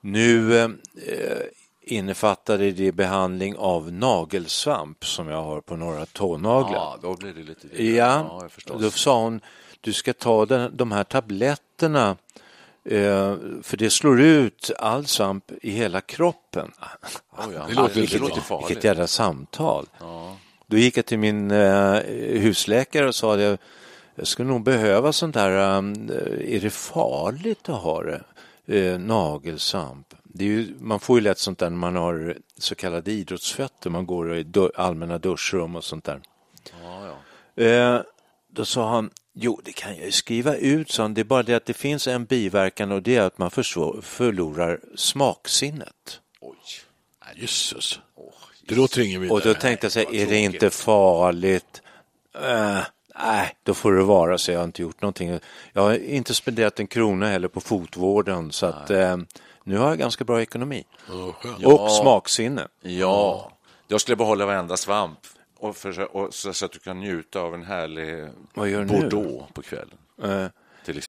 Nu 0.00 0.58
eh, 0.58 0.68
innefattade 1.82 2.70
det 2.70 2.92
behandling 2.92 3.56
av 3.56 3.92
nagelsvamp 3.92 5.04
som 5.04 5.28
jag 5.28 5.42
har 5.42 5.60
på 5.60 5.76
några 5.76 6.06
tånaglar. 6.06 6.72
Ja, 6.74 6.98
då 7.02 7.14
blir 7.16 7.32
det 7.32 7.42
lite 7.42 7.66
dyrare. 7.68 7.96
Ja, 7.96 8.38
jag 8.42 8.52
förstår. 8.52 8.78
då 8.78 8.90
sa 8.90 9.22
hon 9.22 9.40
du 9.80 9.92
ska 9.92 10.12
ta 10.12 10.46
den, 10.46 10.76
de 10.76 10.92
här 10.92 11.04
tabletterna 11.04 12.16
för 13.62 13.76
det 13.76 13.90
slår 13.90 14.20
ut 14.20 14.70
all 14.78 15.06
svamp 15.06 15.52
i 15.62 15.70
hela 15.70 16.00
kroppen. 16.00 16.72
Oj, 17.38 17.54
ja. 17.54 17.66
Det 17.68 17.74
låter 17.74 17.94
det, 17.94 18.00
riktigt 18.00 18.20
låter 18.20 18.40
farligt. 18.40 18.70
Vilket 18.70 18.84
jävla 18.84 19.06
samtal. 19.06 19.86
Ja. 20.00 20.36
Då 20.66 20.76
gick 20.76 20.96
jag 20.96 21.06
till 21.06 21.18
min 21.18 21.50
eh, 21.50 22.00
husläkare 22.40 23.08
och 23.08 23.14
sa 23.14 23.36
det, 23.36 23.58
Jag 24.14 24.26
skulle 24.26 24.48
nog 24.48 24.62
behöva 24.62 25.12
sånt 25.12 25.34
där, 25.34 25.76
um, 25.78 26.10
är 26.40 26.60
det 26.60 26.70
farligt 26.70 27.68
att 27.68 27.82
ha 27.82 28.02
det? 28.02 28.22
Eh, 28.66 28.98
nagelsvamp. 28.98 30.14
Det 30.22 30.44
är 30.44 30.48
ju, 30.48 30.74
man 30.80 31.00
får 31.00 31.18
ju 31.18 31.22
lätt 31.22 31.38
sånt 31.38 31.58
där 31.58 31.70
när 31.70 31.76
man 31.76 31.96
har 31.96 32.36
så 32.58 32.74
kallade 32.74 33.12
idrottsfötter, 33.12 33.90
man 33.90 34.06
går 34.06 34.36
i 34.36 34.46
allmänna 34.74 35.18
duschrum 35.18 35.76
och 35.76 35.84
sånt 35.84 36.04
där. 36.04 36.20
Ja, 36.82 37.06
ja. 37.54 37.64
Eh, 37.64 38.00
då 38.52 38.64
sa 38.64 38.88
han, 38.88 39.10
jo 39.40 39.60
det 39.64 39.72
kan 39.72 39.96
jag 39.96 40.04
ju 40.06 40.12
skriva 40.12 40.56
ut, 40.56 40.96
han. 40.96 41.14
det 41.14 41.20
är 41.20 41.24
bara 41.24 41.42
det 41.42 41.54
att 41.54 41.66
det 41.66 41.74
finns 41.74 42.06
en 42.06 42.24
biverkan 42.24 42.92
och 42.92 43.02
det 43.02 43.16
är 43.16 43.22
att 43.22 43.38
man 43.38 43.50
förlorar 43.50 44.80
smaksinnet. 44.96 46.20
Oj. 46.40 46.56
Jösses. 47.36 47.98
Det 48.68 48.74
låter 48.74 49.00
ingen 49.00 49.20
vidare. 49.20 49.34
Och 49.34 49.40
då 49.44 49.54
tänkte 49.54 49.84
jag 49.84 49.92
så 49.92 49.98
här, 49.98 50.14
är 50.14 50.26
det 50.26 50.38
inte 50.38 50.70
farligt? 50.70 51.82
Eh, 52.34 52.80
nej, 53.18 53.56
då 53.62 53.74
får 53.74 53.92
det 53.92 54.02
vara 54.02 54.38
så 54.38 54.52
jag 54.52 54.58
har 54.58 54.64
inte 54.64 54.82
gjort 54.82 55.02
någonting. 55.02 55.38
Jag 55.72 55.82
har 55.82 55.94
inte 55.94 56.34
spenderat 56.34 56.80
en 56.80 56.86
krona 56.86 57.28
heller 57.28 57.48
på 57.48 57.60
fotvården 57.60 58.52
så 58.52 58.66
att 58.66 58.90
eh, 58.90 59.16
nu 59.64 59.78
har 59.78 59.88
jag 59.88 59.98
ganska 59.98 60.24
bra 60.24 60.42
ekonomi. 60.42 60.84
Ja, 61.08 61.32
skönt. 61.32 61.66
Och 61.66 61.92
smaksinne. 61.92 62.68
Ja, 62.82 63.52
jag 63.88 64.00
skulle 64.00 64.16
behålla 64.16 64.46
varenda 64.46 64.76
svamp 64.76 65.18
och 65.60 65.76
för, 65.76 66.16
och 66.16 66.34
så, 66.34 66.52
så 66.52 66.64
att 66.64 66.72
du 66.72 66.78
kan 66.78 67.00
njuta 67.00 67.40
av 67.40 67.54
en 67.54 67.62
härlig 67.62 68.28
Vad 68.54 68.68
gör 68.68 68.84
du 68.84 69.18
nu? 69.18 69.42
På 69.52 69.62
kvällen. 69.62 69.98
Eh, 70.22 70.46
Till. 70.84 71.02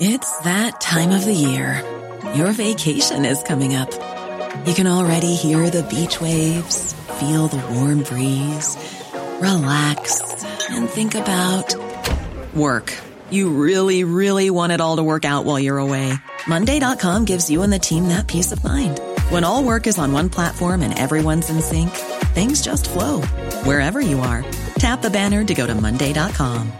It's 0.00 0.42
that 0.42 0.80
time 0.80 1.16
of 1.18 1.24
the 1.24 1.32
year. 1.32 1.82
Your 2.36 2.52
vacation 2.52 3.24
is 3.24 3.42
coming 3.42 3.76
up. 3.76 3.90
You 4.66 4.74
can 4.74 4.86
already 4.86 5.34
hear 5.34 5.70
the 5.70 5.82
beach 5.82 6.20
waves, 6.20 6.94
feel 7.20 7.48
the 7.48 7.62
warm 7.74 8.02
breeze, 8.02 8.76
relax, 9.40 10.22
and 10.70 10.88
think 10.88 11.14
about 11.14 11.76
work. 12.54 12.92
You 13.30 13.50
really, 13.50 14.04
really 14.04 14.50
want 14.50 14.72
it 14.72 14.80
all 14.80 14.96
to 14.96 15.02
work 15.02 15.24
out 15.24 15.44
while 15.44 15.58
you're 15.58 15.78
away. 15.78 16.12
Monday.com 16.46 17.24
gives 17.24 17.50
you 17.50 17.62
and 17.62 17.72
the 17.72 17.78
team 17.78 18.08
that 18.08 18.26
peace 18.26 18.52
of 18.52 18.62
mind. 18.64 19.00
When 19.34 19.42
all 19.42 19.64
work 19.64 19.88
is 19.88 19.98
on 19.98 20.12
one 20.12 20.28
platform 20.28 20.82
and 20.82 20.96
everyone's 20.96 21.50
in 21.50 21.60
sync, 21.60 21.90
things 22.36 22.62
just 22.62 22.88
flow 22.88 23.20
wherever 23.64 24.00
you 24.00 24.20
are. 24.20 24.44
Tap 24.78 25.02
the 25.02 25.10
banner 25.10 25.44
to 25.44 25.54
go 25.54 25.66
to 25.66 25.74
Monday.com. 25.74 26.72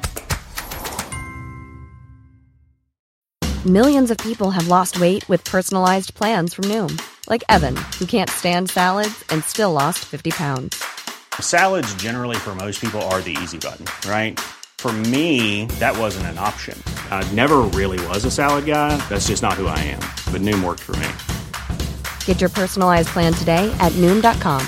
Millions 3.66 4.12
of 4.12 4.18
people 4.18 4.52
have 4.52 4.68
lost 4.68 5.00
weight 5.00 5.28
with 5.28 5.42
personalized 5.42 6.14
plans 6.14 6.54
from 6.54 6.66
Noom, 6.66 7.02
like 7.28 7.42
Evan, 7.48 7.74
who 7.98 8.06
can't 8.06 8.30
stand 8.30 8.70
salads 8.70 9.24
and 9.30 9.42
still 9.42 9.72
lost 9.72 10.04
50 10.04 10.30
pounds. 10.30 10.84
Salads, 11.40 11.92
generally, 11.96 12.36
for 12.36 12.54
most 12.54 12.80
people, 12.80 13.02
are 13.10 13.20
the 13.20 13.36
easy 13.42 13.58
button, 13.58 13.86
right? 14.08 14.38
For 14.78 14.92
me, 14.92 15.66
that 15.80 15.98
wasn't 15.98 16.26
an 16.26 16.38
option. 16.38 16.80
I 17.10 17.28
never 17.32 17.62
really 17.72 17.98
was 18.06 18.24
a 18.24 18.30
salad 18.30 18.64
guy. 18.64 18.96
That's 19.08 19.26
just 19.26 19.42
not 19.42 19.54
who 19.54 19.66
I 19.66 19.80
am. 19.80 20.04
But 20.30 20.40
Noom 20.42 20.62
worked 20.62 20.82
for 20.82 20.94
me. 20.96 21.08
Get 22.26 22.42
your 22.42 22.50
personalized 22.50 23.08
plan 23.08 23.32
today 23.32 23.74
at 23.80 23.92
Noom.com. 23.92 24.60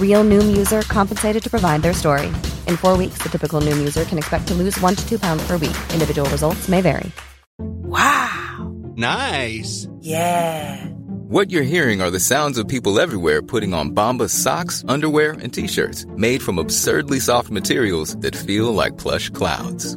Real 0.00 0.24
Noom 0.24 0.56
user 0.56 0.82
compensated 0.82 1.42
to 1.44 1.48
provide 1.48 1.82
their 1.82 1.94
story. 1.94 2.26
In 2.66 2.76
four 2.76 2.96
weeks, 2.96 3.18
the 3.18 3.28
typical 3.28 3.60
Noom 3.60 3.76
user 3.78 4.04
can 4.04 4.18
expect 4.18 4.48
to 4.48 4.54
lose 4.54 4.76
one 4.80 4.96
to 4.96 5.08
two 5.08 5.20
pounds 5.20 5.46
per 5.46 5.52
week. 5.52 5.76
Individual 5.92 6.28
results 6.30 6.68
may 6.68 6.80
vary. 6.80 7.12
Wow! 7.58 8.74
Nice. 8.96 9.86
Yeah. 10.00 10.84
What 11.28 11.50
you're 11.50 11.62
hearing 11.62 12.00
are 12.00 12.10
the 12.10 12.20
sounds 12.20 12.56
of 12.58 12.66
people 12.66 12.98
everywhere 12.98 13.42
putting 13.42 13.74
on 13.74 13.90
Bombas 13.94 14.30
socks, 14.30 14.82
underwear, 14.88 15.32
and 15.32 15.52
t-shirts 15.52 16.06
made 16.16 16.42
from 16.42 16.58
absurdly 16.58 17.20
soft 17.20 17.50
materials 17.50 18.16
that 18.18 18.34
feel 18.34 18.72
like 18.72 18.96
plush 18.96 19.28
clouds. 19.30 19.96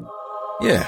Yeah, 0.60 0.88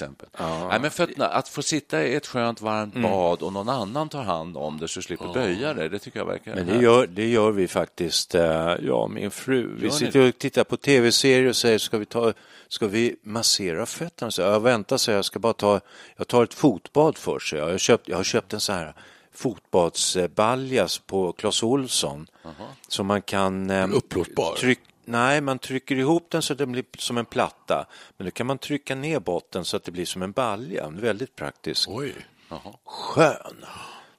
Exempel. 0.00 0.28
Nej, 0.68 0.80
men 0.80 0.90
fötterna, 0.90 1.26
att 1.28 1.48
få 1.48 1.62
sitta 1.62 2.06
i 2.06 2.14
ett 2.14 2.26
skönt 2.26 2.60
varmt 2.60 2.94
bad 2.94 3.42
och 3.42 3.52
någon 3.52 3.68
annan 3.68 4.08
tar 4.08 4.22
hand 4.22 4.56
om 4.56 4.78
det 4.78 4.88
så 4.88 4.98
du 4.98 5.02
slipper 5.04 5.32
böja 5.32 5.74
dig, 5.74 5.88
det 5.88 5.98
tycker 5.98 6.18
jag 6.18 6.26
verkar 6.26 6.54
Men 6.54 6.66
det 6.66 6.76
gör, 6.76 7.06
det 7.06 7.28
gör 7.28 7.50
vi 7.50 7.68
faktiskt, 7.68 8.34
eh, 8.34 8.72
och 8.72 9.10
min 9.10 9.30
fru. 9.30 9.76
Vi 9.80 9.90
sitter 9.90 10.28
och 10.28 10.38
tittar 10.38 10.64
på 10.64 10.76
tv-serier 10.76 11.48
och 11.48 11.56
säger, 11.56 11.78
ska 11.78 11.98
vi, 11.98 12.04
ta, 12.06 12.32
ska 12.68 12.86
vi 12.86 13.16
massera 13.22 13.86
fötterna? 13.86 14.30
Så 14.30 14.42
jag 14.42 14.60
väntar, 14.60 14.96
så 14.96 15.10
jag 15.10 15.24
ska 15.24 15.38
bara 15.38 15.52
ta, 15.52 15.80
jag 16.16 16.28
tar 16.28 16.44
ett 16.44 16.54
fotbad 16.54 17.18
först. 17.18 17.52
Jag 17.52 17.70
har 17.70 17.78
köpt, 17.78 18.08
jag 18.08 18.16
har 18.16 18.24
köpt 18.24 18.52
en 18.52 18.60
sån 18.60 18.74
här 18.74 18.94
fotbadsbaljas 19.34 20.98
på 20.98 21.32
Clas 21.32 21.62
Ohlson. 21.62 22.26
Så 22.88 23.02
man 23.04 23.22
kan... 23.22 23.70
eh? 23.70 23.86
Tryck, 24.60 24.80
nej, 25.10 25.40
man 25.40 25.58
trycker 25.58 25.96
ihop 25.96 26.30
den 26.30 26.42
så 26.42 26.52
att 26.52 26.58
den 26.58 26.72
blir 26.72 26.84
som 26.98 27.18
en 27.18 27.24
platta. 27.24 27.86
Men 28.16 28.24
då 28.24 28.30
kan 28.30 28.46
man 28.46 28.58
trycka 28.58 28.94
ner 28.94 29.20
botten 29.20 29.64
så 29.64 29.76
att 29.76 29.84
det 29.84 29.92
blir 29.92 30.06
som 30.06 30.22
en 30.22 30.32
balja. 30.32 30.88
Väldigt 30.88 31.36
praktiskt. 31.36 31.88
Oj. 31.88 32.14
Skön! 32.84 33.64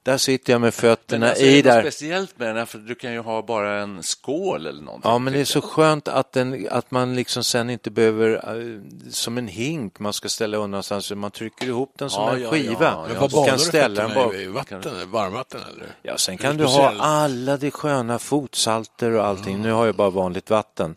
Där 0.04 0.18
sitter 0.18 0.54
jag 0.54 0.62
med 0.62 0.66
Men 0.66 0.72
fötterna 0.72 1.30
alltså, 1.30 1.44
i 1.44 1.60
är 1.60 1.64
det 1.64 1.70
något 1.70 1.84
där. 1.84 1.92
speciellt 1.92 2.40
med 2.40 2.48
den? 2.48 2.58
här? 2.58 2.66
För 2.66 2.78
du 2.78 2.96
kan 2.96 3.14
ju 3.14 3.20
ha 3.20 3.42
bara 3.42 3.82
en 3.82 4.04
skål 4.04 4.66
eller 4.68 4.82
någonting. 4.82 5.12
Ja, 5.12 5.18
men 5.20 5.34
det 5.34 5.40
är 5.40 5.46
så 5.46 5.58
jag. 5.58 5.64
skönt 5.64 6.08
att, 6.08 6.32
den, 6.32 6.68
att 6.72 6.92
man 6.92 7.16
liksom 7.16 7.44
sen 7.44 7.70
inte 7.70 7.92
behöver, 7.92 8.30
eh, 8.34 8.82
som 9.12 9.38
en 9.38 9.48
hink 9.48 10.00
man 10.00 10.14
ska 10.14 10.30
ställa 10.30 10.58
undan 10.58 10.84
så 10.84 11.16
man 11.16 11.32
trycker 11.32 11.66
ihop 11.66 11.94
den 11.98 12.10
som 12.10 12.24
Ja, 12.24 12.34
en 12.36 12.42
ja, 12.42 12.50
skiva. 12.50 12.76
ja, 12.86 13.06
Men 13.08 13.16
ja. 13.16 13.28
badar 13.28 13.48
kan 13.50 13.58
du 13.58 13.64
ställa 13.64 14.08
den 14.08 14.16
bara. 14.16 14.34
i? 14.36 14.46
vatten? 14.48 14.82
Varmvatten 15.12 15.62
eller? 15.74 15.88
Ja, 16.02 16.18
sen 16.18 16.38
kan 16.38 16.58
du 16.58 16.64
ha 16.66 16.90
speciell- 16.92 17.00
alla 17.02 17.58
de 17.58 17.72
sköna 17.72 18.20
fotsalter 18.20 19.12
och 19.12 19.26
allting. 19.26 19.62
Nu 19.62 19.72
har 19.72 19.86
jag 19.86 19.96
bara 19.96 20.10
vanligt 20.10 20.50
vatten. 20.50 20.96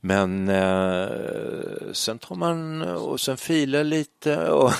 Men 0.00 0.48
eh, 0.48 1.08
sen 1.92 2.18
tar 2.18 2.34
man 2.34 2.82
och 2.82 3.20
sen 3.20 3.36
filar 3.36 3.84
lite 3.84 4.48
och, 4.50 4.64
och 4.64 4.72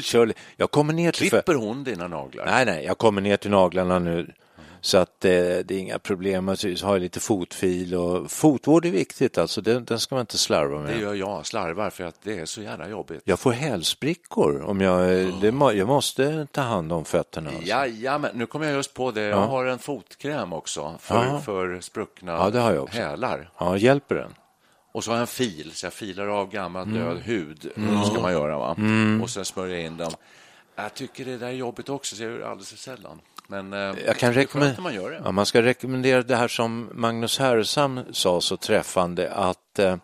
kör. 0.04 0.32
Jag 0.56 0.70
kommer 0.70 0.92
ner 0.92 1.12
till... 1.12 1.30
Klipper 1.30 1.54
hon 1.54 1.84
dina 1.84 2.08
naglar? 2.08 2.46
Nej, 2.46 2.64
nej, 2.66 2.84
jag 2.84 2.98
kommer 2.98 3.20
ner 3.20 3.36
till 3.36 3.50
naglarna 3.50 3.98
nu. 3.98 4.32
Så 4.80 4.98
att 4.98 5.24
eh, 5.24 5.30
det 5.30 5.70
är 5.70 5.78
inga 5.78 5.98
problem. 5.98 6.56
Så 6.56 6.86
har 6.86 6.92
jag 6.94 7.00
lite 7.02 7.20
fotfil 7.20 7.94
och 7.94 8.30
fotvård 8.30 8.86
är 8.86 8.90
viktigt 8.90 9.38
alltså. 9.38 9.60
Den, 9.60 9.84
den 9.84 10.00
ska 10.00 10.14
man 10.14 10.20
inte 10.22 10.38
slarva 10.38 10.80
med. 10.80 10.94
Det 10.94 11.00
gör 11.00 11.14
jag, 11.14 11.46
slarvar, 11.46 11.90
för 11.90 12.04
att 12.04 12.14
det 12.22 12.38
är 12.38 12.44
så 12.46 12.62
jävla 12.62 12.88
jobbigt. 12.88 13.20
Jag 13.24 13.38
får 13.38 13.52
hälsprickor 13.52 14.62
om 14.62 14.80
jag, 14.80 15.00
eh, 15.22 15.40
det, 15.40 15.46
jag 15.76 15.88
måste 15.88 16.46
ta 16.52 16.60
hand 16.60 16.92
om 16.92 17.04
fötterna. 17.04 17.50
Alltså. 17.50 17.64
Jajamän, 17.66 18.30
nu 18.34 18.46
kommer 18.46 18.66
jag 18.66 18.74
just 18.74 18.94
på 18.94 19.10
det. 19.10 19.22
Jag 19.22 19.38
Ja. 19.38 19.44
har 19.44 19.66
en 19.66 19.78
fotkräm 19.78 20.52
också 20.52 20.94
för, 21.00 21.24
Ja. 21.26 21.40
för 21.40 21.80
spruckna 21.80 22.32
Ja, 22.32 22.50
det 22.50 22.58
har 22.60 22.72
jag 22.72 22.82
också. 22.82 22.98
hälar. 22.98 23.50
Ja, 23.58 23.76
hjälper 23.76 24.14
den? 24.14 24.34
Och 24.96 25.04
så 25.04 25.10
har 25.10 25.16
jag 25.16 25.20
en 25.20 25.26
fil, 25.26 25.70
så 25.74 25.86
jag 25.86 25.92
filar 25.92 26.26
av 26.26 26.50
gammal 26.50 26.82
Mm. 26.82 26.94
död 27.04 27.18
hud. 27.24 27.70
Det 27.74 28.06
ska 28.10 28.20
man 28.22 28.32
göra, 28.32 28.58
va? 28.58 28.76
Och 29.22 29.30
sen 29.30 29.44
smörjer 29.44 29.76
jag 29.76 29.84
in 29.86 29.96
dem. 29.96 30.12
Jag 30.76 30.94
tycker 30.94 31.24
det 31.24 31.36
där 31.38 31.46
är 31.46 31.50
jobbigt 31.52 31.88
också, 31.88 32.16
så 32.16 32.22
jag 32.22 32.32
gör 32.32 32.38
det 32.38 32.48
alldeles 32.48 32.70
för 32.70 32.76
sällan. 32.78 33.20
Men 33.46 33.72
eh, 33.72 33.78
Jag 34.06 34.16
kan 34.16 34.32
rekommendera, 34.34 34.80
man 34.80 34.94
gör 34.94 35.10
det. 35.10 35.20
ja, 35.24 35.32
man 35.32 35.46
ska 35.46 35.62
rekommendera 35.62 36.22
det 36.22 36.36
här 36.36 36.48
som 36.48 36.88
Magnus 36.94 37.38
Härenstam 37.38 38.00
sa 38.12 38.40
så 38.40 38.56
träffande 38.56 39.32
att 39.32 39.78
eh, 39.78 39.96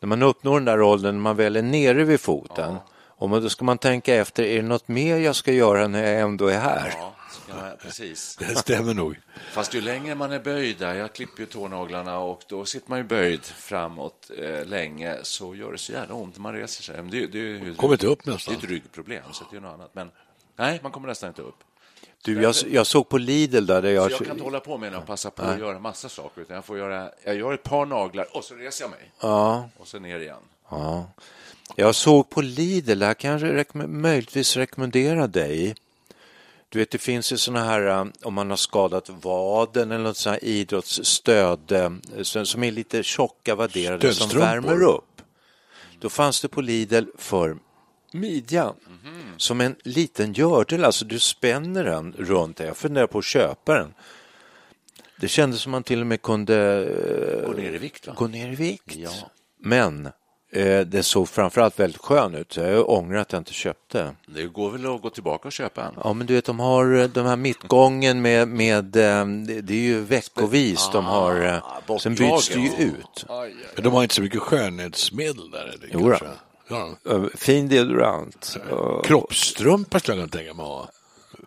när 0.00 0.06
man 0.06 0.22
uppnår 0.22 0.54
den 0.54 0.64
där 0.64 0.80
åldern, 0.82 1.14
när 1.14 1.22
man 1.22 1.36
väl 1.36 1.56
är 1.56 1.62
nere 1.62 2.04
vid 2.04 2.20
foten, 2.20 2.76
och 3.06 3.30
man, 3.30 3.42
då 3.42 3.48
ska 3.48 3.64
man 3.64 3.78
tänka 3.78 4.14
efter, 4.14 4.42
är 4.42 4.56
det 4.56 4.68
något 4.68 4.88
mer 4.88 5.16
jag 5.16 5.36
ska 5.36 5.52
göra 5.52 5.88
när 5.88 6.02
jag 6.12 6.20
ändå 6.20 6.46
är 6.46 6.58
här? 6.58 6.94
Ja, 6.98 7.12
jag, 7.48 7.78
precis. 7.80 8.36
Det 8.38 8.56
stämmer 8.56 8.94
nog. 8.94 9.20
Fast 9.52 9.74
ju 9.74 9.80
längre 9.80 10.14
man 10.14 10.32
är 10.32 10.38
böjd 10.40 10.78
där, 10.78 10.94
jag 10.94 11.12
klipper 11.12 11.40
ju 11.40 11.46
tånaglarna 11.46 12.18
och 12.18 12.42
då 12.48 12.64
sitter 12.64 12.90
man 12.90 12.98
ju 12.98 13.04
böjd 13.04 13.44
framåt 13.44 14.30
eh, 14.38 14.64
länge 14.66 15.16
så 15.22 15.54
gör 15.54 15.72
det 15.72 15.78
så 15.78 15.92
jävla 15.92 16.14
ont 16.14 16.34
när 16.36 16.42
man 16.42 16.52
reser 16.54 16.82
sig. 16.82 16.96
Men 16.96 17.10
det, 17.10 17.26
det, 17.26 17.38
är 17.38 17.42
ju- 17.42 17.74
Kommer 17.74 17.94
inte 17.94 18.06
upp 18.06 18.24
Det 18.24 18.30
är 18.30 18.32
nästan. 18.32 18.54
ett 18.54 18.64
ryggproblem, 18.64 19.22
så 19.32 19.44
det 19.50 19.56
är 19.56 19.60
något 19.60 19.74
annat. 19.74 19.90
Men 19.94 20.10
nej, 20.56 20.80
man 20.82 20.92
kommer 20.92 21.08
nästan 21.08 21.28
inte 21.28 21.42
upp. 21.42 21.56
Du, 22.22 22.42
jag, 22.42 22.54
jag 22.70 22.86
såg 22.86 23.08
på 23.08 23.18
Lidl 23.18 23.66
där, 23.66 23.82
där 23.82 23.88
Så 23.88 23.94
jag... 23.94 24.10
jag 24.10 24.18
kan 24.18 24.30
inte 24.30 24.42
hålla 24.44 24.60
på 24.60 24.78
med 24.78 24.92
det 24.92 24.98
och 24.98 25.06
passa 25.06 25.30
på 25.30 25.42
att 25.42 25.58
göra 25.58 25.78
massa 25.78 26.08
saker, 26.08 26.40
utan 26.42 26.54
jag 26.54 26.64
får 26.64 26.78
göra, 26.78 27.10
jag 27.24 27.34
gör 27.36 27.52
ett 27.54 27.62
par 27.62 27.86
naglar 27.86 28.36
och 28.36 28.44
så 28.44 28.54
reser 28.54 28.84
jag 28.84 28.90
mig. 28.90 29.10
Ja, 29.20 29.68
Och 29.78 29.88
så 29.88 29.98
ner 29.98 30.20
igen. 30.20 30.36
ja. 30.70 31.06
Jag 31.76 31.94
såg 31.94 32.30
på 32.30 32.40
Lidl, 32.40 32.98
där 32.98 33.14
kan 33.14 33.30
jag 33.30 33.42
rekomm- 33.42 33.86
möjligtvis 33.86 34.56
rekommendera 34.56 35.26
dig. 35.26 35.74
Du 36.72 36.78
vet, 36.78 36.90
det 36.90 36.98
finns 36.98 37.32
ju 37.32 37.36
såna 37.36 37.64
här, 37.64 37.86
eh, 37.86 38.06
om 38.22 38.34
man 38.34 38.50
har 38.50 38.56
skadat 38.56 39.08
vaden 39.08 39.92
eller 39.92 40.04
något 40.04 40.16
sånt 40.16 40.32
här 40.32 40.44
idrottsstöd 40.44 41.72
eh, 41.72 41.92
som 42.22 42.62
är 42.62 42.70
lite 42.72 43.02
tjocka 43.02 43.54
vadderade 43.54 44.14
som 44.14 44.40
värmer 44.40 44.82
upp. 44.82 45.22
Då 45.98 46.08
fanns 46.08 46.40
det 46.40 46.48
på 46.48 46.60
Lidl 46.60 47.04
för 47.18 47.56
midjan. 48.12 48.74
Som 49.36 49.60
en 49.60 49.76
liten 49.82 50.32
gördel, 50.32 50.84
alltså 50.84 51.04
du 51.04 51.18
spänner 51.18 51.84
den 51.84 52.14
runt 52.18 52.56
dig. 52.56 52.66
Jag 52.66 52.76
funderar 52.76 53.06
på 53.06 53.18
att 53.18 53.24
köpa 53.24 53.74
den. 53.74 53.94
Det 55.20 55.28
kändes 55.28 55.60
som 55.60 55.72
man 55.72 55.82
till 55.82 56.00
och 56.00 56.06
med 56.06 56.22
kunde 56.22 56.54
Gå 57.46 57.52
ner 57.52 57.72
i 57.72 57.78
vikt, 57.78 58.06
va? 58.06 58.14
gå 58.16 58.26
ner 58.26 58.52
i 58.52 58.54
vikt. 58.54 58.96
Ja. 58.96 59.10
Men 59.58 60.08
eh, 60.52 60.80
det 60.80 61.02
såg 61.02 61.28
framförallt 61.28 61.80
väldigt 61.80 62.00
skön 62.00 62.34
ut, 62.34 62.52
så 62.52 62.60
jag 62.60 62.88
ångrar 62.88 63.18
att 63.18 63.32
jag 63.32 63.40
inte 63.40 63.52
köpte. 63.52 64.16
Det 64.26 64.46
går 64.46 64.70
väl 64.70 64.94
att 64.94 65.02
gå 65.02 65.10
tillbaka 65.10 65.48
och 65.48 65.52
köpa 65.52 65.84
en. 65.84 65.94
Ja, 66.04 66.12
men 66.12 66.26
du 66.26 66.34
vet, 66.34 66.44
de 66.44 66.60
har 66.60 66.94
eh, 66.94 67.08
de 67.08 67.26
här 67.26 67.36
mittgången 67.36 68.22
med, 68.22 68.48
med 68.48 68.96
eh, 68.96 69.26
det 69.62 69.74
är 69.74 69.78
ju 69.78 70.00
veckovis 70.00 70.88
de 70.92 71.04
har, 71.04 71.62
eh, 71.88 71.96
sen 71.98 72.14
byts 72.14 72.48
det 72.48 72.60
ju 72.60 72.84
ut. 72.84 73.26
Men 73.74 73.84
de 73.84 73.92
har 73.92 74.02
inte 74.02 74.14
så 74.14 74.22
mycket 74.22 74.40
skönhetsmedel 74.40 75.50
där. 75.50 75.64
Eller, 75.64 75.88
Jo 75.92 76.08
kanske? 76.08 76.26
Ja. 76.68 77.28
Fin 77.34 77.68
deodorant. 77.68 78.56
Kroppstrumpa 79.04 80.00
skulle 80.00 80.18
jag 80.18 80.30
kunna 80.30 80.42
tänka 80.42 80.54
mig 80.54 80.62
att 80.62 80.68
ha. 80.68 80.88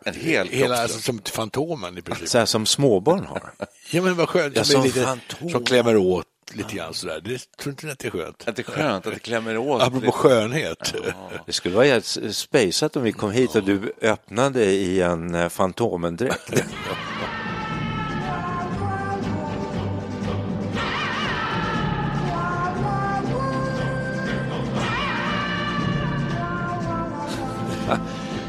En 0.06 0.14
hel 0.14 0.48
Hela, 0.48 0.78
alltså, 0.78 1.00
som 1.00 1.22
Fantomen 1.26 1.98
i 1.98 2.02
princip. 2.02 2.30
Så 2.30 2.38
här 2.38 2.46
som 2.46 2.66
småbarn 2.66 3.26
har. 3.26 3.54
Ja, 3.92 4.02
men 4.02 4.16
vad 4.16 4.30
skönt. 4.30 4.56
Ja, 4.56 4.64
som, 4.64 4.74
som 4.74 4.84
lite, 4.84 5.20
som 5.52 5.66
klämmer 5.66 5.98
åt 5.98 6.26
lite 6.56 6.76
grann 6.76 6.94
sådär. 6.94 7.22
Det 7.24 7.58
tror 7.58 7.72
inte 7.72 7.92
att 7.92 8.00
det 8.00 8.08
är 8.08 8.12
skönt? 8.12 8.48
Att 8.48 8.56
det 8.56 8.62
är 8.68 8.72
skönt 8.72 9.08
att 9.08 9.14
det 9.14 9.20
klämmer 9.20 9.58
åt. 9.58 9.82
Apropå 9.82 10.12
skönhet. 10.12 10.94
Det 11.46 11.54
skulle 11.54 11.76
vara 11.76 11.86
jävligt 11.86 12.36
spejsat 12.36 12.96
om 12.96 13.04
vi 13.04 13.12
kom 13.12 13.32
hit 13.32 13.56
och 13.56 13.64
du 13.64 13.94
öppnade 14.02 14.66
i 14.66 15.02
en 15.02 15.36
eh, 15.36 15.50
Fantomendräkt. 15.50 16.52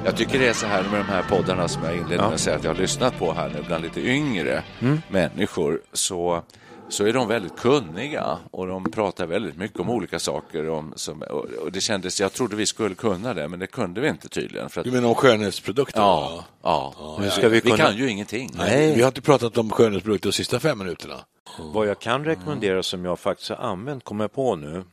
Jag 0.05 0.17
tycker 0.17 0.38
det 0.38 0.49
är 0.49 0.53
så 0.53 0.67
här 0.67 0.83
med 0.83 1.01
de 1.01 1.05
här 1.12 1.23
poddarna 1.23 1.69
som 1.69 1.85
jag 1.85 1.93
inledde 1.97 2.17
med 2.17 2.25
Ja. 2.31 2.35
att 2.35 2.40
säga 2.40 2.57
att 2.57 2.64
jag 2.64 2.75
har 2.75 2.81
lyssnat 2.81 3.19
på 3.19 3.33
här 3.33 3.49
nu 3.49 3.62
bland 3.67 3.85
lite 3.85 4.01
yngre 4.01 4.62
Mm. 4.81 5.03
människor 5.09 5.81
så, 5.93 6.43
så 6.88 7.05
är 7.07 7.12
de 7.12 7.29
väldigt 7.29 7.57
kunniga 7.57 8.38
och 8.51 8.66
de 8.66 8.85
pratar 8.90 9.27
väldigt 9.27 9.57
mycket 9.57 9.81
om 9.81 9.90
olika 9.90 10.18
saker. 10.18 10.68
Om, 10.68 10.92
som, 10.97 11.23
och, 11.23 11.73
det 11.73 11.81
kändes, 11.81 12.20
jag 12.20 12.33
trodde 12.33 12.57
vi 12.57 12.66
skulle 12.66 12.94
kunna 12.94 13.35
det, 13.35 13.49
men 13.49 13.59
det 13.59 13.66
kunde 13.66 14.01
vi 14.01 14.09
inte 14.09 14.29
tydligen. 14.29 14.70
För 14.70 14.81
att, 14.81 14.85
Du 14.85 14.90
menar 14.92 15.09
om 15.09 15.14
skönhetsprodukter? 15.14 16.01
ja, 16.01 16.44
ja. 16.62 17.16
Nu 17.20 17.31
ska 17.31 17.49
vi 17.49 17.55
vi 17.55 17.61
kunna- 17.61 17.77
kan 17.77 17.97
ju 17.97 18.11
ingenting. 18.11 18.51
Nej. 18.55 18.94
Vi 18.94 19.01
har 19.03 19.09
inte 19.09 19.23
pratat 19.23 19.59
om 19.59 19.70
skönhetsprodukter 19.70 20.29
de 20.29 20.33
sista 20.33 20.61
fem 20.61 20.79
minuterna. 20.79 21.16
Vad 21.59 21.87
jag 21.87 21.99
kan 21.99 22.25
rekommendera 22.25 22.83
som 22.83 23.05
jag 23.05 23.18
faktiskt 23.18 23.49
har 23.51 23.57
använt, 23.57 24.05
kommer 24.05 24.25
jag 24.25 24.33
på 24.33 24.57
nu, 24.57 24.85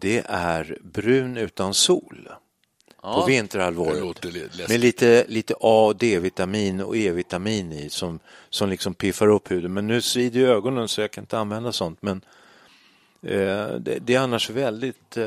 det 0.00 0.22
är 0.28 0.78
brun 0.82 1.36
utan 1.36 1.74
sol. 1.74 2.28
På 3.14 3.26
Det 3.26 3.32
vinterhalvåret. 3.32 4.68
Med 4.68 4.80
lite, 4.80 5.24
lite 5.28 5.54
A 5.60 5.86
och 5.86 5.96
D-vitamin 5.96 6.80
och 6.80 6.96
E-vitamin 6.96 7.72
i 7.72 7.90
som, 7.90 8.18
som 8.50 8.70
liksom 8.70 8.94
piffar 8.94 9.28
upp 9.28 9.50
huden. 9.50 9.72
Men 9.72 9.86
nu 9.86 10.00
svider 10.00 10.40
ju 10.40 10.48
ögonen 10.48 10.88
så 10.88 11.00
jag 11.00 11.10
kan 11.10 11.22
inte 11.22 11.38
använda 11.38 11.72
sånt. 11.72 12.02
Men 12.02 12.20
eh, 13.22 13.68
det, 13.68 13.98
det 14.00 14.14
är 14.14 14.18
annars 14.18 14.50
väldigt 14.50 15.16
eh, 15.16 15.26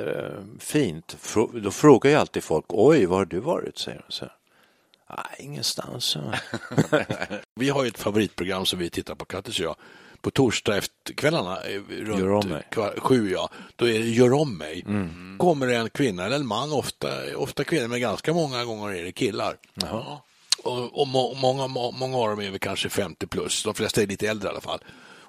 fint. 0.59 1.17
Frå, 1.19 1.47
då 1.53 1.71
frågar 1.71 2.11
ju 2.11 2.17
alltid 2.17 2.43
folk, 2.43 2.65
oj, 2.67 3.05
var 3.05 3.17
har 3.17 3.25
du 3.25 3.39
varit? 3.39 3.77
Säger 3.77 4.01
de 4.07 4.13
så 4.13 4.25
här. 4.25 4.33
Nej, 5.09 5.45
ingenstans. 5.45 6.17
Vi 7.55 7.69
har 7.69 7.83
ju 7.83 7.87
ett 7.87 7.99
favoritprogram 7.99 8.65
som 8.65 8.79
vi 8.79 8.89
tittar 8.89 9.15
på, 9.15 9.25
Kattis 9.25 9.59
och 9.59 9.65
jag. 9.65 9.75
På 10.21 10.31
torsdag 10.31 10.77
efterkvällarna, 10.77 11.61
eh, 11.63 11.81
runt 11.89 12.45
kvar- 12.71 12.99
sju, 12.99 13.31
ja. 13.31 13.49
Då 13.75 13.87
är 13.87 13.99
det 13.99 14.05
Gör 14.09 14.33
om 14.33 14.57
mig. 14.57 14.83
Mm. 14.87 15.35
Kommer 15.37 15.67
det 15.67 15.75
en 15.75 15.89
kvinna 15.89 16.25
eller 16.25 16.35
en 16.35 16.47
man, 16.47 16.71
ofta, 16.73 17.37
ofta 17.37 17.63
kvinnor, 17.63 17.87
men 17.87 18.01
ganska 18.01 18.33
många 18.33 18.65
gånger 18.65 18.93
är 18.93 19.03
det 19.03 19.11
killar. 19.11 19.57
Och, 20.63 21.01
och 21.01 21.07
må, 21.07 21.33
många, 21.33 21.67
må, 21.67 21.91
många 21.91 22.17
av 22.17 22.29
dem 22.29 22.39
är 22.39 22.49
väl 22.49 22.59
kanske 22.59 22.89
50 22.89 23.27
plus, 23.27 23.63
de 23.63 23.73
flesta 23.73 24.01
är 24.01 24.07
lite 24.07 24.27
äldre 24.27 24.47
i 24.47 24.51
alla 24.51 24.61
fall. 24.61 24.79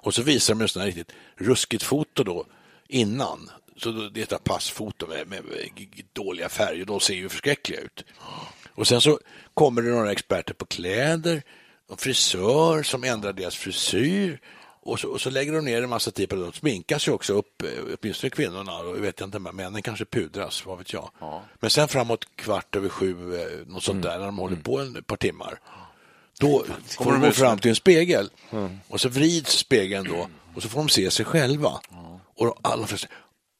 Och 0.03 0.13
så 0.13 0.21
visar 0.21 0.53
de 0.53 0.61
en 0.61 0.67
sån 0.67 0.79
här 0.79 0.87
riktigt 0.87 1.11
ruskigt 1.35 1.83
foto 1.83 2.23
då, 2.23 2.45
innan. 2.87 3.49
Så 3.77 3.91
då, 3.91 4.09
det 4.09 4.31
är 4.31 4.35
ett 4.35 4.43
passfoto 4.43 5.07
med, 5.07 5.27
med, 5.27 5.43
med 5.45 5.87
dåliga 6.13 6.49
färger, 6.49 6.85
de 6.85 6.99
ser 6.99 7.13
ju 7.13 7.29
förskräckliga 7.29 7.79
ut. 7.79 8.03
Och 8.75 8.87
sen 8.87 9.01
så 9.01 9.19
kommer 9.53 9.81
det 9.81 9.89
några 9.89 10.11
experter 10.11 10.53
på 10.53 10.65
kläder, 10.65 11.41
en 11.89 11.97
frisör 11.97 12.83
som 12.83 13.03
ändrar 13.03 13.33
deras 13.33 13.55
frisyr 13.55 14.39
och 14.83 14.99
så, 14.99 15.09
och 15.09 15.21
så 15.21 15.29
lägger 15.29 15.53
de 15.53 15.65
ner 15.65 15.83
en 15.83 15.89
massa 15.89 16.11
tid 16.11 16.29
på 16.29 16.35
det. 16.35 16.41
De 16.41 16.53
sminkas 16.53 17.07
ju 17.07 17.11
också 17.11 17.33
upp, 17.33 17.61
eh, 17.63 17.69
åtminstone 18.01 18.29
kvinnorna, 18.29 18.77
och 18.77 18.97
jag 18.97 19.01
vet 19.01 19.21
inte, 19.21 19.39
men 19.39 19.55
männen 19.55 19.81
kanske 19.81 20.05
pudras, 20.05 20.65
vad 20.65 20.77
vet 20.77 20.93
jag. 20.93 21.09
Men 21.59 21.69
sen 21.69 21.87
framåt 21.87 22.25
kvart 22.35 22.75
över 22.75 22.89
sju, 22.89 23.35
eh, 23.41 23.67
något 23.67 23.83
sånt 23.83 24.03
där, 24.03 24.17
när 24.19 24.25
de 24.25 24.37
håller 24.37 24.55
på 24.55 24.79
en 24.79 25.03
par 25.03 25.17
timmar, 25.17 25.59
då 26.39 26.65
får 26.97 27.11
de 27.11 27.21
gå 27.21 27.31
fram 27.31 27.59
till 27.59 27.69
en 27.69 27.75
spegel. 27.75 28.29
Och 28.87 29.01
så 29.01 29.09
vrids 29.09 29.51
spegeln 29.57 30.07
då 30.07 30.29
och 30.55 30.63
så 30.63 30.69
får 30.69 30.79
de 30.79 30.89
se 30.89 31.11
sig 31.11 31.25
själva. 31.25 31.81
Och 32.37 32.57
alla 32.61 32.87
flesta, 32.87 33.07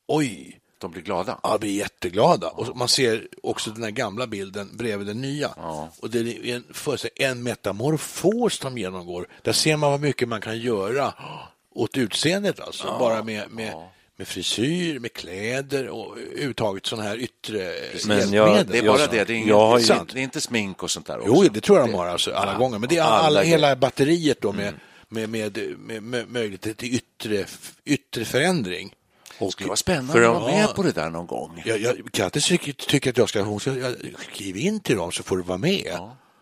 oj, 0.08 0.58
De 0.82 0.92
blir 0.92 1.02
glada. 1.02 1.40
Ja, 1.44 1.58
blir 1.58 1.72
jätteglada. 1.72 2.48
Och 2.50 2.78
man 2.78 2.88
ser 2.88 3.28
också 3.44 3.70
den 3.72 3.84
här 3.84 3.92
gamla 3.92 4.28
bilden 4.28 4.70
bredvid 4.78 5.08
den 5.08 5.22
nya. 5.22 5.50
Och 6.00 6.10
det 6.10 6.20
är 6.20 6.56
en, 6.56 6.64
för 6.74 6.98
sig, 6.98 7.10
en 7.16 7.44
metamorfos 7.44 8.60
de 8.60 8.78
genomgår. 8.78 9.28
Där 9.42 9.52
ser 9.54 9.78
man 9.78 9.92
vad 9.92 10.02
mycket 10.02 10.28
man 10.28 10.42
kan 10.42 10.60
göra 10.60 11.14
åt 11.76 11.98
utseendet, 11.98 12.60
alltså. 12.60 12.96
Bara 13.00 13.24
med, 13.24 13.52
med, 13.52 13.74
med 14.18 14.28
frisyr, 14.28 15.00
med 15.00 15.14
kläder 15.14 15.88
och 15.88 16.18
uttaget 16.36 16.86
sådana 16.86 17.10
här 17.10 17.18
yttre 17.18 17.74
Men 18.08 18.34
jag-. 18.34 18.66
Det 18.68 18.78
är 18.78 18.88
bara 18.88 19.08
det, 19.08 19.24
det 19.24 19.34
är, 19.34 19.36
inget, 19.36 19.48
jag 19.50 19.68
har 19.68 19.78
det, 19.78 19.84
ju- 19.84 19.94
är, 19.94 20.06
det 20.14 20.20
är 20.20 20.24
inte 20.24 20.42
smink 20.42 20.84
och 20.84 20.92
sånt 20.92 21.06
där 21.08 21.20
också. 21.20 21.32
Jo, 21.44 21.50
det 21.54 21.62
tror 21.62 21.80
jag 21.80 21.88
de 21.90 21.94
har 21.94 22.08
alltså, 22.08 22.32
alla 22.32 22.58
gånger. 22.58 22.80
Men 22.80 22.90
det 22.90 22.98
är 22.98 23.02
all, 23.02 23.12
alla 23.12 23.26
alla, 23.26 23.42
hela 23.42 23.76
batteriet 23.76 24.42
då 24.42 24.52
med, 24.52 24.74
med, 25.10 25.30
med, 25.30 25.58
med, 25.80 26.04
med 26.04 26.30
möjlighet 26.32 26.78
till 26.78 26.96
yttre, 26.96 27.46
yttre 27.86 28.26
förändring. 28.26 28.94
Det 29.46 29.52
skulle 29.52 29.68
vara 29.68 29.76
spännande 29.78 30.12
för 30.14 30.22
att 30.22 30.42
vara 30.42 30.52
med 30.52 30.76
på 30.76 30.84
det 30.84 30.92
där 30.92 31.10
någon 31.10 31.28
gång. 31.28 31.62
Jag, 31.66 31.80
jag, 31.82 31.96
Kattis 32.12 32.46
tycker, 32.88 33.10
att 33.10 33.18
jag 33.18 33.30
ska, 33.30 33.42
hon 33.42 33.60
ska 33.60 33.74
jag, 33.74 33.96
skriv 34.34 34.58
in 34.58 34.80
till 34.80 34.96
dem 34.98 35.12
så 35.12 35.24
får 35.24 35.38
du 35.38 35.44
vara 35.44 35.58
med. 35.58 36.00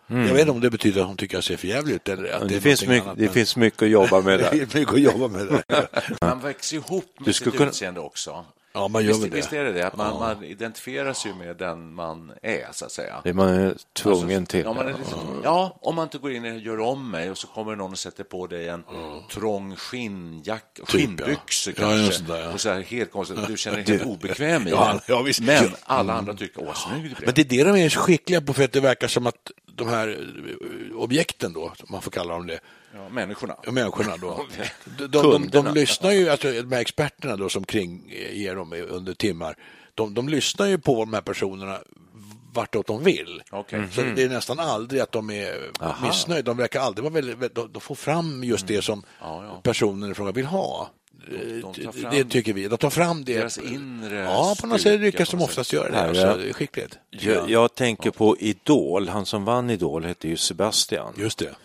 Jag 0.07 0.17
vet 0.17 0.39
inte 0.39 0.51
om 0.51 0.59
det 0.61 0.69
betyder 0.69 1.01
att 1.01 1.07
hon 1.07 1.17
tycker 1.17 1.37
att 1.37 1.49
jag 1.49 1.57
ser 1.59 1.61
för 1.61 1.67
jävligt 1.67 1.95
ut 1.95 2.09
eller 2.09 2.31
att 2.33 2.41
Det, 2.41 2.47
det, 2.47 2.55
är 2.55 2.59
finns 2.59 2.87
mycket, 2.87 3.03
annat, 3.05 3.17
det 3.17 3.23
men- 3.25 3.33
finns 3.33 3.55
mycket 3.55 3.81
att 3.83 3.89
jobba 3.89 4.21
med 4.21 4.39
det 4.39 4.43
där. 4.43 4.51
finns 4.51 4.73
mycket 4.73 4.93
att 4.93 5.01
jobba 5.01 5.27
med 5.27 5.47
det. 5.47 5.87
Man 6.21 6.39
växer 6.41 6.77
ihop 6.77 7.05
med 7.17 7.25
Du 7.27 7.33
sitt 7.33 7.35
skulle 7.35 7.57
kunna- 7.57 7.69
utseende 7.69 7.99
också. 7.99 8.45
Ja, 8.73 8.87
man 8.87 9.03
gör 9.03 9.09
Visst, 9.09 9.23
det. 9.23 9.29
visst 9.29 9.53
är 9.53 9.63
det 9.63 9.71
det, 9.71 9.87
att 9.87 9.97
man, 9.97 10.19
man 10.19 10.43
identifieras 10.43 11.25
ju 11.25 11.33
med 11.33 11.57
den 11.57 11.93
man 11.93 12.31
är, 12.41 12.67
så 12.71 12.85
att 12.85 12.91
säga. 12.91 13.21
Det 13.23 13.29
är 13.29 13.33
man 13.33 13.47
är 13.49 13.75
tvungen 13.93 14.45
till. 14.45 14.61
Ja, 14.65 14.83
liksom, 14.83 15.41
ja, 15.43 15.77
om 15.81 15.95
man 15.95 16.03
inte 16.03 16.17
går 16.17 16.31
in 16.31 16.45
och 16.45 16.57
gör 16.59 16.79
om 16.79 17.11
mig 17.11 17.31
och 17.31 17.37
så 17.37 17.47
kommer 17.47 17.75
någon 17.75 17.91
och 17.91 17.99
sätter 17.99 18.23
på 18.23 18.47
dig 18.47 18.67
en 18.69 18.83
trång 19.31 19.75
skinnjack, 19.75 20.79
skinnbyxor 20.83 21.73
ja. 21.77 21.83
Ja, 21.83 21.97
kanske. 21.97 22.23
det 22.23 22.33
där, 22.33 22.41
ja. 22.41 22.51
Och 22.53 22.61
så 22.61 22.69
här 22.69 22.81
helt 22.81 23.11
konstigt, 23.11 23.37
du 23.47 23.57
känner 23.57 23.77
dig 23.83 23.97
helt 23.97 24.05
obekväm 24.09 24.67
i 24.67 24.71
Ja, 24.71 24.99
ja, 25.07 25.21
visst. 25.21 25.39
Men 25.41 25.63
Ja. 25.63 25.69
alla 25.83 26.13
andra 26.13 26.33
tycker, 26.33 26.63
åh, 26.67 26.73
snygg 26.73 27.03
du. 27.19 27.25
Men 27.25 27.33
det 27.33 27.41
är 27.41 27.45
det 27.45 27.63
de 27.63 27.77
är 27.79 27.89
skickliga 27.89 28.41
på 28.41 28.53
för 28.53 28.63
att 28.63 28.71
det 28.71 28.79
verkar 28.79 29.07
som 29.07 29.27
att 29.27 29.51
de 29.75 29.87
här 29.87 30.07
eh, 30.09 30.95
objekten 30.97 31.53
då, 31.53 31.73
man 31.87 32.01
får 32.01 32.11
kalla 32.11 32.33
dem 32.33 32.47
det, 32.47 32.59
Ja, 32.95 33.09
människorna. 33.09 33.55
Ja, 33.65 33.71
människorna 33.71 34.17
då. 34.17 34.45
De, 34.97 35.07
de, 35.07 35.21
de, 35.31 35.47
de 35.47 35.73
lyssnar 35.73 36.11
ju, 36.11 36.29
alltså 36.29 36.51
de 36.51 36.71
här 36.71 36.81
experterna 36.81 37.37
då 37.37 37.49
som 37.49 37.63
kringger 37.63 38.55
dem 38.55 38.73
under 38.89 39.13
timmar, 39.13 39.55
de, 39.95 40.13
de 40.13 40.29
lyssnar 40.29 40.65
ju 40.67 40.77
på 40.77 40.95
de 40.99 41.13
här 41.13 41.21
personerna 41.21 41.79
vartåt 42.53 42.87
de 42.87 43.03
vill. 43.03 43.41
Okej. 43.51 43.87
Så 43.91 44.01
det 44.01 44.23
är 44.23 44.29
nästan 44.29 44.59
aldrig 44.59 45.01
att 45.01 45.11
de 45.11 45.29
är 45.29 45.71
missnöjda. 46.07 46.41
De 46.43 46.57
verkar 46.57 46.79
aldrig 46.79 47.03
vara 47.03 47.13
väldigt, 47.13 47.55
de, 47.55 47.71
de 47.73 47.81
får 47.81 47.95
fram 47.95 48.43
just 48.43 48.67
det 48.67 48.81
som 48.81 49.03
Ja, 49.21 49.43
ja. 49.45 49.61
personen 49.63 50.11
i 50.11 50.13
fråga 50.13 50.31
vill 50.31 50.45
ha. 50.45 50.89
de 51.61 51.61
tar 51.61 51.91
fram 51.91 52.11
det 52.11 52.23
tycker 52.23 52.53
vi. 52.53 52.67
De 52.67 52.77
tar 52.77 52.89
fram 52.89 53.23
det. 53.23 53.37
deras 53.37 53.57
inre 53.57 54.15
Ja, 54.19 54.55
på 54.61 54.67
något 54.67 54.81
sätt 54.81 54.99
lyckas 55.01 55.29
de 55.29 55.41
oftast 55.41 55.73
göra 55.73 55.91
det. 55.91 55.99
Alltså, 56.01 56.37
det 56.37 56.49
är 56.49 56.53
skickligt. 56.53 56.97
Jag, 57.09 57.49
jag 57.49 57.75
tänker 57.75 58.11
på 58.11 58.37
Idol, 58.37 59.09
han 59.09 59.25
som 59.25 59.45
vann 59.45 59.69
Idol 59.69 60.05
hette 60.05 60.27
ju 60.27 60.37
Sebastian. 60.37 61.13
Just 61.17 61.39
det. 61.39 61.55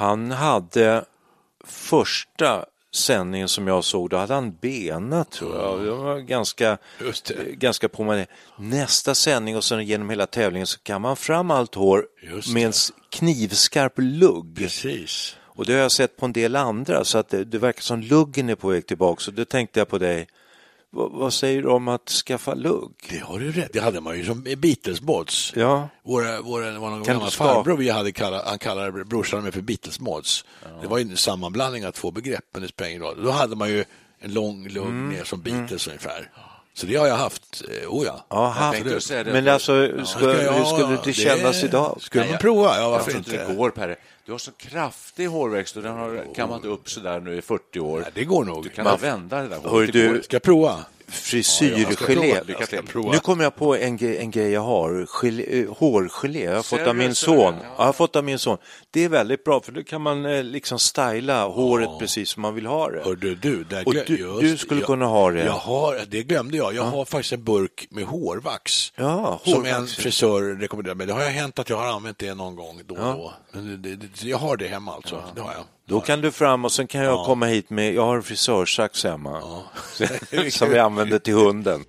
Han 0.00 0.30
hade 0.30 1.04
första 1.64 2.64
sändningen 2.94 3.48
som 3.48 3.66
jag 3.66 3.84
såg, 3.84 4.10
då 4.10 4.16
hade 4.16 4.34
han 4.34 4.52
benat 4.60 5.30
tror 5.30 5.56
jag. 5.56 5.84
Det 5.84 5.90
var 5.90 6.18
ganska, 6.18 6.78
det. 6.98 7.54
ganska 7.54 7.88
på. 7.88 8.24
Nästa 8.58 9.14
sändning 9.14 9.56
och 9.56 9.64
sen 9.64 9.84
genom 9.84 10.10
hela 10.10 10.26
tävlingen 10.26 10.66
så 10.66 10.78
kan 10.78 11.02
man 11.02 11.16
fram 11.16 11.50
allt 11.50 11.74
hår 11.74 12.06
Just 12.22 12.54
med 12.54 12.66
en 12.66 12.72
knivskarp 13.10 13.92
lugg. 13.96 14.56
Precis. 14.56 15.36
Och 15.42 15.66
det 15.66 15.72
har 15.72 15.80
jag 15.80 15.92
sett 15.92 16.16
på 16.16 16.26
en 16.26 16.32
del 16.32 16.56
andra 16.56 17.04
så 17.04 17.18
att 17.18 17.28
det, 17.28 17.44
det 17.44 17.58
verkar 17.58 17.82
som 17.82 18.00
luggen 18.00 18.48
är 18.48 18.54
på 18.54 18.68
väg 18.68 18.86
tillbaka. 18.86 19.20
Så 19.20 19.30
då 19.30 19.44
tänkte 19.44 19.80
jag 19.80 19.88
på 19.88 19.98
dig, 19.98 20.26
vad, 20.92 21.32
säger 21.32 21.62
du 21.62 21.68
om 21.68 21.88
att 21.88 22.08
skaffa 22.08 22.54
lugg? 22.54 22.92
Det 23.10 23.18
har 23.18 23.38
du 23.38 23.52
rätt. 23.52 23.72
Det 23.72 23.80
hade 23.80 24.00
man 24.00 24.18
ju 24.18 24.24
som 24.24 24.42
Beatles-mods. 24.42 25.52
Ja, 25.56 25.88
Våra, 26.04 26.40
våra, 26.40 26.70
gamla 26.70 27.24
du 27.24 27.30
skapa- 27.30 27.54
farbror 27.54 27.76
vi 27.76 27.88
hade 27.90 28.12
kallat, 28.12 28.44
han 28.48 28.58
kallade 28.58 29.04
brorsan 29.04 29.42
med 29.44 29.54
för 29.54 29.60
Beatles-mods. 29.60 30.44
Det 30.82 30.86
var 30.86 30.98
ju 30.98 31.02
en 31.10 31.16
sammanblandning 31.16 31.86
av 31.86 31.92
två 31.92 32.10
begrepp, 32.10 32.44
men 32.52 32.62
det 32.62 32.68
spelar 32.68 32.90
ingen 32.90 33.02
roll. 33.02 33.24
Då 33.24 33.30
hade 33.30 33.56
man 33.56 33.68
ju 33.68 33.84
en 34.20 34.32
lång 34.34 34.68
lugg 34.68 34.92
ner 34.92 35.24
som 35.24 35.40
Beatles 35.42 35.86
ungefär. 35.86 36.30
Så 36.80 36.86
det 36.86 36.96
har 36.96 37.06
jag 37.06 37.16
haft, 37.16 37.62
eh, 37.82 37.88
oh 37.88 38.06
ja. 38.06 38.26
Ja, 38.28 38.74
Jag 38.74 39.24
det. 39.24 39.32
Men 39.32 39.48
alltså, 39.48 39.86
Ja, 39.86 40.04
ska, 40.04 40.18
ska 40.18 40.42
jag- 40.42 40.52
hur 40.52 40.64
skulle 40.64 40.98
det 41.04 41.12
kännas 41.12 41.64
idag? 41.64 41.98
Skulle 42.00 42.22
Nej, 42.22 42.28
man 42.28 42.32
jag- 42.32 42.40
prova? 42.40 42.76
Ja, 42.76 42.80
Jag 42.80 42.90
varför 42.90 43.04
tror 43.04 43.16
inte 43.18 43.30
inte? 43.30 43.46
det 43.48 43.54
går, 43.54 43.70
Perre. 43.70 43.96
Du 44.26 44.32
har 44.32 44.38
så 44.38 44.50
kraftig 44.52 45.26
hårväxt 45.26 45.76
och 45.76 45.82
den 45.82 45.92
har 45.92 46.24
kammat 46.34 46.64
upp 46.64 46.90
så 46.90 47.00
där 47.00 47.20
nu 47.20 47.36
i 47.36 47.42
40 47.42 47.80
år. 47.80 48.00
Ja, 48.04 48.10
det 48.14 48.24
går 48.24 48.44
nog. 48.44 48.62
Du 48.64 48.68
kan 48.68 48.84
Man- 48.84 48.98
vända 49.00 49.42
det 49.42 49.48
där 49.48 49.56
Hör 49.62 49.68
håret. 49.70 49.92
Du- 49.92 50.22
Ska 50.22 50.34
jag 50.34 50.42
prova? 50.42 50.78
Frisyrgelé. 51.10 52.40
Prova. 52.86 53.12
Nu 53.12 53.18
kommer 53.18 53.44
jag 53.44 53.56
på 53.56 53.76
en, 53.76 53.96
grej- 53.96 54.18
en 54.18 54.30
grej 54.30 54.50
jag 54.50 54.60
har. 54.60 55.06
Gelé, 55.06 55.60
eh, 55.60 55.68
hårgelé. 55.78 56.44
Jag 56.44 56.56
har 56.56 56.62
fått 56.62 56.80
av 56.86 56.96
min 56.96 57.14
son. 57.14 57.36
Ja. 57.62 57.74
Jag 57.78 57.84
har 57.84 57.92
fått 57.92 58.16
av 58.16 58.24
min 58.24 58.38
son. 58.38 58.58
Det 58.90 59.04
är 59.04 59.08
väldigt 59.08 59.44
bra 59.44 59.60
för 59.60 59.72
då 59.72 59.82
kan 59.82 60.02
man 60.02 60.26
eh, 60.26 60.42
liksom 60.44 60.78
styla 60.78 61.44
håret 61.46 61.88
precis 61.98 62.30
som 62.30 62.42
man 62.42 62.54
vill 62.54 62.66
ha 62.66 62.90
det. 62.90 63.02
Hörde 63.04 63.34
du, 63.34 63.64
där 63.64 63.86
Och 63.86 63.94
du- 63.94 64.16
just- 64.16 64.40
du 64.40 64.56
skulle 64.56 64.80
jag- 64.80 64.86
kunna 64.86 65.06
ha 65.06 65.30
det. 65.30 65.44
Jag 65.44 65.52
har, 65.52 66.00
det 66.08 66.22
glömde 66.22 66.56
jag. 66.56 66.74
Jag 66.74 66.82
har 66.82 67.04
faktiskt 67.04 67.32
en 67.32 67.44
burk 67.44 67.86
med 67.90 68.04
hårvax. 68.04 68.92
Ja, 68.96 69.40
Som 69.44 69.52
hårvax. 69.52 69.74
en 69.76 69.86
frisör 69.86 70.42
rekommenderar 70.60 70.94
mig. 70.94 71.06
Det 71.06 71.12
har 71.12 71.22
jag 71.22 71.30
hänt 71.30 71.58
att 71.58 71.68
jag 71.70 71.76
har 71.76 71.86
använt 71.86 72.18
det 72.18 72.34
någon 72.34 72.56
gång 72.56 72.80
då 72.86 72.94
och 72.94 73.00
Ja. 73.00 73.12
då. 73.12 73.32
Men 73.52 73.82
det, 73.82 73.96
det, 73.96 73.96
det, 73.96 74.28
jag 74.28 74.38
har 74.38 74.56
det 74.56 74.66
hemma 74.68 74.94
alltså. 74.94 75.22
Det 75.34 75.40
har 75.40 75.52
jag. 75.52 75.64
Då 75.90 76.00
kan 76.00 76.20
du 76.20 76.30
fram 76.30 76.64
och 76.64 76.72
sen 76.72 76.86
kan 76.86 77.00
jag 77.00 77.26
komma 77.26 77.46
hit 77.46 77.70
med, 77.70 77.94
jag 77.94 78.06
har 78.06 78.16
en 78.16 78.22
frisörsax 78.22 79.04
hemma. 79.04 79.40
som 80.50 80.70
vi 80.70 80.78
använder 80.78 81.18
till 81.18 81.34
hunden. 81.34 81.84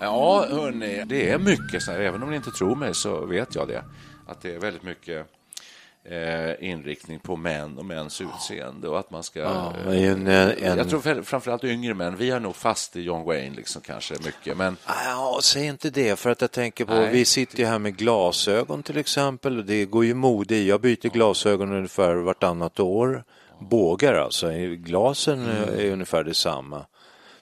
Ja, 0.00 0.46
hörni, 0.50 1.04
det 1.06 1.30
är 1.30 1.38
mycket, 1.38 1.82
så 1.82 1.92
här, 1.92 2.00
även 2.00 2.22
om 2.22 2.30
ni 2.30 2.36
inte 2.36 2.50
tror 2.50 2.76
mig 2.76 2.94
så 2.94 3.26
vet 3.26 3.54
jag 3.54 3.68
det, 3.68 3.84
att 4.26 4.40
det 4.40 4.54
är 4.54 4.58
väldigt 4.58 4.82
mycket 4.82 5.26
eh, 6.04 6.68
inriktning 6.70 7.18
på 7.20 7.36
män 7.36 7.78
och 7.78 7.84
mäns 7.84 8.20
utseende 8.20 8.88
och 8.88 8.98
att 8.98 9.10
man 9.10 9.22
ska... 9.22 9.40
Ja, 9.40 9.72
eh, 9.86 10.08
en- 10.10 10.26
en- 10.26 10.78
Jag 10.78 10.88
tror 10.90 11.22
framförallt 11.22 11.64
yngre 11.64 11.94
män, 11.94 12.16
vi 12.16 12.30
är 12.30 12.40
nog 12.40 12.56
fast 12.56 12.96
i 12.96 13.00
John 13.02 13.24
Wayne 13.24 13.56
liksom 13.56 13.82
kanske 13.82 14.14
mycket, 14.24 14.56
men 14.56 14.76
Ja, 14.86 15.38
säg 15.42 15.66
inte 15.66 15.90
det, 15.90 16.16
för 16.18 16.30
att 16.30 16.40
jag 16.40 16.50
tänker 16.50 16.84
på, 16.84 16.94
Nej. 16.94 17.12
vi 17.12 17.24
sitter 17.24 17.58
ju 17.58 17.64
här 17.66 17.78
med 17.78 17.96
glasögon 17.96 18.82
till 18.82 18.98
exempel, 18.98 19.58
och 19.58 19.64
det 19.64 19.84
går 19.84 20.04
ju 20.04 20.14
mode 20.14 20.54
i. 20.54 20.68
Jag 20.68 20.80
byter 20.80 21.08
glasögon 21.08 21.72
ungefär 21.72 22.14
vartannat 22.14 22.80
år. 22.80 23.24
Bågar 23.70 24.14
alltså, 24.14 24.50
glasen 24.76 25.46
är 25.78 25.90
ungefär 25.92 26.24
detsamma. 26.24 26.86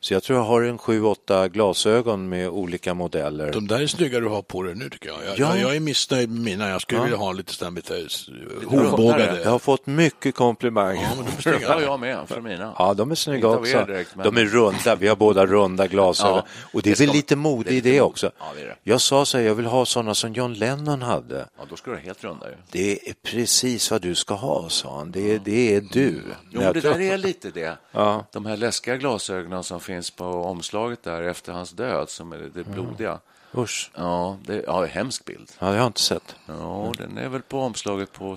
Så 0.03 0.15
jag 0.15 0.23
tror 0.23 0.39
jag 0.39 0.45
har 0.45 0.63
en 0.63 0.79
sju, 0.79 1.03
åtta 1.05 1.49
glasögon 1.49 2.29
med 2.29 2.49
olika 2.49 2.95
modeller. 2.95 3.53
De 3.53 3.67
där 3.67 3.81
är 3.81 3.87
snygga 3.87 4.21
du 4.21 4.27
har 4.29 4.43
på 4.43 4.63
dig 4.63 4.75
nu 4.75 4.91
tycker 4.91 5.09
jag. 5.09 5.19
Jag, 5.27 5.39
Ja. 5.39 5.57
jag, 5.57 5.61
jag 5.69 5.77
är 5.77 5.81
missnöjd 5.81 6.31
med 6.31 6.41
mina. 6.41 6.69
Jag 6.69 6.81
skulle 6.83 6.99
Ja. 7.01 7.05
vilja 7.05 7.19
ha 7.19 7.33
lite 7.33 7.53
sådär 7.55 7.71
lite 7.71 7.97
eh, 7.97 9.41
Jag 9.45 9.51
har 9.51 9.59
fått 9.59 9.87
mycket 9.87 10.35
komplimanger. 10.35 11.03
Ja, 11.03 11.09
men 11.17 11.25
de 11.25 11.31
är 11.37 11.43
snygga. 11.59 11.81
jag 11.81 12.01
med 12.01 12.29
för 12.29 12.41
mina. 12.41 12.75
Ja, 12.79 12.95
de 12.95 13.11
är 13.11 13.15
snygga 13.15 13.49
också. 13.49 13.85
direkt, 13.87 14.17
men- 14.17 14.25
De 14.35 14.41
är 14.41 14.45
runda, 14.45 14.97
vi 14.97 15.09
har 15.09 15.17
båda 15.17 15.47
runda 15.47 15.87
glasögon. 15.87 16.37
Ja, 16.37 16.45
och 16.73 16.83
det 16.83 16.91
är 16.91 16.95
ska 16.95 17.03
väl 17.03 17.09
man- 17.09 17.17
lite 17.17 17.37
mode 17.37 17.71
i 17.71 17.81
det 17.81 18.01
också. 18.01 18.31
Ja, 18.39 18.45
det 18.57 18.65
det. 18.65 18.77
Jag 18.83 19.01
sa 19.01 19.25
så 19.25 19.39
här, 19.39 19.45
jag 19.45 19.55
vill 19.55 19.67
ha 19.67 19.87
sådana 19.87 20.15
som 20.15 20.33
John 20.33 20.55
Lennon 20.55 21.03
hade. 21.03 21.47
Ja, 21.59 21.65
då 21.71 21.77
ska 21.77 21.91
du 21.91 21.97
ha 21.97 22.03
helt 22.05 22.25
runda 22.25 22.49
ju. 22.51 22.55
Det 22.71 23.09
är 23.09 23.15
precis 23.23 23.91
vad 23.91 24.03
du 24.03 24.15
ska 24.15 24.35
ha, 24.35 24.69
sa 24.69 24.97
han. 24.99 25.11
Det, 25.11 25.35
är- 25.35 25.41
det 25.45 25.75
är 25.77 25.81
du. 25.93 26.23
Jo, 26.51 26.63
Jag 26.63 26.75
det 26.75 26.81
där 26.81 27.01
är 27.01 27.19
lite 27.19 27.51
det. 27.51 27.77
Ja. 27.93 28.27
De 28.33 28.47
här 28.47 28.57
läskiga 28.57 28.97
glasögonen 28.97 29.63
som 29.65 29.81
finns 29.95 30.11
på 30.11 30.25
omslaget 30.25 31.03
där 31.03 31.23
efter 31.23 31.53
hans 31.53 31.71
död, 31.71 32.09
som 32.09 32.33
är 32.33 32.39
det 32.55 32.65
blodiga. 32.65 33.21
Usch. 33.57 33.91
Ja, 33.97 34.37
det 34.47 34.65
ja, 34.67 34.85
hemsk 34.85 35.25
bild. 35.25 35.53
Ja, 35.59 35.67
det 35.67 35.73
har 35.73 35.79
jag 35.79 35.87
inte 35.87 36.01
sett. 36.01 36.37
Ja, 36.47 36.93
den 36.99 37.19
är 37.19 37.29
väl 37.29 37.43
på 37.43 37.61
omslaget 37.61 38.13
på 38.13 38.37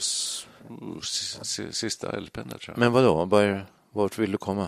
sista 1.72 2.12
LPn 2.20 2.50
där, 2.50 2.58
tror 2.58 2.74
jag. 2.74 2.78
Men 2.78 2.92
vad 2.92 3.04
då? 3.04 3.26
Var 3.26 3.42
är- 3.44 3.66
Vart 3.92 4.18
vill 4.20 4.32
du 4.32 4.38
komma? 4.38 4.68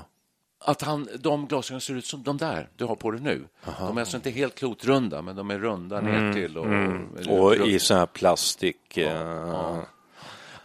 Att 0.65 0.81
han, 0.81 1.07
de 1.19 1.47
glasögonen 1.47 1.81
ser 1.81 1.93
ut 1.93 2.05
som 2.05 2.23
de 2.23 2.37
där 2.37 2.69
du 2.75 2.85
har 2.85 2.95
på 2.95 3.11
dig 3.11 3.21
nu. 3.21 3.47
De 3.79 3.97
är 3.97 4.01
alltså 4.01 4.17
inte 4.17 4.29
helt 4.29 4.55
klotrunda, 4.55 5.21
men 5.21 5.35
de 5.35 5.51
är 5.51 5.59
runda 5.59 6.01
ner 6.01 6.33
till. 6.33 6.57
Och, 6.57 6.65
Mm. 6.65 7.09
Och 7.29 7.55
i 7.55 7.79
sån 7.79 7.97
här 7.97 8.05
plastik... 8.05 8.97
eh, 8.97 9.79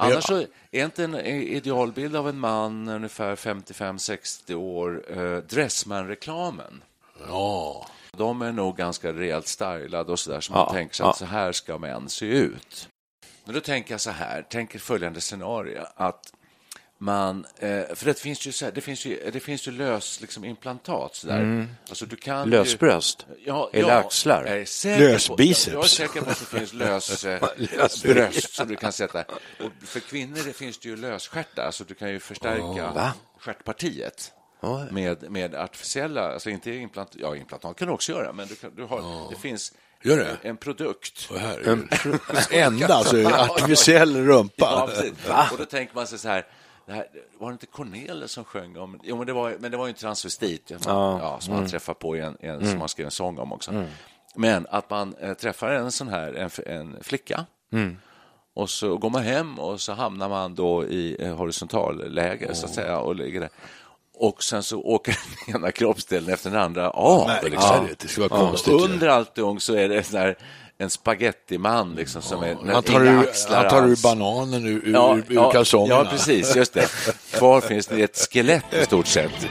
Annars 0.01 0.25
så 0.25 0.47
är 0.71 0.85
inte 0.85 1.05
en 1.05 1.15
idealbild 1.15 2.17
av 2.17 2.29
en 2.29 2.39
man 2.39 2.89
ungefär 2.89 3.37
55-60 3.37 4.55
år 4.55 5.05
eh, 5.19 5.37
Dressman-reklamen. 5.37 6.83
Ja. 7.29 7.87
De 8.13 8.43
är 8.43 8.53
nog 8.53 8.77
ganska 8.77 9.13
rejält 9.13 9.47
stylade 9.47 10.13
och 10.13 10.19
så 10.19 10.31
där, 10.31 10.41
så 10.41 10.53
Ja, 10.53 10.57
man 10.65 10.75
tänker 10.75 10.95
sig 10.95 11.05
ja. 11.05 11.11
att 11.11 11.19
så 11.19 11.25
här 11.25 11.53
ska 11.53 11.79
män 11.79 12.09
se 12.09 12.27
ut. 12.27 12.89
Men 13.45 13.55
då 13.55 13.61
tänker 13.61 13.95
jag 13.95 14.01
så 14.01 14.11
här, 14.11 14.43
tänker 14.43 14.79
följande 14.79 15.21
scenario, 15.21 15.83
att 15.97 16.33
man, 17.03 17.47
eh, 17.59 17.69
för 17.95 18.05
det 18.05 18.21
finns 18.21 18.47
ju, 18.47 18.53
så 18.53 18.65
här, 18.65 18.73
det 18.73 18.81
finns 18.81 19.05
ju, 19.07 19.31
det 19.33 19.41
finns 19.41 19.69
ju 19.69 19.73
lös 19.73 20.21
liksom, 20.21 20.45
implantat 20.45 21.15
så 21.15 21.27
där. 21.27 21.67
Alltså, 21.89 22.07
du 22.07 22.17
kan 22.17 22.45
ju- 22.45 22.51
Lösbröst? 22.51 23.27
Ja, 23.45 23.71
Eller 23.73 23.89
ja, 23.89 23.95
axlar? 23.95 24.45
Jag 24.47 24.57
är 24.59 24.65
säker 24.65 25.01
Lösbiceps? 25.09 25.65
På, 25.67 25.73
jag 25.73 25.85
är 25.85 25.89
säker 25.89 26.21
på 26.21 26.31
att 26.31 26.39
det 26.39 26.59
finns 26.59 26.73
lös, 26.73 27.25
eh, 27.25 27.41
bröst 28.03 28.55
som 28.55 28.69
du 28.69 28.77
kan 28.77 28.93
sätta. 28.93 29.21
Och 29.65 29.71
för 29.85 30.01
kvinnor 30.01 30.39
det 30.47 30.53
finns 30.53 30.79
det 30.79 30.89
ju 30.89 30.97
lösstjärtar, 30.97 31.63
alltså 31.67 31.85
du 31.85 31.95
kan 31.95 32.11
ju 32.11 32.21
förstärka 32.21 32.93
Va? 32.93 33.13
stjärtpartiet. 33.39 34.33
Med, 34.91 35.31
med 35.31 35.55
artificiella, 35.55 36.33
alltså 36.33 36.51
inte 36.51 36.71
implant, 36.71 37.11
ja 37.19 37.37
implantat 37.37 37.77
kan 37.79 37.89
du 37.89 37.95
också 37.95 38.13
göra, 38.13 38.33
men 38.33 38.49
du 38.49 38.55
kan, 38.55 38.75
du 38.75 38.83
har, 38.85 39.31
det 39.31 39.37
finns 39.41 39.73
Gör 40.03 40.17
det? 40.19 40.37
en 40.49 40.57
produkt. 40.57 41.29
Åh, 41.31 41.37
herregud. 41.39 41.89
Enda, 42.51 42.95
alltså 42.95 43.25
artificiell 43.27 44.17
rumpa. 44.27 44.91
Ja. 45.29 45.49
Och 45.53 45.59
då 45.59 45.65
tänker 45.65 45.95
man 45.95 46.07
sig 46.07 46.19
så 46.19 46.29
här, 46.29 46.47
det 46.87 46.93
här, 46.93 47.07
var 47.39 47.49
det 47.49 47.53
inte 47.53 47.67
Cornelis 47.67 48.33
som 48.33 48.45
sjöng 48.45 48.77
om... 48.77 49.01
Jo, 49.03 49.17
men 49.17 49.27
det 49.27 49.33
var, 49.33 49.57
men 49.59 49.71
det 49.71 49.77
var 49.77 49.87
ju 49.87 49.91
en 49.91 49.97
transvestit 49.97 50.71
ja. 50.71 50.79
Ja, 51.21 51.41
som 51.41 51.55
man 51.55 51.67
träffar 51.67 51.95
på 51.95 52.17
i 52.17 52.21
en, 52.21 52.37
en, 52.41 52.67
som 52.67 52.79
man 52.79 52.89
skrev 52.89 53.05
en 53.05 53.11
sång 53.11 53.39
om 53.39 53.53
också. 53.53 53.85
Men 54.35 54.67
att 54.71 54.91
man 54.91 55.15
eh, 55.15 55.35
träffar 55.35 55.71
en 55.71 55.93
sån 55.93 56.09
här 56.09 56.35
en, 56.35 56.51
en 56.67 57.03
flicka 57.03 57.47
och 58.55 58.71
så 58.71 58.97
går 58.97 59.11
man 59.11 59.23
hem 59.23 59.59
och 59.59 59.81
så 59.81 59.93
hamnar 59.93 60.29
man 60.29 60.55
då 60.55 60.85
i 60.85 61.17
eh, 61.19 61.35
horisontalläge 61.35 62.55
så 62.55 62.67
att 62.67 62.75
säga 62.75 62.99
och 62.99 63.15
ligger 63.15 63.41
där. 63.41 63.51
Och 64.15 64.43
sen 64.43 64.63
så 64.63 64.81
åker 64.81 65.19
den 65.47 65.57
ena 65.57 65.73
kroppsdelen 65.73 66.35
efter 66.35 66.51
den 66.51 66.61
andra 66.61 66.91
av. 66.91 67.31
Liksom. 67.43 67.87
ja, 67.89 67.95
det 67.99 68.19
vara 68.19 68.29
konstigt. 68.29 68.75
Och 68.75 68.81
under 68.81 69.09
allting 69.09 69.61
så 69.61 69.75
är 69.75 69.89
det 69.89 70.03
sån 70.03 70.21
här, 70.21 70.37
en 70.81 70.91
spagettiman 70.91 71.95
liksom, 71.95 72.23
som 72.23 72.43
är 72.43 72.57
Han 72.73 72.83
tar, 72.83 73.01
ur, 73.07 73.19
axlar 73.19 73.57
han 73.57 73.71
tar 73.71 73.89
ur 73.89 74.03
bananen 74.03 74.67
ur, 74.67 74.89
ur, 74.89 74.93
Ja, 74.93 75.17
ur 75.17 75.25
ja, 75.29 75.53
kalsongerna. 75.53 76.01
Ja, 76.05 76.11
precis. 76.11 76.57
Just 76.57 76.73
det. 76.73 76.89
Kvar 77.33 77.61
finns 77.61 77.87
det 77.87 78.03
ett 78.03 78.29
skelett 78.33 78.65
i 78.83 78.85
stort 78.85 79.07
sett. 79.07 79.47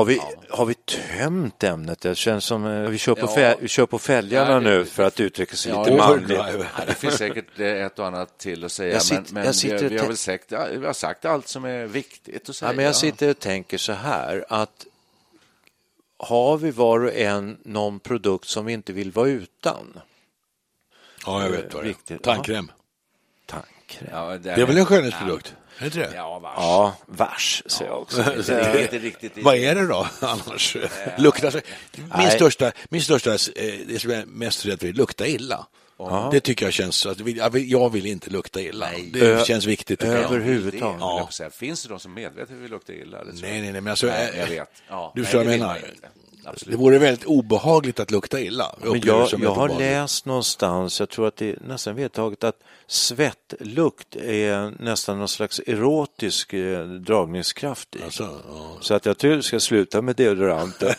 Har 0.00 0.04
vi, 0.04 0.20
har 0.50 0.66
vi 0.66 0.74
tömt 0.74 1.62
ämnet? 1.64 2.00
Det 2.00 2.14
känns 2.14 2.44
som 2.44 2.66
eh, 2.66 2.88
vi 2.90 2.98
kör 2.98 3.14
på, 3.14 3.20
Ja. 3.20 3.34
fä, 3.34 3.56
vi 3.60 3.68
kör 3.68 3.86
på 3.86 3.98
fälgarna 3.98 4.50
Ja, 4.52 4.54
det- 4.60 4.60
nu 4.60 4.84
för 4.84 5.02
att 5.02 5.20
uttrycka 5.20 5.56
sig 5.56 5.72
lite 5.72 5.90
det- 5.90 5.96
manligt. 5.96 6.30
Ja, 6.38 6.84
det 6.86 6.94
finns 6.94 7.14
säkert 7.14 7.60
eh, 7.60 7.66
ett 7.66 7.98
och 7.98 8.06
annat 8.06 8.38
till 8.38 8.64
att 8.64 8.72
säga, 8.72 9.00
sitter- 9.00 9.22
men, 9.34 9.44
men 9.44 9.52
vi, 9.62 9.88
vi 9.88 9.98
har 9.98 10.06
väl 10.06 10.16
sagt, 10.16 10.50
ja, 10.50 10.66
vi 10.78 10.86
har 10.86 10.92
sagt 10.92 11.24
allt 11.24 11.48
som 11.48 11.64
är 11.64 11.86
viktigt 11.86 12.48
att 12.48 12.56
säga. 12.56 12.70
Ja, 12.70 12.76
men 12.76 12.84
jag 12.84 12.96
sitter 12.96 13.30
och 13.30 13.38
tänker 13.38 13.78
så 13.78 13.92
här 13.92 14.44
att 14.48 14.86
har 16.18 16.56
vi 16.56 16.70
var 16.70 17.00
och 17.04 17.14
en 17.14 17.58
någon 17.64 18.00
produkt 18.00 18.48
som 18.48 18.66
vi 18.66 18.72
inte 18.72 18.92
vill 18.92 19.12
vara 19.12 19.28
utan? 19.28 20.00
Ja, 21.26 21.42
jag 21.42 21.50
vet 21.50 21.74
vad 21.74 21.82
det 21.82 21.86
är. 21.86 21.88
Viktigt. 21.88 22.22
Tandkräm. 22.22 22.70
Tandkräm. 23.46 24.08
Ja, 24.12 24.38
Det 24.38 24.50
är 24.50 24.66
väl 24.66 24.76
en 24.78 24.86
skönhetsprodukt? 24.86 25.54
Är 25.80 25.90
det? 25.90 26.10
Ja, 26.14 26.38
vars. 26.38 26.54
Ja, 26.56 26.94
vars, 27.06 27.62
säger 27.66 27.90
jag 27.90 28.00
också. 28.02 28.22
Det 28.46 28.48
är 28.50 28.82
inte 28.82 28.98
riktigt 28.98 29.32
Vad 29.36 29.56
är 29.56 29.74
det 29.74 29.86
då 29.86 30.06
annars? 30.20 30.76
Lukta, 31.18 31.50
så- 31.50 31.60
min, 31.96 32.08
Nej. 32.16 32.30
största, 32.30 32.72
min 32.88 33.02
största, 33.02 33.30
eh, 33.32 33.38
det 33.86 34.00
som 34.02 34.10
jag 34.10 34.20
är 34.20 34.26
mest 34.26 34.66
rädd 34.66 34.80
för, 34.80 34.86
är 34.86 34.92
lukta 34.92 35.26
illa. 35.26 35.66
Det 36.32 36.40
tycker 36.40 36.66
jag 36.66 36.72
känns, 36.72 37.06
jag 37.54 37.90
vill, 37.92 38.06
inte 38.06 38.30
lukta 38.30 38.60
illa. 38.60 38.88
Det 39.12 39.20
Ö- 39.20 39.44
känns 39.44 39.66
viktigt. 39.66 40.02
överhuvudtaget. 40.02 41.00
Ja. 41.00 41.28
ja. 41.40 41.50
Finns 41.50 41.82
det 41.82 41.88
de 41.88 42.00
som 42.00 42.14
medvetet 42.14 42.56
vill 42.56 42.70
lukta 42.70 42.92
illa? 42.92 43.18
Nej, 43.24 43.60
nej, 43.60 43.72
nej, 43.72 43.80
men 43.80 43.88
alltså, 43.88 44.06
Nej, 44.06 44.30
eh, 44.34 44.40
jag 44.40 44.46
vet. 44.46 44.68
Ja, 44.88 45.12
du 45.14 45.20
nej, 45.20 45.24
förstår 45.26 45.44
vad 45.44 45.52
jag 45.52 45.60
menar. 45.60 45.78
Inte. 46.52 46.70
Det 46.70 46.76
vore 46.76 46.98
väldigt 46.98 47.24
obehagligt 47.24 48.00
att 48.00 48.10
lukta 48.10 48.40
illa. 48.40 48.74
Men 48.78 49.00
jag, 49.04 49.28
jag 49.38 49.54
har 49.54 49.68
läst 49.68 50.26
någonstans, 50.26 51.00
jag 51.00 51.08
tror 51.08 51.26
att 51.28 51.36
det 51.36 51.50
är 51.50 51.58
nästan 51.66 51.94
vedtaget 51.96 52.44
att 52.44 52.56
svettlukt 52.86 54.16
är 54.16 54.82
nästan 54.82 55.18
någon 55.18 55.28
slags 55.28 55.60
erotisk 55.66 56.52
eh, 56.52 56.86
dragningskraft 56.86 57.96
i. 57.96 58.02
Alltså, 58.04 58.22
ja. 58.48 58.78
Så 58.80 58.94
att 58.94 59.06
jag 59.06 59.18
tror 59.18 59.36
du 59.36 59.42
ska 59.42 59.60
sluta 59.60 60.02
med 60.02 60.16
deodoranten. 60.16 60.94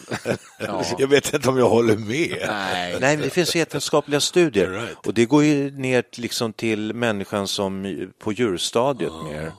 Jag 0.98 1.08
vet 1.08 1.34
inte 1.34 1.50
om 1.50 1.58
jag 1.58 1.70
håller 1.70 1.96
med. 1.98 2.44
Nej. 2.48 2.98
Nej, 3.02 3.18
men 3.18 3.22
det 3.22 3.30
finns 3.30 3.56
vetenskapliga 3.56 4.20
studier 4.20 4.70
Right. 4.70 5.08
och 5.08 5.14
det 5.14 5.26
går 5.26 5.44
ju 5.44 5.72
ner 5.72 6.04
liksom 6.14 6.54
till 6.54 6.94
människan 6.94 7.48
som 7.48 8.08
på 8.20 8.32
djurstadiet 8.32 9.12
mer. 9.24 9.52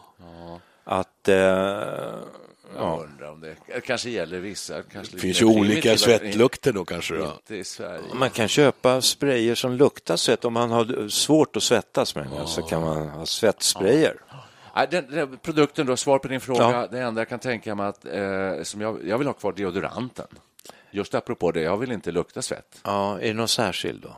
Att 0.85 1.29
eh, 1.29 1.81
Jag 2.77 3.03
undrar 3.03 3.31
om 3.31 3.41
det 3.41 3.57
det 3.75 3.81
kanske 3.81 4.11
gäller 4.11 4.39
vissa. 4.39 4.83
Kanske 4.83 5.17
Det 5.17 5.21
finns 5.21 5.43
ju 5.43 5.47
olika 5.47 5.97
svettlukter 5.97 6.73
då 6.73 6.85
kanske. 6.85 7.15
Då. 7.15 7.25
Inte 7.25 7.57
i 7.57 7.65
Sverige. 7.65 8.03
man 8.15 8.31
kan 8.31 8.49
köpa 8.49 9.01
sprayer 9.01 9.55
som 9.55 9.73
luktar 9.73 10.17
svett. 10.17 10.45
Om 10.45 10.53
man 10.53 10.71
har 10.71 11.09
svårt 11.09 11.57
att 11.57 11.63
svettas 11.63 12.15
med 12.15 12.27
det, 12.27 12.47
så 12.47 12.63
kan 12.63 12.83
man 12.83 13.09
ha 13.09 13.27
svettsprayer. 13.27 14.17
Nej, 14.77 14.89
den, 14.91 15.11
den 15.11 15.39
produkten 15.39 15.87
då, 15.87 15.97
svar 15.97 16.19
på 16.19 16.29
din 16.29 16.41
fråga. 16.41 16.71
Ja. 16.71 16.87
Det 16.91 16.99
enda 16.99 17.21
jag 17.21 17.29
kan 17.29 17.39
tänka 17.39 17.75
mig 17.75 17.87
att 17.87 18.05
eh, 18.05 18.63
som 18.63 18.81
jag, 18.81 19.09
jag 19.09 19.19
vill 19.19 19.27
ha 19.27 19.35
kvar 19.35 19.53
deodoranten. 19.53 20.27
Just 20.91 21.15
apropå 21.15 21.53
det, 21.53 21.61
jag 21.61 21.77
vill 21.77 21.93
inte 21.93 22.13
lukta 22.13 22.43
svett. 22.43 22.81
Ja, 22.85 23.21
är 23.21 23.27
det 23.27 23.35
någon 23.35 23.49
särskild 23.49 24.03
då? 24.03 24.17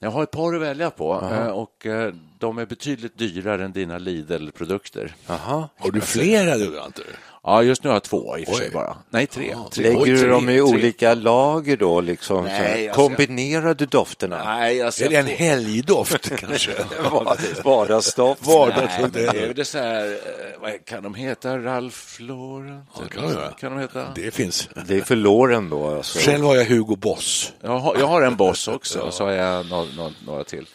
Jag 0.00 0.10
har 0.10 0.22
ett 0.22 0.30
par 0.30 0.54
att 0.54 0.60
välja 0.60 0.90
på 0.90 1.28
eh, 1.32 1.46
och 1.46 1.86
eh, 1.86 2.14
de 2.38 2.58
är 2.58 2.66
betydligt 2.66 3.18
dyrare 3.18 3.64
än 3.64 3.72
dina 3.72 3.98
Lidl-produkter. 3.98 5.14
Har 5.26 5.90
du 5.92 6.00
flera 6.00 6.56
deodoranter? 6.56 7.04
Ja, 7.46 7.62
just 7.62 7.82
nu 7.84 7.88
har 7.90 7.94
jag 7.94 8.02
två 8.02 8.38
i 8.38 8.44
och 8.44 8.48
för 8.48 8.54
sig 8.54 8.70
bara. 8.70 8.96
Nej, 9.10 9.26
tre. 9.26 9.56
tre. 9.72 9.84
Lägger 9.84 10.02
Oj, 10.02 10.10
du 10.10 10.28
dem 10.28 10.48
i 10.48 10.52
tre. 10.52 10.60
olika 10.60 11.14
lager 11.14 11.76
då? 11.76 12.00
Liksom, 12.00 12.44
Nej, 12.44 12.88
alltså- 12.88 13.02
Kombinerar 13.02 13.74
du 13.74 13.86
dofterna? 13.86 14.44
Nej, 14.44 14.82
alltså, 14.82 15.04
Är 15.04 15.08
det 15.08 15.16
en 15.16 15.26
helgdoft 15.26 16.30
kanske? 16.38 16.72
Vardagsdoft? 17.64 18.46
Vardagsdoft. 18.46 19.14
Nej, 19.14 19.28
det 19.32 19.40
är 19.40 19.54
väl 19.54 19.64
så 19.64 19.78
här, 19.78 20.06
eh, 20.12 20.60
vad 20.60 20.84
kan 20.84 21.02
de 21.02 21.14
heta? 21.14 21.58
Ralph 21.58 21.98
Lauren? 22.18 22.82
Ja, 22.94 23.00
det 23.02 23.14
kan 23.14 23.22
de. 23.34 23.50
Kan 23.60 23.72
de 23.74 23.80
heta? 23.80 24.06
Det 24.14 24.30
finns. 24.34 24.68
Det 24.86 24.96
är 24.96 25.00
för 25.00 25.16
låren 25.16 25.70
då. 25.70 25.88
Alltså. 25.96 26.18
Själv 26.18 26.44
har 26.44 26.56
jag 26.56 26.64
Hugo 26.64 26.96
Boss. 26.96 27.52
Jag 27.60 27.78
har, 27.78 27.96
jag 27.98 28.06
har 28.06 28.22
en 28.22 28.36
boss 28.36 28.68
också, 28.68 29.00
och 29.06 29.14
så 29.14 29.24
har 29.24 29.32
jag 29.32 29.66
några, 29.66 30.10
några, 30.26 30.44
till. 30.44 30.66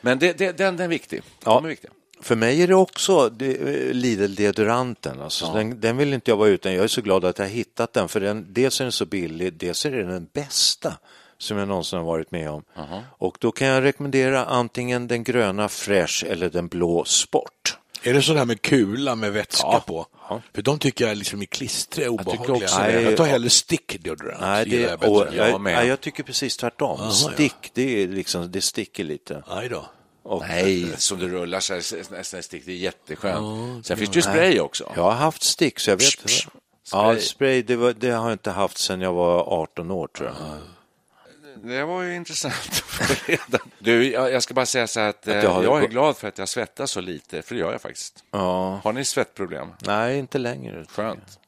Men 0.00 0.18
det, 0.18 0.38
det, 0.38 0.58
den, 0.58 0.76
den 0.76 0.84
är 0.84 0.88
viktig. 0.88 1.22
Ja. 1.44 1.54
De 1.54 1.64
är 1.64 1.68
viktiga. 1.68 1.90
För 2.20 2.36
mig 2.36 2.62
är 2.62 2.66
det 2.68 2.74
också 2.74 3.30
eh, 3.40 3.92
Lidl-deodoranten. 3.92 5.20
Alltså, 5.20 5.52
den, 5.52 5.80
den 5.80 5.96
vill 5.96 6.12
inte 6.14 6.30
jag 6.30 6.36
vara 6.36 6.48
utan. 6.48 6.74
Jag 6.74 6.84
är 6.84 6.88
så 6.88 7.00
glad 7.02 7.24
att 7.24 7.38
jag 7.38 7.46
har 7.46 7.50
hittat 7.50 7.92
den. 7.92 8.08
För 8.08 8.20
den, 8.20 8.46
dels 8.48 8.80
är 8.80 8.84
den 8.84 8.92
så 8.92 9.06
billig, 9.06 9.52
dels 9.52 9.86
är 9.86 9.90
den 9.90 10.08
den 10.08 10.28
bästa 10.32 10.94
som 11.38 11.58
jag 11.58 11.68
någonsin 11.68 11.98
har 11.98 12.06
varit 12.06 12.30
med 12.30 12.50
om. 12.50 12.62
Och 13.18 13.36
då 13.40 13.52
kan 13.52 13.66
jag 13.68 13.82
rekommendera 13.84 14.44
antingen 14.44 15.08
den 15.08 15.24
gröna 15.24 15.68
Fresh 15.68 16.24
eller 16.28 16.50
den 16.50 16.68
blå 16.68 17.04
Sport. 17.04 17.78
Är 18.02 18.14
det 18.14 18.22
sån 18.22 18.36
här 18.36 18.44
med 18.44 18.62
kula 18.62 19.14
med 19.14 19.32
vätska 19.32 19.66
Ja. 19.66 19.84
på? 19.86 20.06
Ja. 20.28 20.42
För 20.54 20.62
de 20.62 20.78
tycker 20.78 21.08
jag 21.08 21.16
liksom 21.16 21.42
är 21.42 21.46
klistriga 21.46 22.10
och 22.10 22.20
obehagliga. 22.20 22.54
också 22.64 22.90
Jag, 22.90 23.04
det. 23.04 23.16
tar 23.16 23.24
hellre 23.26 23.50
stick 23.50 23.96
deodorant. 24.04 24.40
Nej, 24.40 24.64
det, 24.66 24.80
jag 24.80 25.04
och, 25.10 25.26
Jag 25.34 25.50
jag, 25.50 25.60
nej, 25.60 25.88
jag 25.88 26.00
tycker 26.00 26.22
precis 26.22 26.56
tvärtom. 26.56 26.98
ja. 27.02 27.10
Stick, 27.10 27.70
det, 27.74 28.02
är 28.02 28.08
liksom, 28.08 28.50
det 28.52 28.60
sticker 28.60 29.04
lite. 29.04 29.42
Aj 29.46 29.68
då. 29.68 29.86
Och, 30.26 30.42
Nej, 30.48 30.92
som 30.96 31.18
du 31.18 31.28
rullar 31.28 31.60
så 31.60 31.74
här, 31.74 32.12
nästan 32.12 32.42
stick. 32.42 32.66
Det 32.66 32.72
är 32.72 32.76
jätteskönt. 32.76 33.86
Sen 33.86 33.96
finns 33.96 34.10
det 34.10 34.16
ju 34.16 34.22
spray 34.22 34.60
också. 34.60 34.92
Jag 34.96 35.02
har 35.02 35.10
haft 35.12 35.42
stick 35.42 35.78
så 35.80 35.90
jag 35.90 35.96
vet. 35.96 36.06
Spray. 36.06 36.36
Ja, 36.92 37.16
spray 37.20 37.62
det, 37.62 37.76
var, 37.76 37.92
det 37.92 38.10
har 38.10 38.24
jag 38.28 38.32
inte 38.34 38.50
haft 38.50 38.78
sedan 38.78 39.00
jag 39.00 39.12
var 39.12 39.40
18 39.62 39.90
år 39.90 40.06
tror 40.06 40.28
jag. 40.28 40.36
Det 41.70 41.84
var 41.84 42.02
ju 42.02 42.14
intressant 42.16 42.54
att 43.52 43.60
Du, 43.78 44.10
jag, 44.12 44.42
ska 44.42 44.54
bara 44.54 44.66
säga 44.66 44.86
så 44.86 45.00
här 45.00 45.08
att, 45.08 45.28
eh, 45.28 45.36
jag 45.36 45.50
har- 45.50 45.62
jag 45.62 45.82
är 45.84 45.88
glad 45.88 46.16
för 46.16 46.28
att 46.28 46.38
jag 46.38 46.48
svettas 46.48 46.90
så 46.90 47.00
lite, 47.00 47.42
för 47.42 47.54
det 47.54 47.60
gör 47.60 47.72
jag 47.72 47.80
faktiskt. 47.82 48.24
Ja, 48.30 48.80
Har 48.84 48.92
ni 48.92 49.04
svettproblem? 49.04 49.68
nej 49.86 50.18
inte 50.18 50.38
längre. 50.38 50.84
Skönt. 50.88 51.38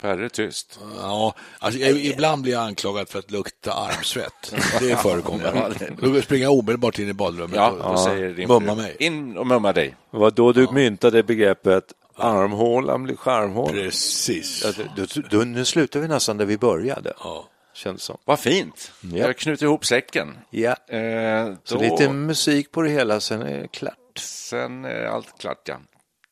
Perre 0.00 0.28
tyst. 0.28 0.80
Ja, 0.96 1.34
alltså, 1.58 1.80
jag, 1.80 1.90
ibland 2.04 2.42
blir 2.42 2.52
jag 2.52 2.62
anklagad 2.62 3.08
för 3.08 3.18
att 3.18 3.30
lukta 3.30 3.72
armsvett. 3.72 4.54
Det 4.80 4.96
förekommer. 4.96 5.72
Då 6.00 6.22
springer 6.22 6.44
jag 6.44 6.52
omedelbart 6.58 6.98
in 6.98 7.08
i 7.08 7.12
badrummet 7.12 7.56
Ja, 7.56 7.70
och 7.70 7.92
då 7.92 7.96
säger 7.96 8.30
din 8.30 8.48
mumma 8.48 8.74
mig. 8.74 8.96
In 8.98 9.36
och 9.36 9.46
mumma 9.46 9.72
dig. 9.72 9.96
Det 10.10 10.16
var 10.18 10.30
då 10.30 10.52
du 10.52 10.68
myntade 10.72 11.22
begreppet 11.22 11.84
armhålan 12.16 13.02
blir 13.02 13.16
skärmhål. 13.16 13.70
Precis. 13.72 14.64
Ja, 14.64 14.84
du, 14.96 15.06
du, 15.06 15.22
du, 15.30 15.44
nu 15.44 15.64
slutar 15.64 16.00
vi 16.00 16.08
nästan 16.08 16.36
där 16.36 16.44
vi 16.44 16.58
började. 16.58 17.12
Ja. 17.18 17.48
Känns 17.74 18.02
som. 18.02 18.18
Vad 18.24 18.40
fint. 18.40 18.92
Ja. 19.00 19.18
Jag 19.18 19.36
knuter 19.38 19.66
ihop 19.66 19.86
säcken. 19.86 20.38
Ja. 20.50 20.76
Eh, 20.88 21.52
Så 21.64 21.74
då, 21.74 21.80
lite 21.80 22.08
musik 22.12 22.70
på 22.72 22.82
det 22.82 22.90
hela, 22.90 23.20
sen 23.20 23.42
är 23.42 23.60
det 23.60 23.68
klart. 23.68 24.18
Sen 24.18 24.84
är 24.84 25.04
allt 25.04 25.38
klart, 25.38 25.68
ja. 25.68 25.76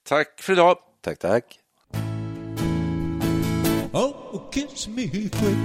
Tack 0.08 0.40
för 0.42 0.52
idag. 0.52 0.76
Tack, 1.04 1.18
tack. 1.18 1.58
Kiss 4.52 4.86
me 4.86 5.08
quick 5.08 5.56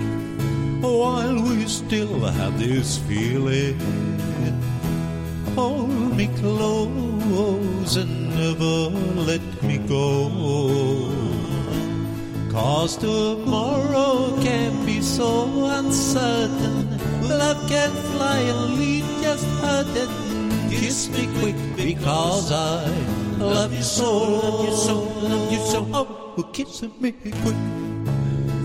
while 0.80 1.44
we 1.44 1.68
still 1.68 2.22
have 2.22 2.58
this 2.58 2.98
feeling. 3.00 3.78
Hold 5.56 6.16
me 6.16 6.28
close 6.40 7.98
and 7.98 8.30
never 8.30 8.96
let 9.28 9.42
me 9.62 9.80
go. 9.80 10.32
Cause 12.50 12.96
tomorrow 12.96 14.40
can 14.42 14.86
be 14.86 15.02
so 15.02 15.66
uncertain. 15.66 16.88
Love 17.28 17.60
can 17.68 17.92
fly 17.92 18.40
and 18.40 18.76
leave 18.80 19.06
just 19.22 19.46
hurting. 19.60 20.70
Kiss 20.70 21.10
me 21.10 21.28
quick 21.42 21.58
because 21.76 22.54
I 22.54 22.88
love 23.38 23.74
you 23.74 23.84
so, 23.84 24.18
love 24.18 24.66
you 24.66 24.76
so, 24.78 24.96
love 25.28 25.52
you 25.52 25.60
so. 25.60 25.86
Oh, 25.92 26.50
kiss 26.54 26.84
me 27.02 27.12
quick 27.12 27.87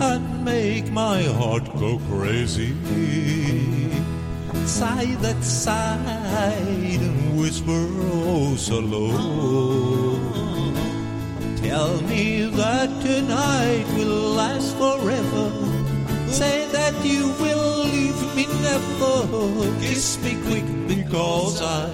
and 0.03 0.44
make 0.44 0.90
my 0.90 1.22
heart 1.38 1.64
go 1.78 2.00
crazy. 2.11 2.74
Sigh 4.66 5.14
that 5.24 5.40
sigh 5.42 6.59
and 7.07 7.38
whisper 7.38 7.84
oh 8.14 8.57
so 8.57 8.78
low. 8.80 9.12
Tell 11.62 11.94
me 12.03 12.50
that 12.62 12.90
tonight 13.07 13.86
will 13.96 14.34
last 14.42 14.74
forever. 14.76 15.46
Say 16.26 16.66
that 16.76 16.94
you 17.05 17.28
will 17.42 17.84
leave 17.84 18.20
me 18.36 18.46
never. 18.66 19.16
Kiss 19.80 20.18
me 20.24 20.32
quick 20.48 20.66
because 20.88 21.62
I 21.62 21.86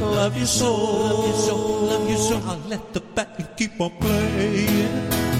love 0.00 0.36
you 0.36 0.46
so. 0.46 0.70
Love 0.74 1.26
you 1.28 1.36
so, 1.48 1.56
love 1.90 2.10
you 2.10 2.16
so. 2.16 2.36
I'll 2.50 2.68
let 2.68 2.92
the 2.92 3.00
band 3.00 3.48
keep 3.56 3.80
on 3.80 3.90
playing 4.00 5.33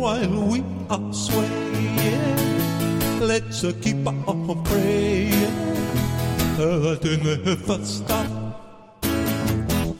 while 0.00 0.48
we 0.48 0.64
are 0.88 1.12
swaying. 1.12 2.40
Let's 3.20 3.60
keep 3.82 4.06
on 4.06 4.64
praying 4.64 5.30
that 6.56 7.04
it 7.04 7.22
never 7.22 7.84
stop. 7.84 8.26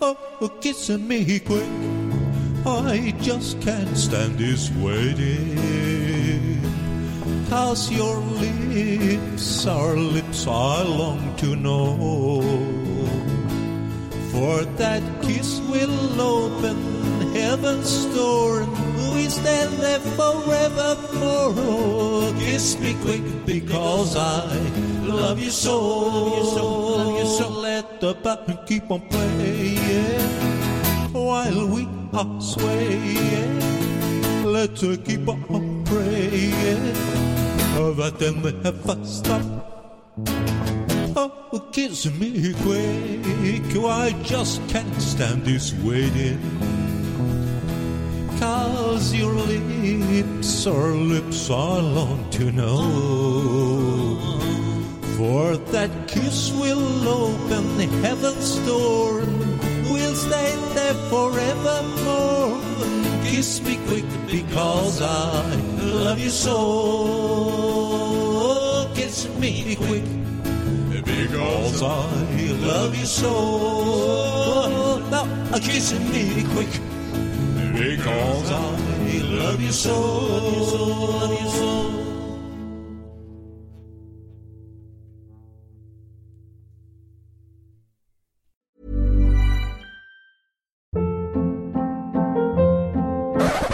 Oh, 0.01 0.49
kiss 0.63 0.89
me 0.89 1.39
quick. 1.41 1.69
I 2.65 3.15
just 3.21 3.61
can't 3.61 3.97
stand 3.97 4.39
this 4.39 4.71
waiting. 4.81 6.63
Cause 7.51 7.91
your 7.93 8.17
lips 8.41 9.67
are 9.67 9.97
lips 9.97 10.47
I 10.47 10.83
long 10.83 11.37
to 11.37 11.57
know. 11.57 12.41
For 14.33 14.65
that 14.81 15.03
kiss 15.21 15.61
will 15.69 16.21
open 16.21 16.79
heaven's 17.35 18.07
door 18.17 18.65
we 19.21 19.29
stand 19.29 19.73
there 19.79 20.01
forevermore. 20.16 21.53
Oh, 21.57 22.35
kiss 22.41 22.79
me 22.81 22.97
quick 23.03 23.25
because 23.45 24.16
I 24.16 24.57
love 25.05 25.39
you 25.39 25.51
so. 25.51 25.77
Love 25.79 26.39
you 26.39 26.45
so, 26.57 26.64
love 26.97 27.18
you 27.21 27.27
so. 27.39 27.49
Let 27.51 28.01
the 28.01 28.14
band 28.14 28.59
keep 28.66 28.91
on 28.91 29.03
playing 29.09 30.21
while 31.12 31.66
we 31.75 31.87
are 32.14 32.41
swaying. 32.41 33.61
Let's 34.45 34.83
uh, 34.83 34.97
keep 35.05 35.29
on 35.29 35.85
praying 35.85 36.85
that 38.01 38.14
they 38.18 38.33
never 38.33 39.05
stop. 39.05 39.45
Oh, 41.16 41.68
kiss 41.73 42.07
me 42.18 42.55
quick. 42.62 43.71
I 43.85 44.12
just 44.23 44.66
can't 44.68 45.01
stand 45.01 45.45
this 45.45 45.75
waiting. 45.85 46.80
Cause 48.41 49.12
your 49.12 49.34
lips 49.34 50.66
are 50.66 50.95
lips 50.95 51.51
I 51.51 51.80
long 51.80 52.30
to 52.30 52.51
know. 52.51 54.18
For 55.18 55.59
that 55.76 55.91
kiss 56.09 56.51
will 56.53 57.07
open 57.07 57.78
heaven's 58.01 58.57
door. 58.64 59.26
We'll 59.93 60.14
stay 60.14 60.57
there 60.72 60.95
forevermore. 61.11 62.59
Kiss 63.24 63.61
me 63.61 63.76
quick 63.88 64.07
because 64.26 65.03
I 65.03 65.45
love 66.01 66.18
you 66.18 66.30
so. 66.30 66.57
kiss 68.95 69.28
me 69.36 69.76
quick 69.76 70.09
because 71.05 71.82
I 71.82 72.07
love 72.72 72.97
you 72.97 73.05
so. 73.05 73.34
Now, 75.11 75.26
kiss 75.59 75.93
me 75.93 76.43
quick 76.55 76.80
because 77.81 78.51
I 78.51 78.61
love 79.24 79.61
you 79.62 79.72
so. 79.72 79.97
Love 81.16 81.33
you 81.33 81.49
so. 81.49 81.70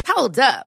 Hold 0.06 0.38
up. 0.38 0.66